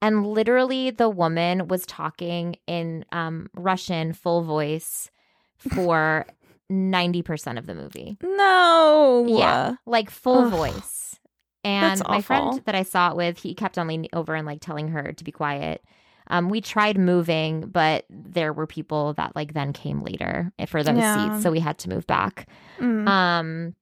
and 0.00 0.26
literally 0.26 0.90
the 0.90 1.08
woman 1.08 1.68
was 1.68 1.86
talking 1.86 2.56
in 2.66 3.04
um 3.12 3.48
Russian 3.54 4.12
full 4.12 4.42
voice 4.42 5.10
for 5.58 6.26
90% 6.70 7.58
of 7.58 7.66
the 7.66 7.74
movie. 7.74 8.16
No. 8.22 9.24
Yeah, 9.28 9.74
like 9.86 10.10
full 10.10 10.46
Ugh. 10.46 10.50
voice. 10.50 11.16
And 11.64 12.02
my 12.08 12.22
friend 12.22 12.60
that 12.64 12.74
I 12.74 12.82
saw 12.82 13.10
it 13.10 13.16
with, 13.16 13.38
he 13.38 13.54
kept 13.54 13.78
on 13.78 13.86
leaning 13.86 14.10
over 14.12 14.34
and 14.34 14.46
like 14.46 14.60
telling 14.60 14.88
her 14.88 15.12
to 15.12 15.24
be 15.24 15.30
quiet. 15.30 15.82
Um, 16.28 16.48
we 16.48 16.60
tried 16.60 16.98
moving, 16.98 17.62
but 17.68 18.04
there 18.10 18.52
were 18.52 18.66
people 18.66 19.12
that 19.14 19.34
like 19.36 19.54
then 19.54 19.72
came 19.72 20.00
later 20.00 20.52
for 20.68 20.82
those 20.82 20.96
Yeah. 20.96 21.30
seats, 21.32 21.42
so 21.42 21.50
we 21.50 21.60
had 21.60 21.78
to 21.78 21.88
move 21.88 22.06
back. 22.06 22.48
Mm. 22.80 23.08
Um, 23.08 23.74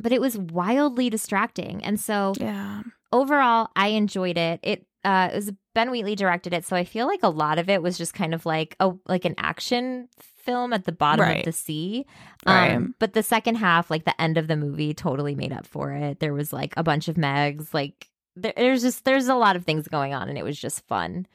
but 0.00 0.12
it 0.12 0.20
was 0.20 0.36
wildly 0.38 1.10
distracting, 1.10 1.84
and 1.84 1.98
so 1.98 2.34
yeah. 2.38 2.82
overall, 3.12 3.68
I 3.76 3.88
enjoyed 3.88 4.36
it. 4.38 4.60
It 4.62 4.84
uh, 5.04 5.30
it 5.32 5.36
was 5.36 5.52
Ben 5.74 5.90
Wheatley 5.90 6.14
directed 6.16 6.52
it, 6.52 6.64
so 6.64 6.76
I 6.76 6.84
feel 6.84 7.06
like 7.06 7.22
a 7.22 7.28
lot 7.28 7.58
of 7.58 7.68
it 7.70 7.82
was 7.82 7.96
just 7.96 8.14
kind 8.14 8.34
of 8.34 8.44
like 8.46 8.76
a 8.80 8.92
like 9.06 9.24
an 9.24 9.34
action 9.38 10.08
film 10.18 10.72
at 10.72 10.84
the 10.84 10.92
bottom 10.92 11.24
Right. 11.26 11.38
of 11.40 11.44
the 11.44 11.52
sea. 11.52 12.04
Right. 12.46 12.72
Um, 12.74 12.94
but 12.98 13.12
the 13.12 13.22
second 13.22 13.56
half, 13.56 13.90
like 13.90 14.04
the 14.04 14.18
end 14.20 14.38
of 14.38 14.48
the 14.48 14.56
movie, 14.56 14.94
totally 14.94 15.34
made 15.34 15.52
up 15.52 15.66
for 15.66 15.92
it. 15.92 16.20
There 16.20 16.32
was 16.34 16.52
like 16.52 16.74
a 16.76 16.82
bunch 16.82 17.06
of 17.08 17.16
Megs, 17.16 17.72
like 17.74 18.08
there, 18.34 18.52
there's 18.56 18.82
just 18.82 19.04
there's 19.04 19.28
a 19.28 19.34
lot 19.34 19.56
of 19.56 19.64
things 19.64 19.88
going 19.88 20.14
on, 20.14 20.28
and 20.28 20.36
it 20.38 20.44
was 20.44 20.58
just 20.58 20.86
fun. 20.86 21.26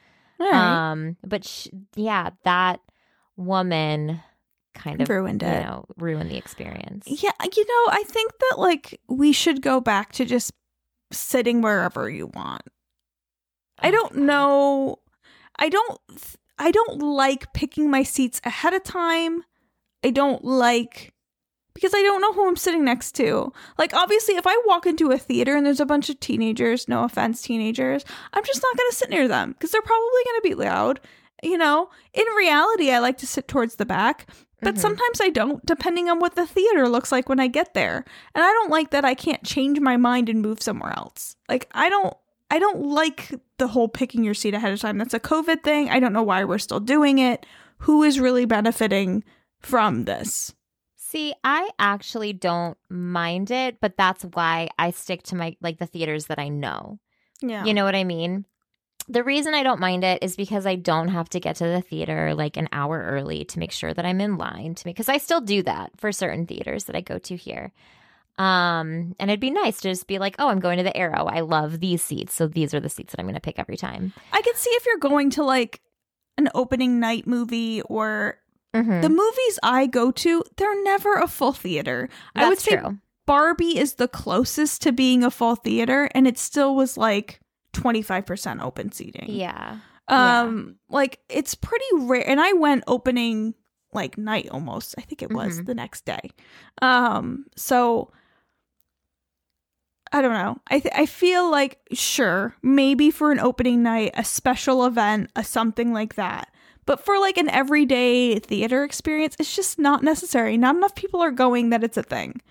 Right. 0.51 0.91
Um, 0.91 1.17
but 1.23 1.45
sh- 1.45 1.67
yeah, 1.95 2.31
that 2.43 2.79
woman 3.35 4.21
kind 4.75 5.01
of 5.01 5.09
Ruined 5.09 5.41
you 5.43 5.47
it. 5.49 5.63
know 5.63 5.85
ruined 5.97 6.31
the 6.31 6.37
experience. 6.37 7.05
Yeah, 7.07 7.31
you 7.55 7.65
know, 7.65 7.91
I 7.93 8.03
think 8.07 8.31
that 8.39 8.59
like 8.59 8.99
we 9.07 9.31
should 9.31 9.61
go 9.61 9.79
back 9.79 10.11
to 10.13 10.25
just 10.25 10.51
sitting 11.11 11.61
wherever 11.61 12.09
you 12.09 12.27
want. 12.33 12.63
I 13.79 13.89
Oh, 13.89 13.91
don't 13.91 14.15
know. 14.17 14.99
I 15.57 15.69
don't 15.69 15.99
I 16.57 16.71
don't 16.71 16.99
like 16.99 17.53
picking 17.53 17.89
my 17.89 18.03
seats 18.03 18.41
ahead 18.43 18.73
of 18.73 18.83
time 18.83 19.43
I 20.03 20.09
don't 20.09 20.43
like 20.43 21.13
because 21.73 21.93
I 21.93 22.01
don't 22.01 22.21
know 22.21 22.33
who 22.33 22.47
I'm 22.47 22.55
sitting 22.55 22.83
next 22.85 23.13
to. 23.15 23.51
Like 23.77 23.93
obviously 23.93 24.35
if 24.35 24.45
I 24.47 24.61
walk 24.65 24.85
into 24.85 25.11
a 25.11 25.17
theater 25.17 25.55
and 25.55 25.65
there's 25.65 25.79
a 25.79 25.85
bunch 25.85 26.09
of 26.09 26.19
teenagers, 26.19 26.87
no 26.87 27.03
offense 27.03 27.41
teenagers, 27.41 28.05
I'm 28.33 28.43
just 28.43 28.61
not 28.61 28.77
going 28.77 28.89
to 28.89 28.95
sit 28.95 29.09
near 29.09 29.27
them 29.27 29.51
because 29.53 29.71
they're 29.71 29.81
probably 29.81 30.21
going 30.25 30.41
to 30.41 30.49
be 30.49 30.55
loud. 30.55 30.99
You 31.41 31.57
know, 31.57 31.89
in 32.13 32.25
reality 32.37 32.91
I 32.91 32.99
like 32.99 33.17
to 33.19 33.27
sit 33.27 33.47
towards 33.47 33.75
the 33.75 33.85
back, 33.85 34.27
but 34.61 34.75
Mhm. 34.75 34.79
sometimes 34.79 35.19
I 35.21 35.29
don't 35.29 35.65
depending 35.65 36.09
on 36.09 36.19
what 36.19 36.35
the 36.35 36.47
theater 36.47 36.87
looks 36.87 37.11
like 37.11 37.27
when 37.27 37.39
I 37.39 37.47
get 37.47 37.73
there. 37.73 38.05
And 38.33 38.43
I 38.43 38.47
don't 38.53 38.69
like 38.69 38.91
that 38.91 39.03
I 39.03 39.13
can't 39.13 39.43
change 39.43 39.79
my 39.79 39.97
mind 39.97 40.29
and 40.29 40.41
move 40.41 40.61
somewhere 40.61 40.93
else. 40.95 41.35
Like 41.49 41.67
I 41.73 41.89
don't 41.89 42.13
I 42.51 42.59
don't 42.59 42.85
like 42.85 43.31
the 43.57 43.67
whole 43.67 43.87
picking 43.87 44.23
your 44.23 44.35
seat 44.35 44.53
ahead 44.53 44.71
of 44.71 44.79
time. 44.79 44.99
That's 44.99 45.15
a 45.15 45.19
COVID 45.19 45.63
thing. 45.63 45.89
I 45.89 45.99
don't 45.99 46.13
know 46.13 46.21
why 46.21 46.43
we're 46.43 46.59
still 46.59 46.79
doing 46.79 47.17
it. 47.17 47.45
Who 47.79 48.03
is 48.03 48.19
really 48.19 48.45
benefiting 48.45 49.23
from 49.59 50.05
this? 50.05 50.53
See, 51.13 51.31
I 51.43 51.69
actually 51.77 52.33
don't 52.33 52.75
mind 52.89 53.51
it, 53.51 53.79
but 53.79 53.95
that's 53.95 54.23
why 54.23 54.69
I 54.79 54.89
stick 54.89 55.21
to 55.25 55.35
my 55.35 55.55
like 55.61 55.77
the 55.77 55.85
theaters 55.85 56.25
that 56.25 56.39
I 56.39 56.49
know. 56.49 56.97
Yeah. 57.39 57.65
You 57.65 57.75
know 57.75 57.85
what 57.85 57.93
I 57.93 58.03
mean? 58.03 58.45
The 59.07 59.23
reason 59.23 59.53
I 59.53 59.61
don't 59.61 59.79
mind 59.79 60.03
it 60.03 60.23
is 60.23 60.35
because 60.35 60.65
I 60.65 60.73
don't 60.73 61.09
have 61.09 61.29
to 61.29 61.39
get 61.39 61.57
to 61.57 61.65
the 61.65 61.81
theater 61.81 62.33
like 62.33 62.57
an 62.57 62.67
hour 62.71 62.99
early 62.99 63.45
to 63.45 63.59
make 63.59 63.71
sure 63.71 63.93
that 63.93 64.07
I'm 64.07 64.21
in 64.21 64.37
line 64.37 64.73
to 64.73 64.85
because 64.85 65.07
I 65.07 65.19
still 65.19 65.39
do 65.39 65.61
that 65.61 65.91
for 65.97 66.11
certain 66.11 66.47
theaters 66.47 66.85
that 66.85 66.95
I 66.95 67.01
go 67.01 67.19
to 67.19 67.35
here. 67.35 67.73
Um, 68.39 69.15
and 69.19 69.29
it'd 69.29 69.39
be 69.39 69.51
nice 69.51 69.81
to 69.81 69.91
just 69.91 70.07
be 70.07 70.17
like, 70.17 70.37
"Oh, 70.39 70.47
I'm 70.47 70.59
going 70.59 70.77
to 70.77 70.83
the 70.83 70.97
Arrow. 70.97 71.25
I 71.25 71.41
love 71.41 71.79
these 71.79 72.01
seats, 72.01 72.33
so 72.33 72.47
these 72.47 72.73
are 72.73 72.79
the 72.79 72.89
seats 72.89 73.11
that 73.11 73.19
I'm 73.19 73.27
going 73.27 73.35
to 73.35 73.39
pick 73.39 73.59
every 73.59 73.77
time." 73.77 74.13
I 74.31 74.41
can 74.41 74.55
see 74.55 74.71
if 74.71 74.87
you're 74.87 74.97
going 74.97 75.29
to 75.31 75.43
like 75.43 75.79
an 76.39 76.49
opening 76.55 76.99
night 76.99 77.27
movie 77.27 77.83
or 77.83 78.39
Mhm. 78.73 79.01
the 79.01 79.09
movies 79.09 79.59
I 79.63 79.85
go 79.85 80.11
to, 80.11 80.43
they're 80.57 80.83
never 80.83 81.13
a 81.13 81.27
full 81.27 81.53
theater. 81.53 82.09
I 82.35 82.45
would 82.49 82.57
That's 82.57 82.63
say 82.63 82.77
true. 82.77 82.97
Barbie 83.25 83.77
is 83.77 83.95
the 83.95 84.07
closest 84.07 84.81
to 84.81 84.91
being 84.91 85.23
a 85.23 85.31
full 85.31 85.55
theater 85.55 86.09
and 86.15 86.27
it 86.27 86.37
still 86.37 86.75
was 86.75 86.97
like 86.97 87.39
25% 87.73 88.61
open 88.61 88.91
seating. 88.91 89.25
Yeah. 89.29 89.77
Um 90.07 90.75
like 90.89 91.19
it's 91.29 91.55
pretty 91.55 91.85
rare 91.93 92.27
and 92.27 92.41
I 92.41 92.53
went 92.53 92.83
opening 92.87 93.53
like 93.93 94.17
night 94.17 94.49
almost. 94.51 94.95
I 94.97 95.01
think 95.01 95.21
it 95.21 95.31
was 95.31 95.61
Mhm. 95.61 95.65
the 95.67 95.75
next 95.75 96.03
day. 96.05 96.31
Um 96.81 97.45
so 97.55 98.11
I 100.11 100.21
don't 100.21 100.33
know. 100.33 100.57
I 100.69 100.79
th- 100.79 100.93
I 100.95 101.05
feel 101.07 101.49
like 101.49 101.79
sure, 101.93 102.55
maybe 102.61 103.09
for 103.09 103.31
an 103.31 103.39
opening 103.39 103.81
night, 103.81 104.11
a 104.15 104.23
special 104.23 104.85
event, 104.85 105.31
a 105.35 105.43
something 105.43 105.91
like 105.93 106.15
that. 106.15 106.49
But 106.85 107.03
for 107.03 107.19
like 107.19 107.37
an 107.37 107.49
everyday 107.49 108.39
theater 108.39 108.83
experience, 108.83 109.35
it's 109.39 109.55
just 109.55 109.79
not 109.79 110.03
necessary. 110.03 110.57
Not 110.57 110.75
enough 110.75 110.95
people 110.95 111.21
are 111.21 111.31
going 111.31 111.69
that 111.69 111.83
it's 111.83 111.97
a 111.97 112.03
thing. 112.03 112.41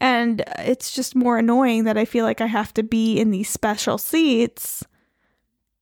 And 0.00 0.42
uh, 0.42 0.52
it's 0.58 0.92
just 0.92 1.14
more 1.14 1.38
annoying 1.38 1.84
that 1.84 1.96
I 1.96 2.04
feel 2.04 2.24
like 2.24 2.40
I 2.40 2.46
have 2.46 2.74
to 2.74 2.82
be 2.82 3.18
in 3.18 3.30
these 3.30 3.48
special 3.48 3.98
seats 3.98 4.84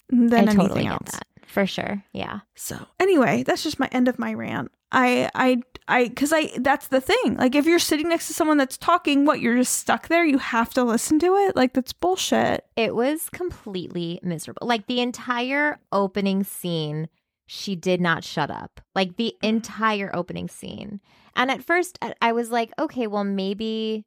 than 0.09 0.33
I 0.33 0.39
anything 0.39 0.59
totally 0.59 0.87
else. 0.87 1.11
that. 1.13 1.27
For 1.47 1.67
sure. 1.67 2.05
Yeah. 2.13 2.41
So 2.55 2.77
anyway, 2.99 3.43
that's 3.45 3.63
just 3.63 3.79
my 3.79 3.89
end 3.93 4.09
of 4.09 4.19
my 4.19 4.35
rant. 4.35 4.71
I 4.91 5.31
I 5.35 5.63
I 5.89 6.09
cuz 6.09 6.33
I 6.33 6.51
that's 6.59 6.89
the 6.89 7.01
thing. 7.01 7.37
Like 7.37 7.55
if 7.55 7.67
you're 7.67 7.79
sitting 7.79 8.09
next 8.09 8.29
to 8.29 8.35
someone 8.35 8.57
that's 8.57 8.77
talking, 8.77 9.25
what 9.25 9.41
you're 9.41 9.57
just 9.57 9.77
stuck 9.79 10.09
there, 10.09 10.25
you 10.25 10.39
have 10.39 10.73
to 10.75 10.85
listen 10.85 11.19
to 11.21 11.35
it? 11.37 11.57
Like 11.57 11.73
that's 11.73 11.93
bullshit. 11.93 12.65
It 12.77 12.95
was 12.95 13.29
completely 13.31 14.21
miserable. 14.23 14.67
Like 14.67 14.87
the 14.87 15.01
entire 15.01 15.81
opening 15.93 16.45
scene, 16.45 17.09
she 17.47 17.77
did 17.77 18.01
not 18.01 18.25
shut 18.25 18.51
up. 18.51 18.81
Like 18.95 19.17
the 19.17 19.35
entire 19.43 20.15
opening 20.15 20.49
scene. 20.49 21.01
And 21.37 21.51
at 21.51 21.63
first 21.65 21.99
I- 22.21 22.33
was 22.33 22.51
like, 22.51 22.73
okay, 22.79 23.07
well 23.07 23.25
maybe 23.25 24.05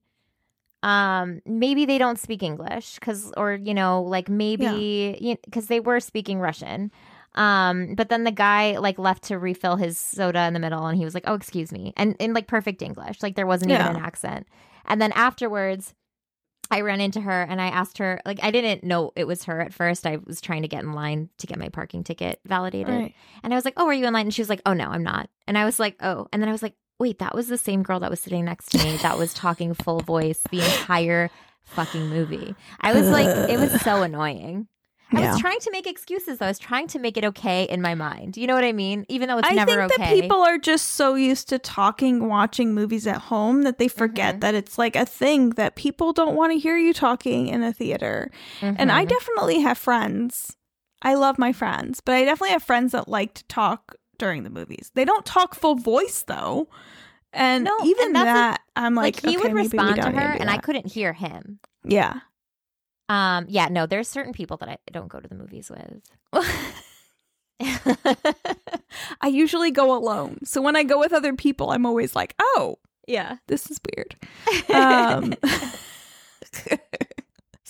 um 0.84 1.42
maybe 1.46 1.86
they 1.86 1.98
don't 1.98 2.20
speak 2.20 2.44
English 2.44 3.00
cuz 3.00 3.32
or 3.36 3.54
you 3.54 3.74
know, 3.74 4.02
like 4.04 4.30
maybe 4.30 5.38
cuz 5.52 5.68
they 5.68 5.80
were 5.80 6.00
speaking 6.00 6.40
Russian. 6.40 6.92
Um 7.36 7.96
but 7.96 8.10
then 8.10 8.24
the 8.24 8.32
guy 8.32 8.78
like 8.78 8.98
left 9.00 9.24
to 9.26 9.38
refill 9.40 9.76
his 9.76 9.98
soda 9.98 10.44
in 10.46 10.54
the 10.54 10.60
middle 10.60 10.86
and 10.86 10.98
he 10.98 11.06
was 11.06 11.14
like, 11.14 11.24
"Oh, 11.28 11.34
excuse 11.34 11.72
me." 11.72 11.94
And 11.98 12.16
in 12.20 12.34
like 12.34 12.48
perfect 12.48 12.82
English. 12.82 13.22
Like 13.24 13.36
there 13.36 13.48
wasn't 13.48 13.72
Yeah. 13.72 13.84
even 13.86 13.98
an 13.98 14.02
accent. 14.04 14.48
And 14.86 15.02
then 15.02 15.12
afterwards 15.14 15.94
I 16.72 16.82
ran 16.82 17.02
into 17.02 17.22
her 17.22 17.42
and 17.44 17.62
I 17.62 17.68
asked 17.68 17.98
her, 18.00 18.20
like, 18.26 18.40
I 18.44 18.52
didn't 18.52 18.84
know 18.84 19.12
it 19.16 19.26
was 19.26 19.44
her 19.46 19.62
at 19.62 19.74
first. 19.74 20.06
I 20.06 20.18
was 20.26 20.42
trying 20.42 20.64
to 20.64 20.68
get 20.68 20.84
in 20.84 20.94
line 20.94 21.30
to 21.38 21.48
get 21.48 21.60
my 21.60 21.70
parking 21.70 22.04
ticket 22.04 22.40
validated. 22.46 22.94
Right. 22.94 23.16
And 23.44 23.54
I 23.54 23.56
was 23.56 23.66
like, 23.66 23.76
Oh, 23.78 23.88
are 23.88 23.94
you 23.94 24.06
in 24.06 24.14
line? 24.14 24.28
And 24.28 24.34
she 24.34 24.42
was 24.42 24.50
like, 24.50 24.62
Oh, 24.66 24.74
no, 24.74 24.88
I'm 24.90 25.04
not. 25.04 25.30
And 25.48 25.58
I 25.58 25.66
was 25.66 25.80
like, 25.80 25.96
Oh. 26.02 26.28
And 26.32 26.42
then 26.42 26.50
I 26.50 26.52
was 26.52 26.64
like, 26.64 26.76
Wait, 27.00 27.20
that 27.20 27.36
was 27.36 27.48
the 27.48 27.58
same 27.58 27.84
girl 27.84 28.00
that 28.00 28.10
was 28.10 28.20
sitting 28.20 28.46
next 28.46 28.72
to 28.72 28.84
me 28.84 28.98
that 28.98 29.18
was 29.18 29.34
talking 29.34 29.74
full 29.74 30.00
voice 30.00 30.42
the 30.50 30.62
entire 30.64 31.30
fucking 31.66 32.08
movie. 32.08 32.56
I 32.82 32.94
was 32.94 33.08
like, 33.10 33.28
it 33.50 33.60
was 33.60 33.82
so 33.82 34.02
annoying. 34.02 34.68
I 35.14 35.22
Yeah. 35.22 35.32
was 35.32 35.40
trying 35.40 35.60
to 35.60 35.72
make 35.72 35.88
excuses. 35.88 36.42
I 36.42 36.48
was 36.48 36.60
trying 36.60 36.88
to 36.88 37.00
make 37.00 37.16
it 37.18 37.24
okay 37.24 37.64
in 37.64 37.82
my 37.82 37.96
mind. 37.96 38.36
You 38.36 38.46
know 38.46 38.56
what 38.56 38.64
I 38.66 38.74
mean? 38.74 39.06
Even 39.08 39.30
though 39.30 39.38
it's 39.38 39.48
I 39.48 39.54
never 39.54 39.88
think 39.88 39.98
that 39.98 40.14
people 40.14 40.42
are 40.42 40.58
just 40.58 40.88
so 40.92 41.16
used 41.16 41.48
to 41.50 41.60
talking, 41.60 42.28
watching 42.28 42.74
movies 42.74 43.08
at 43.08 43.18
home 43.22 43.62
that 43.64 43.78
they 43.78 43.88
forget 43.88 44.36
Mhm. 44.36 44.40
that 44.42 44.54
it's 44.56 44.78
like 44.78 44.96
a 44.98 45.06
thing 45.06 45.52
that 45.52 45.76
people 45.76 46.12
don't 46.14 46.36
want 46.36 46.52
to 46.52 46.60
hear 46.60 46.78
you 46.78 46.94
talking 46.94 47.48
in 47.48 47.64
a 47.64 47.72
theater. 47.72 48.30
And 48.62 48.92
I 48.92 49.06
Mhm. 49.06 49.10
definitely 49.10 49.60
have 49.62 49.78
friends. 49.78 50.58
I 51.02 51.14
love 51.14 51.38
my 51.40 51.54
friends, 51.54 52.02
but 52.02 52.16
I 52.16 52.26
definitely 52.26 52.52
have 52.54 52.64
friends 52.64 52.92
that 52.92 53.08
like 53.08 53.34
to 53.36 53.44
talk 53.46 53.96
during 54.18 54.44
the 54.44 54.50
movies. 54.50 54.92
They 54.96 55.06
don't 55.06 55.26
talk 55.26 55.56
full 55.56 55.76
voice 55.76 56.24
though. 56.28 56.68
And 57.32 57.66
No, 57.66 57.78
even 57.84 58.08
and 58.08 58.16
that, 58.16 58.62
I'm 58.76 58.96
like, 58.96 59.16
like, 59.18 59.22
he 59.22 59.38
okay, 59.38 59.38
would 59.38 59.54
respond 59.54 59.96
to 60.02 60.10
her 60.12 60.36
and 60.40 60.50
I 60.50 60.58
couldn't 60.58 60.92
hear 60.92 61.14
him. 61.14 61.60
yeah. 61.86 62.22
Um, 63.10 63.46
yeah, 63.48 63.68
no, 63.70 63.86
there's 63.86 64.08
certain 64.08 64.34
people 64.34 64.58
that 64.58 64.70
I 64.70 64.78
don't 64.92 65.08
go 65.08 65.20
to 65.20 65.28
the 65.28 65.36
movies 65.36 65.72
with. 65.72 66.02
I 69.22 69.28
usually 69.28 69.72
go 69.72 69.96
alone. 69.96 70.40
So 70.44 70.62
when 70.62 70.76
I 70.76 70.84
go 70.84 71.00
with 71.00 71.14
other 71.14 71.34
people, 71.34 71.72
I'm 71.72 71.86
always 71.86 72.16
like, 72.16 72.36
oh, 72.40 72.78
yeah. 73.08 73.38
this 73.48 73.72
is 73.72 73.80
weird. 73.96 74.16
Um, 74.74 75.34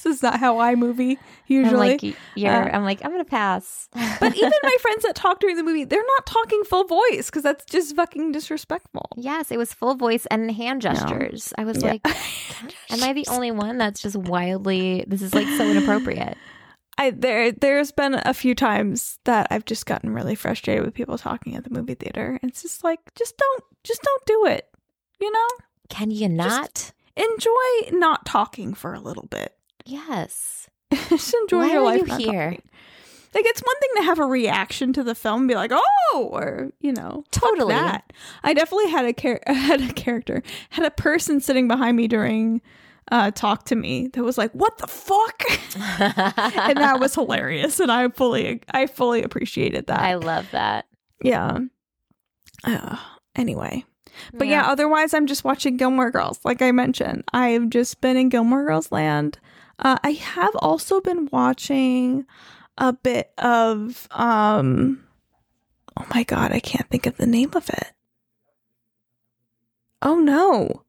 this 0.04 0.16
is 0.18 0.24
not 0.24 0.40
how 0.40 0.60
I 0.60 0.76
movie 0.76 1.12
I'm 1.12 1.18
usually. 1.48 1.90
like, 1.90 2.02
y- 2.04 2.14
you're, 2.36 2.52
Uh, 2.72 2.76
I'm 2.78 2.84
like, 2.84 3.04
I'm 3.04 3.12
gonna 3.12 3.26
pass. 3.26 3.90
but 4.20 4.36
even 4.36 4.52
my 4.64 4.78
friends 4.82 5.04
that 5.04 5.16
talk 5.16 5.40
during 5.40 5.56
the 5.56 5.64
movie, 5.64 5.84
they're 5.86 6.04
not 6.18 6.26
talking 6.26 6.64
full 6.64 6.84
voice 6.86 7.28
because 7.28 7.44
that's 7.44 7.66
just 7.66 7.96
fucking 7.96 8.32
disrespectful. 8.32 9.10
yes, 9.18 9.52
it 9.52 9.58
was 9.58 9.74
full 9.74 9.96
voice 9.96 10.26
and 10.28 10.52
hand 10.52 10.82
gestures. 10.82 11.54
I 11.58 11.64
was 11.64 11.82
Yeah. 11.82 11.90
like, 11.90 12.06
am 12.90 13.04
I 13.04 13.14
the 13.14 13.26
only 13.30 13.52
one 13.52 13.78
that's 13.78 14.02
just 14.02 14.16
wildly? 14.16 15.04
This 15.08 15.22
is 15.22 15.34
like 15.34 15.48
so 15.58 15.66
inappropriate. 15.68 16.38
I 17.00 17.12
there 17.12 17.52
there's 17.52 17.92
been 17.92 18.16
a 18.26 18.34
few 18.34 18.56
times 18.56 19.20
that 19.26 19.48
I've 19.52 19.66
just 19.66 19.86
gotten 19.86 20.12
really 20.14 20.34
frustrated 20.36 20.84
with 20.84 20.96
people 20.96 21.18
talking 21.18 21.56
at 21.56 21.64
the 21.64 21.70
movie 21.70 21.94
theater. 21.94 22.40
It's 22.42 22.64
just 22.64 22.84
like 22.84 23.00
just 23.16 23.38
don't 23.38 23.64
just 23.84 24.02
don't 24.02 24.26
do 24.26 24.46
it. 24.48 24.68
You 25.20 25.32
know? 25.32 25.48
Can 25.90 26.10
you 26.12 26.28
not? 26.30 26.92
Enjoy 27.16 27.92
not 27.98 28.26
talking 28.26 28.74
for 28.74 28.94
a 28.94 29.00
little 29.00 29.26
bit. 29.28 29.54
Yes. 29.88 30.70
just 31.10 31.34
enjoy 31.34 31.60
Why 31.60 31.72
your 31.72 31.82
are 31.82 31.86
life 31.86 32.08
you 32.08 32.32
here? 32.32 32.58
Like 33.34 33.46
it's 33.46 33.62
one 33.62 33.80
thing 33.80 33.90
to 33.98 34.04
have 34.04 34.20
a 34.20 34.26
reaction 34.26 34.94
to 34.94 35.04
the 35.04 35.14
film 35.14 35.42
and 35.42 35.48
be 35.50 35.56
like, 35.56 35.72
"Oh," 35.74 36.30
or 36.32 36.72
you 36.80 36.94
know, 36.94 37.24
Totally. 37.32 37.74
that. 37.74 38.14
I 38.44 38.54
definitely 38.54 38.90
had 38.90 39.06
a 39.06 39.14
char- 39.14 39.42
had 39.48 39.82
a 39.82 39.94
character, 39.94 40.42
had 40.70 40.86
a 40.86 40.92
person 40.92 41.40
sitting 41.40 41.68
behind 41.68 41.98
me 41.98 42.08
during 42.08 42.62
uh 43.12 43.32
talk 43.32 43.66
to 43.66 43.76
me 43.76 44.08
that 44.14 44.24
was 44.24 44.38
like, 44.38 44.52
"What 44.54 44.78
the 44.78 44.88
fuck?" 44.88 45.44
and 46.00 46.78
that 46.78 47.00
was 47.00 47.14
hilarious 47.16 47.80
and 47.80 47.92
I 47.92 48.08
fully 48.10 48.62
I 48.72 48.88
fully 48.88 49.22
appreciated 49.24 49.88
that. 49.88 50.00
I 50.00 50.16
love 50.16 50.50
that. 50.52 50.86
yeah. 51.22 51.60
Uh, 52.64 52.98
anyway. 53.36 53.84
But 54.34 54.48
yeah. 54.48 54.66
otherwise 54.66 55.14
I'm 55.14 55.28
just 55.28 55.44
watching 55.44 55.78
Gilmore 55.78 56.10
Girls. 56.12 56.40
Like 56.44 56.62
I 56.62 56.72
mentioned, 56.72 57.24
I've 57.34 57.70
just 57.70 58.02
been 58.02 58.18
in 58.18 58.30
Gilmore 58.30 58.66
Girls 58.66 58.92
land. 58.92 59.38
Uh, 59.80 59.98
I 60.04 60.12
have 60.12 60.56
also 60.56 61.02
been 61.02 61.30
watching 61.32 62.26
a 62.78 62.94
bit 62.94 63.32
of 63.38 64.08
um 64.12 65.04
Oh 66.00 66.06
my 66.14 66.24
god, 66.24 66.52
I 66.52 66.60
can't 66.60 66.88
think 66.90 67.06
of 67.08 67.18
the 67.18 67.26
name 67.26 67.52
of 67.56 67.70
it. 67.70 67.92
Oh 70.02 70.20
no. 70.20 70.84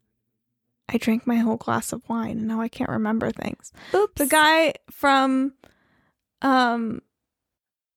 I 0.88 0.96
drank 0.98 1.26
my 1.26 1.36
whole 1.36 1.56
glass 1.56 1.92
of 1.92 2.06
wine 2.08 2.38
and 2.38 2.48
now 2.48 2.60
I 2.60 2.68
can't 2.68 2.90
remember 2.90 3.30
things. 3.30 3.72
Oops. 3.94 4.12
The 4.16 4.26
guy 4.26 4.74
from 4.90 5.54
um 6.42 7.02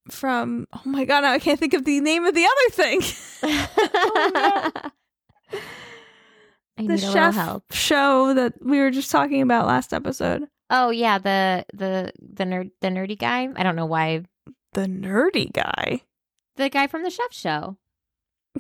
from 0.10 0.68
oh 0.74 0.82
my 0.86 1.06
god, 1.06 1.22
now 1.22 1.32
I 1.32 1.40
can't 1.40 1.60
think 1.60 1.74
of 1.74 1.86
the 1.86 2.00
name 2.00 2.26
of 2.26 2.34
the 2.34 2.46
other 2.46 2.70
thing. 2.72 3.02
I 6.78 6.88
the 6.88 6.98
chef 6.98 7.36
help. 7.36 7.72
show 7.72 8.34
that 8.34 8.54
we 8.64 8.80
were 8.80 8.92
just 8.92 9.12
talking 9.12 9.42
about 9.42 9.68
last 9.68 9.94
episode. 9.94 10.48
Oh 10.74 10.90
yeah, 10.90 11.18
the 11.20 11.66
the 11.74 12.14
the 12.20 12.46
nerd 12.46 12.72
the 12.82 12.88
nerdy 12.88 13.18
guy. 13.20 13.48
I 13.56 13.62
don't 13.64 13.76
know 13.76 13.86
why 13.86 14.24
The 14.74 14.86
nerdy 14.88 15.52
guy. 15.52 16.02
the 16.56 16.70
guy 16.70 16.88
from 16.88 17.04
the 17.04 17.10
chef 17.10 17.32
show. 17.34 17.78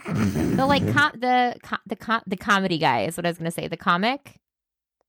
The 0.05 0.65
like 0.67 0.85
com- 0.93 1.17
the 1.19 1.55
co- 1.63 1.77
the 1.87 1.95
com- 1.95 2.23
the 2.27 2.37
comedy 2.37 2.77
guy 2.77 3.03
is 3.05 3.15
what 3.17 3.25
I 3.25 3.29
was 3.29 3.37
gonna 3.37 3.51
say. 3.51 3.67
The 3.67 3.77
comic. 3.77 4.39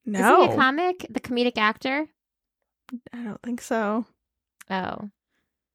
No. 0.07 0.43
Is 0.43 0.49
he 0.49 0.53
a 0.55 0.57
comic? 0.57 1.07
The 1.11 1.21
comedic 1.21 1.59
actor? 1.59 2.07
I 3.13 3.23
don't 3.23 3.43
think 3.43 3.61
so. 3.61 4.07
Oh. 4.71 5.11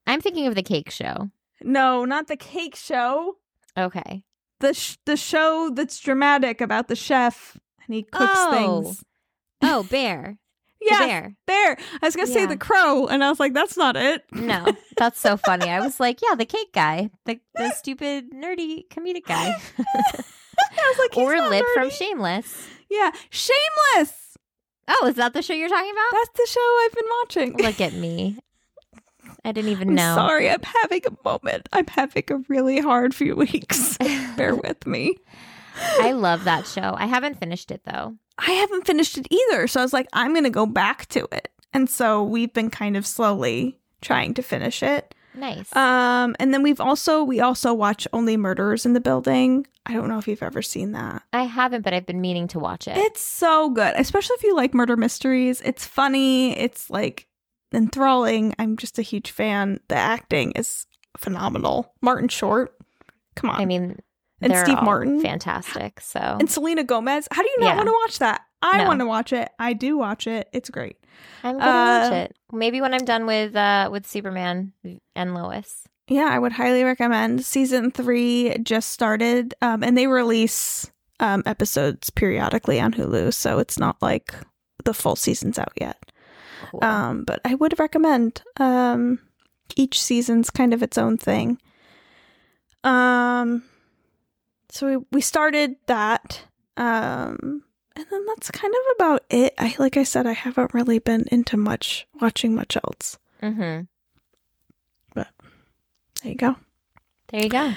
I'm 0.06 0.22
thinking 0.22 0.48
of 0.48 0.56
the 0.56 0.64
cake 0.64 0.90
show. 0.92 1.30
No, 1.62 2.06
not 2.06 2.28
the 2.28 2.38
cake 2.38 2.76
show. 2.76 3.36
Okay. 3.78 4.24
The 4.60 4.74
sh- 4.74 4.98
the 5.06 5.18
show 5.18 5.72
that's 5.74 6.00
dramatic 6.00 6.62
about 6.62 6.88
the 6.88 6.96
chef 6.96 7.58
and 7.86 7.96
he 7.96 8.04
cooks 8.04 8.32
Oh. 8.36 8.84
things. 8.84 9.04
Oh, 9.62 9.84
Bear. 9.90 10.38
Yeah, 10.90 11.00
Bear. 11.00 11.36
there. 11.48 11.78
I 12.02 12.06
was 12.06 12.16
gonna 12.16 12.28
say 12.28 12.46
the 12.46 12.58
crow, 12.58 13.08
and 13.08 13.24
I 13.24 13.30
was 13.30 13.40
like, 13.40 13.54
that's 13.54 13.78
not 13.78 13.96
it. 13.96 14.24
No, 14.32 14.66
that's 14.98 15.20
so 15.20 15.38
funny. 15.38 15.70
I 15.70 15.80
was 15.80 16.00
like, 16.00 16.20
yeah, 16.22 16.36
the 16.36 16.46
cake 16.46 16.74
guy, 16.74 17.10
the 17.26 17.40
the 17.56 17.72
stupid 17.72 18.32
nerdy 18.34 18.88
comedic 18.90 19.26
guy, 19.26 19.56
I 19.80 20.94
was 20.96 20.98
like, 21.00 21.18
or 21.18 21.50
Lip 21.50 21.66
from. 21.74 21.90
Shameless. 21.90 22.68
Yeah, 22.90 23.12
Shameless. 23.30 24.14
Oh, 24.88 25.08
is 25.08 25.16
that 25.16 25.34
the 25.34 25.42
show 25.42 25.54
you're 25.54 25.68
talking 25.70 25.92
about? 25.92 26.12
That's 26.14 26.30
the 26.38 26.48
show 26.50 26.80
I've 26.86 26.94
been 26.94 27.06
watching. 27.22 27.58
Look 27.58 27.82
at 27.82 27.94
me. 27.94 28.38
I 29.44 29.52
didn't 29.52 29.72
even 29.72 29.90
I'm 29.90 29.96
know. 29.96 30.16
sorry, 30.16 30.50
I'm 30.50 30.62
having 30.64 31.02
a 31.06 31.12
moment. 31.28 31.68
I'm 31.74 31.88
having 31.88 32.24
a 32.32 32.38
really 32.48 32.80
hard 32.80 33.14
few 33.14 33.36
weeks. 33.36 33.98
Bear 34.38 34.56
with 34.56 34.86
me. 34.88 35.16
I 36.00 36.14
love 36.14 36.46
that 36.46 36.66
show. 36.66 36.96
I 36.98 37.06
haven't 37.06 37.40
finished 37.40 37.70
it 37.72 37.82
though. 37.86 38.16
I 38.40 38.52
haven't 38.52 38.86
finished 38.86 39.18
it 39.18 39.28
either, 39.30 39.68
so 39.68 39.80
I 39.80 39.84
was 39.84 39.94
like, 39.94 40.08
I'm 40.14 40.34
gonna 40.34 40.50
go 40.50 40.66
back 40.66 41.08
to 41.10 41.28
it. 41.32 41.50
And 41.74 41.90
so 41.90 42.24
we've 42.24 42.54
been 42.54 42.70
kind 42.70 42.98
of 42.98 43.06
slowly 43.06 43.78
trying 44.02 44.34
to 44.36 44.42
finish 44.42 44.82
it. 44.84 45.14
Nice. 45.34 45.74
Um, 45.76 46.36
and 46.40 46.54
then 46.54 46.64
we've 46.64 46.82
also 46.82 47.24
we 47.24 47.40
also 47.40 47.74
watch 47.74 48.08
Only 48.14 48.38
Murders 48.38 48.86
in 48.86 48.94
the 48.94 49.00
Building. 49.00 49.68
I 49.86 49.94
don't 49.94 50.10
know 50.10 50.18
if 50.18 50.28
you've 50.28 50.44
ever 50.44 50.62
seen 50.62 50.94
that. 50.94 51.24
I 51.32 51.44
haven't, 51.44 51.84
but 51.84 51.94
I've 51.94 52.06
been 52.06 52.22
meaning 52.22 52.48
to 52.50 52.60
watch 52.60 52.88
it. 52.88 52.98
It's 52.98 53.22
so 53.22 53.70
good, 53.70 53.94
especially 53.96 54.36
if 54.36 54.44
you 54.44 54.56
like 54.56 54.74
murder 54.74 54.98
mysteries. 54.98 55.62
It's 55.64 55.86
funny. 55.86 56.58
It's 56.58 56.90
like 56.90 57.28
enthralling. 57.74 58.54
I'm 58.60 58.78
just 58.78 59.00
a 59.00 59.04
huge 59.04 59.32
fan. 59.32 59.80
The 59.88 59.96
acting 59.96 60.52
is 60.54 60.88
phenomenal. 61.16 61.94
Martin 62.02 62.30
Short, 62.30 62.76
come 63.36 63.50
on, 63.50 63.62
I 63.62 63.66
mean, 63.66 64.00
And 64.42 64.54
they're 64.54 64.66
Steve 64.66 64.82
Martin. 64.84 65.20
fantastic. 65.22 66.00
So 66.00 66.20
and 66.40 66.50
Selena 66.50 66.84
Gomez. 66.84 67.28
How 67.32 67.42
do 67.42 67.50
you 67.50 67.58
not 67.60 67.68
Yeah. 67.70 67.76
want 67.78 67.88
to 67.88 67.94
watch 68.04 68.20
that? 68.20 68.42
I 68.62 68.80
No. 68.80 68.86
want 68.88 69.00
to 69.00 69.06
watch 69.06 69.34
it. 69.34 69.50
I 69.60 69.74
do 69.74 69.98
watch 69.98 70.28
it. 70.28 70.48
It's 70.54 70.70
great. 70.70 70.98
I'm 71.44 71.58
gonna 71.58 71.66
watch 72.06 72.12
uh, 72.12 72.16
it. 72.16 72.36
Maybe 72.52 72.80
when 72.82 72.94
I'm 72.94 73.06
done 73.06 73.26
with 73.26 73.56
uh 73.56 73.90
with 73.92 74.06
Superman 74.08 74.74
and 75.16 75.34
Lois. 75.34 75.84
Yeah, 76.08 76.30
I 76.32 76.40
would 76.40 76.54
highly 76.54 76.84
recommend. 76.84 77.44
Season 77.44 77.92
three 77.92 78.56
just 78.64 78.92
started, 78.92 79.54
um, 79.62 79.84
and 79.84 79.98
they 79.98 80.08
release 80.08 80.90
um, 81.20 81.44
episodes 81.46 82.10
periodically 82.12 82.80
on 82.80 82.94
Hulu, 82.94 83.34
so 83.34 83.60
it's 83.60 83.78
not 83.78 84.02
like 84.02 84.34
the 84.86 84.94
full 84.94 85.18
season's 85.18 85.60
out 85.60 85.74
yet. 85.82 85.98
Cool. 86.72 86.82
Um, 86.84 87.24
but 87.26 87.42
I 87.44 87.56
would 87.56 87.78
recommend. 87.78 88.42
Um, 88.58 89.20
each 89.76 90.02
season's 90.02 90.50
kind 90.50 90.74
of 90.74 90.82
its 90.82 90.98
own 90.98 91.18
thing. 91.18 91.60
Um, 92.86 93.64
so 94.78 94.88
we 94.88 95.06
we 95.12 95.22
started 95.22 95.76
that. 95.88 96.42
Um, 96.78 97.64
and 97.96 98.06
then 98.12 98.26
that's 98.28 98.52
kind 98.52 98.72
of 98.74 98.82
about 98.96 99.24
it. 99.32 99.54
I 99.58 99.76
like 99.80 99.98
I 99.98 100.04
said, 100.04 100.28
I 100.28 100.34
haven't 100.34 100.74
really 100.74 101.00
been 101.00 101.26
into 101.32 101.58
much 101.58 102.06
watching 102.22 102.54
much 102.54 102.76
else. 102.78 103.18
mm-hmm. 103.42 103.86
But 105.16 105.28
there 106.22 106.32
you 106.32 106.38
go. 106.38 106.56
There 107.30 107.42
you 107.44 107.50
go. 107.50 107.74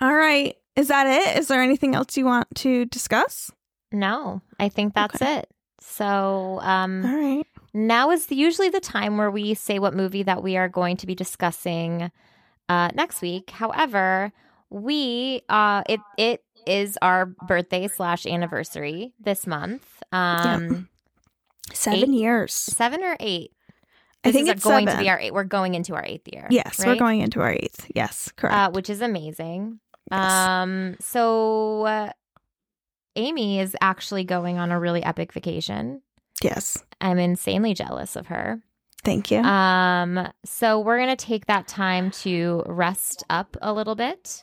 All 0.00 0.14
right. 0.14 0.56
Is 0.76 0.88
that 0.88 1.06
it? 1.08 1.36
Is 1.38 1.48
there 1.48 1.60
anything 1.62 1.94
else 1.96 2.16
you 2.16 2.24
want 2.24 2.46
to 2.56 2.84
discuss? 2.86 3.50
No, 3.90 4.42
I 4.60 4.68
think 4.68 4.94
that's 4.94 5.20
Okay. 5.20 5.38
it. 5.38 5.50
So 5.80 6.60
um 6.62 7.04
All 7.04 7.16
right. 7.16 7.46
now 7.74 8.10
is 8.12 8.30
usually 8.30 8.68
the 8.68 8.80
time 8.80 9.16
where 9.16 9.30
we 9.30 9.54
say 9.54 9.78
what 9.80 9.94
movie 9.94 10.22
that 10.22 10.42
we 10.42 10.56
are 10.56 10.68
going 10.68 10.96
to 10.98 11.06
be 11.06 11.14
discussing 11.16 12.12
uh, 12.68 12.90
next 12.94 13.22
week. 13.22 13.50
However, 13.50 14.30
we 14.70 15.42
uh, 15.48 15.82
it 15.88 16.00
it 16.16 16.42
is 16.66 16.98
our 17.02 17.26
birthday 17.26 17.88
slash 17.88 18.26
anniversary 18.26 19.12
this 19.20 19.46
month. 19.46 19.84
Um, 20.12 20.88
Seven 21.72 22.14
Eight? 22.14 22.20
years. 22.20 22.54
seven 22.54 23.02
or 23.04 23.16
eight. 23.20 23.52
I 24.24 24.32
think 24.32 24.48
it's 24.48 24.64
going 24.64 24.86
seven. 24.86 24.98
to 24.98 25.04
be 25.04 25.10
our 25.10 25.18
eight. 25.20 25.34
We're 25.34 25.44
going 25.44 25.74
into 25.74 25.94
our 25.94 26.04
eighth 26.04 26.26
year. 26.32 26.46
Yes, 26.50 26.78
we're 26.84 26.96
going 26.96 27.20
into 27.20 27.40
our 27.40 27.52
eighth. 27.52 27.90
Yes, 27.94 28.32
correct. 28.36 28.54
uh, 28.56 28.70
which 28.70 28.88
is 28.88 29.00
amazing. 29.02 29.78
Yes. 30.10 30.32
Um, 30.32 30.96
so 30.98 31.84
uh, 31.84 32.10
Amy 33.16 33.60
is 33.60 33.76
actually 33.82 34.24
going 34.24 34.58
on 34.58 34.70
a 34.70 34.80
really 34.80 35.02
epic 35.04 35.32
vacation. 35.32 36.00
yes. 36.42 36.82
I'm 37.00 37.18
insanely 37.18 37.74
jealous 37.74 38.16
of 38.16 38.26
her. 38.28 38.60
Thank 39.04 39.30
you. 39.30 39.38
Um, 39.40 40.28
so 40.44 40.80
we're 40.80 40.98
gonna 40.98 41.16
take 41.16 41.46
that 41.46 41.68
time 41.68 42.10
to 42.22 42.62
rest 42.66 43.22
up 43.30 43.56
a 43.62 43.72
little 43.72 43.94
bit. 43.94 44.42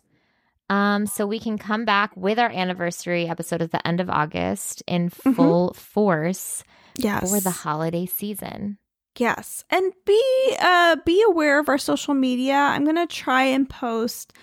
Um, 0.70 1.06
so 1.06 1.28
we 1.28 1.40
can 1.40 1.58
come 1.58 1.86
back 1.86 2.12
with 2.16 2.40
our 2.40 2.50
anniversary 2.50 3.28
episode 3.28 3.62
at 3.62 3.72
the 3.72 3.86
end 3.88 4.00
of 4.02 4.10
August 4.10 4.82
in 4.88 5.10
Mhm. 5.10 5.36
full 5.36 5.74
force 5.74 6.64
yes. 6.96 7.30
for 7.30 7.40
the 7.40 7.52
holiday 7.52 8.06
season. 8.06 8.78
Yes. 9.18 9.64
And 9.70 9.94
be 10.06 10.22
uh 10.60 10.98
be 11.06 11.24
aware 11.28 11.60
of 11.60 11.70
our 11.70 11.78
social 11.78 12.14
media. 12.14 12.56
I'm 12.56 12.84
to 12.98 13.08
try 13.08 13.44
and 13.44 13.70
post 13.70 14.34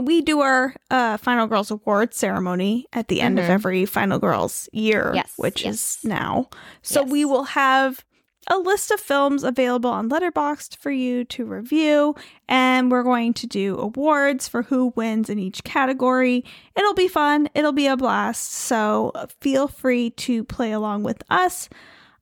we 0.00 0.22
do 0.22 0.40
our 0.40 0.74
uh 0.90 1.16
Final 1.18 1.46
Girls 1.46 1.70
Awards 1.70 2.16
ceremony 2.16 2.86
at 2.92 3.08
the 3.08 3.20
end 3.20 3.38
of 3.38 3.44
Mhm. 3.44 3.50
every 3.50 3.84
Final 3.86 4.18
Girls 4.18 4.68
year, 4.72 5.12
Yes, 5.14 5.32
which 5.36 5.64
yes. 5.64 5.74
is 5.74 5.98
now. 6.04 6.48
So 6.82 7.02
we 7.02 7.24
will 7.24 7.44
have 7.44 8.04
a 8.48 8.58
list 8.58 8.90
of 8.90 9.00
films 9.00 9.44
available 9.44 9.90
on 9.90 10.10
Letterboxd 10.10 10.76
for 10.76 10.90
you 10.90 11.24
to 11.24 11.44
review 11.44 12.14
and 12.48 12.90
we're 12.90 13.02
going 13.02 13.34
to 13.34 13.46
do 13.46 13.78
awards 13.78 14.48
for 14.48 14.62
who 14.62 14.92
wins 14.96 15.28
in 15.28 15.38
each 15.38 15.64
category. 15.64 16.44
It'll 16.76 16.94
be 16.94 17.08
fun, 17.08 17.48
it'll 17.54 17.72
be 17.72 17.86
a 17.86 17.96
blast. 17.96 18.52
So 18.52 19.12
feel 19.40 19.68
free 19.68 20.10
to 20.10 20.44
play 20.44 20.72
along 20.72 21.02
with 21.02 21.22
us 21.30 21.68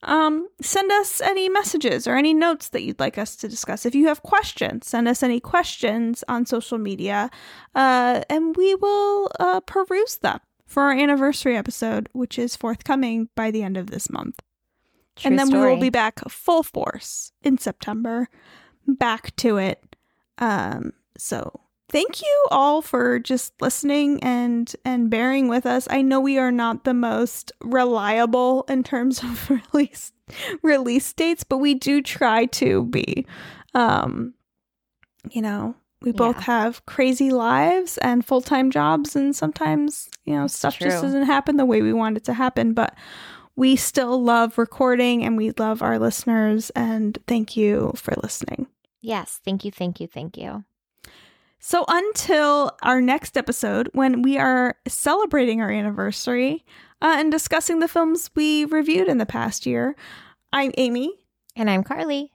um, 0.03 0.49
send 0.61 0.93
us 0.93 1.21
any 1.21 1.49
messages 1.49 2.07
or 2.07 2.17
any 2.17 2.33
notes 2.33 2.69
that 2.69 2.83
you'd 2.83 3.01
like 3.01 3.19
us 3.19 3.35
to 3.37 3.49
discuss. 3.49 3.85
If 3.85 3.95
you 3.95 4.07
have 4.07 4.23
questions, 4.23 4.87
send 4.87 5.09
us 5.09 5.23
any 5.23 5.41
questions 5.41 6.23
on 6.29 6.47
social 6.47 6.79
media, 6.79 7.31
uh, 7.75 8.23
and 8.31 8.57
we 8.57 8.75
will 8.77 9.31
uh, 9.41 9.61
peruse 9.61 10.17
them 10.17 10.41
for 10.65 10.85
our 10.85 10.93
anniversary 10.93 11.57
episode, 11.57 12.09
which 12.13 12.39
is 12.39 12.57
forthcoming 12.57 13.29
by 13.35 13.51
the 13.51 13.63
end 13.63 13.77
of 13.77 13.91
this 13.91 14.11
month. 14.11 14.41
True 15.17 15.31
and 15.31 15.39
then 15.39 15.51
we 15.51 15.59
will 15.59 15.81
be 15.81 15.91
back 15.91 16.21
full 16.29 16.63
force 16.63 17.33
in 17.43 17.59
September, 17.59 18.29
back 18.87 19.35
to 19.37 19.57
it. 19.57 19.97
Um, 20.39 20.93
so 21.17 21.61
thank 21.89 22.21
you 22.21 22.47
all 22.51 22.83
for 22.83 23.19
just 23.19 23.55
listening 23.63 24.23
and 24.23 24.75
and 24.85 25.09
bearing 25.09 25.49
with 25.49 25.65
us. 25.67 25.89
I 25.91 26.03
know 26.03 26.21
we 26.21 26.39
are 26.39 26.53
not 26.53 26.85
the 26.85 26.95
most 26.95 27.51
reliable 27.63 28.65
in 28.69 28.83
terms 28.85 29.23
of 29.23 29.51
release 29.73 30.13
release 30.63 31.13
dates, 31.13 31.45
but 31.45 31.59
we 31.59 31.75
do 31.75 32.03
try 32.03 32.47
to 32.47 32.85
be. 32.85 33.27
Um, 33.75 34.35
you 35.31 35.41
know, 35.43 35.75
we 36.03 36.13
both 36.13 36.37
Yeah. 36.37 36.43
have 36.43 36.85
crazy 36.87 37.31
lives 37.31 37.99
and 37.99 38.25
full 38.25 38.43
time 38.43 38.71
jobs, 38.71 39.17
and 39.17 39.35
sometimes 39.35 40.09
you 40.25 40.35
know 40.35 40.43
That's 40.43 40.55
stuff 40.55 40.79
just 40.79 41.03
doesn't 41.03 41.25
happen 41.25 41.57
the 41.57 41.65
way 41.65 41.81
we 41.81 41.93
want 41.93 42.17
it 42.17 42.25
to 42.25 42.35
happen. 42.35 42.75
But 42.75 42.95
we 43.57 43.75
still 43.75 44.23
love 44.23 44.59
recording 44.59 45.25
and 45.25 45.37
we 45.37 45.51
love 45.53 45.83
our 45.83 45.99
listeners 45.99 46.71
and 46.71 47.19
thank 47.27 47.57
you 47.57 47.93
for 47.97 48.15
listening. 48.23 48.67
Yes, 49.01 49.41
thank 49.45 49.65
you, 49.65 49.71
thank 49.71 49.99
you, 50.01 50.07
thank 50.07 50.37
you. 50.37 50.65
So 51.59 51.85
until 51.89 52.77
our 52.83 53.01
next 53.01 53.37
episode 53.37 53.89
when 53.93 54.23
we 54.23 54.39
are 54.39 54.77
celebrating 54.87 55.61
our 55.61 55.71
anniversary 55.71 56.65
uh, 57.01 57.17
and 57.19 57.33
discussing 57.33 57.81
the 57.81 57.89
films 57.89 58.31
we 58.35 58.67
reviewed 58.67 59.09
in 59.09 59.19
the 59.19 59.27
past 59.27 59.67
year, 59.67 59.97
I'm 60.53 60.73
Amy 60.77 61.15
And 61.57 61.71
I'm 61.71 61.83
Carly. 61.83 62.31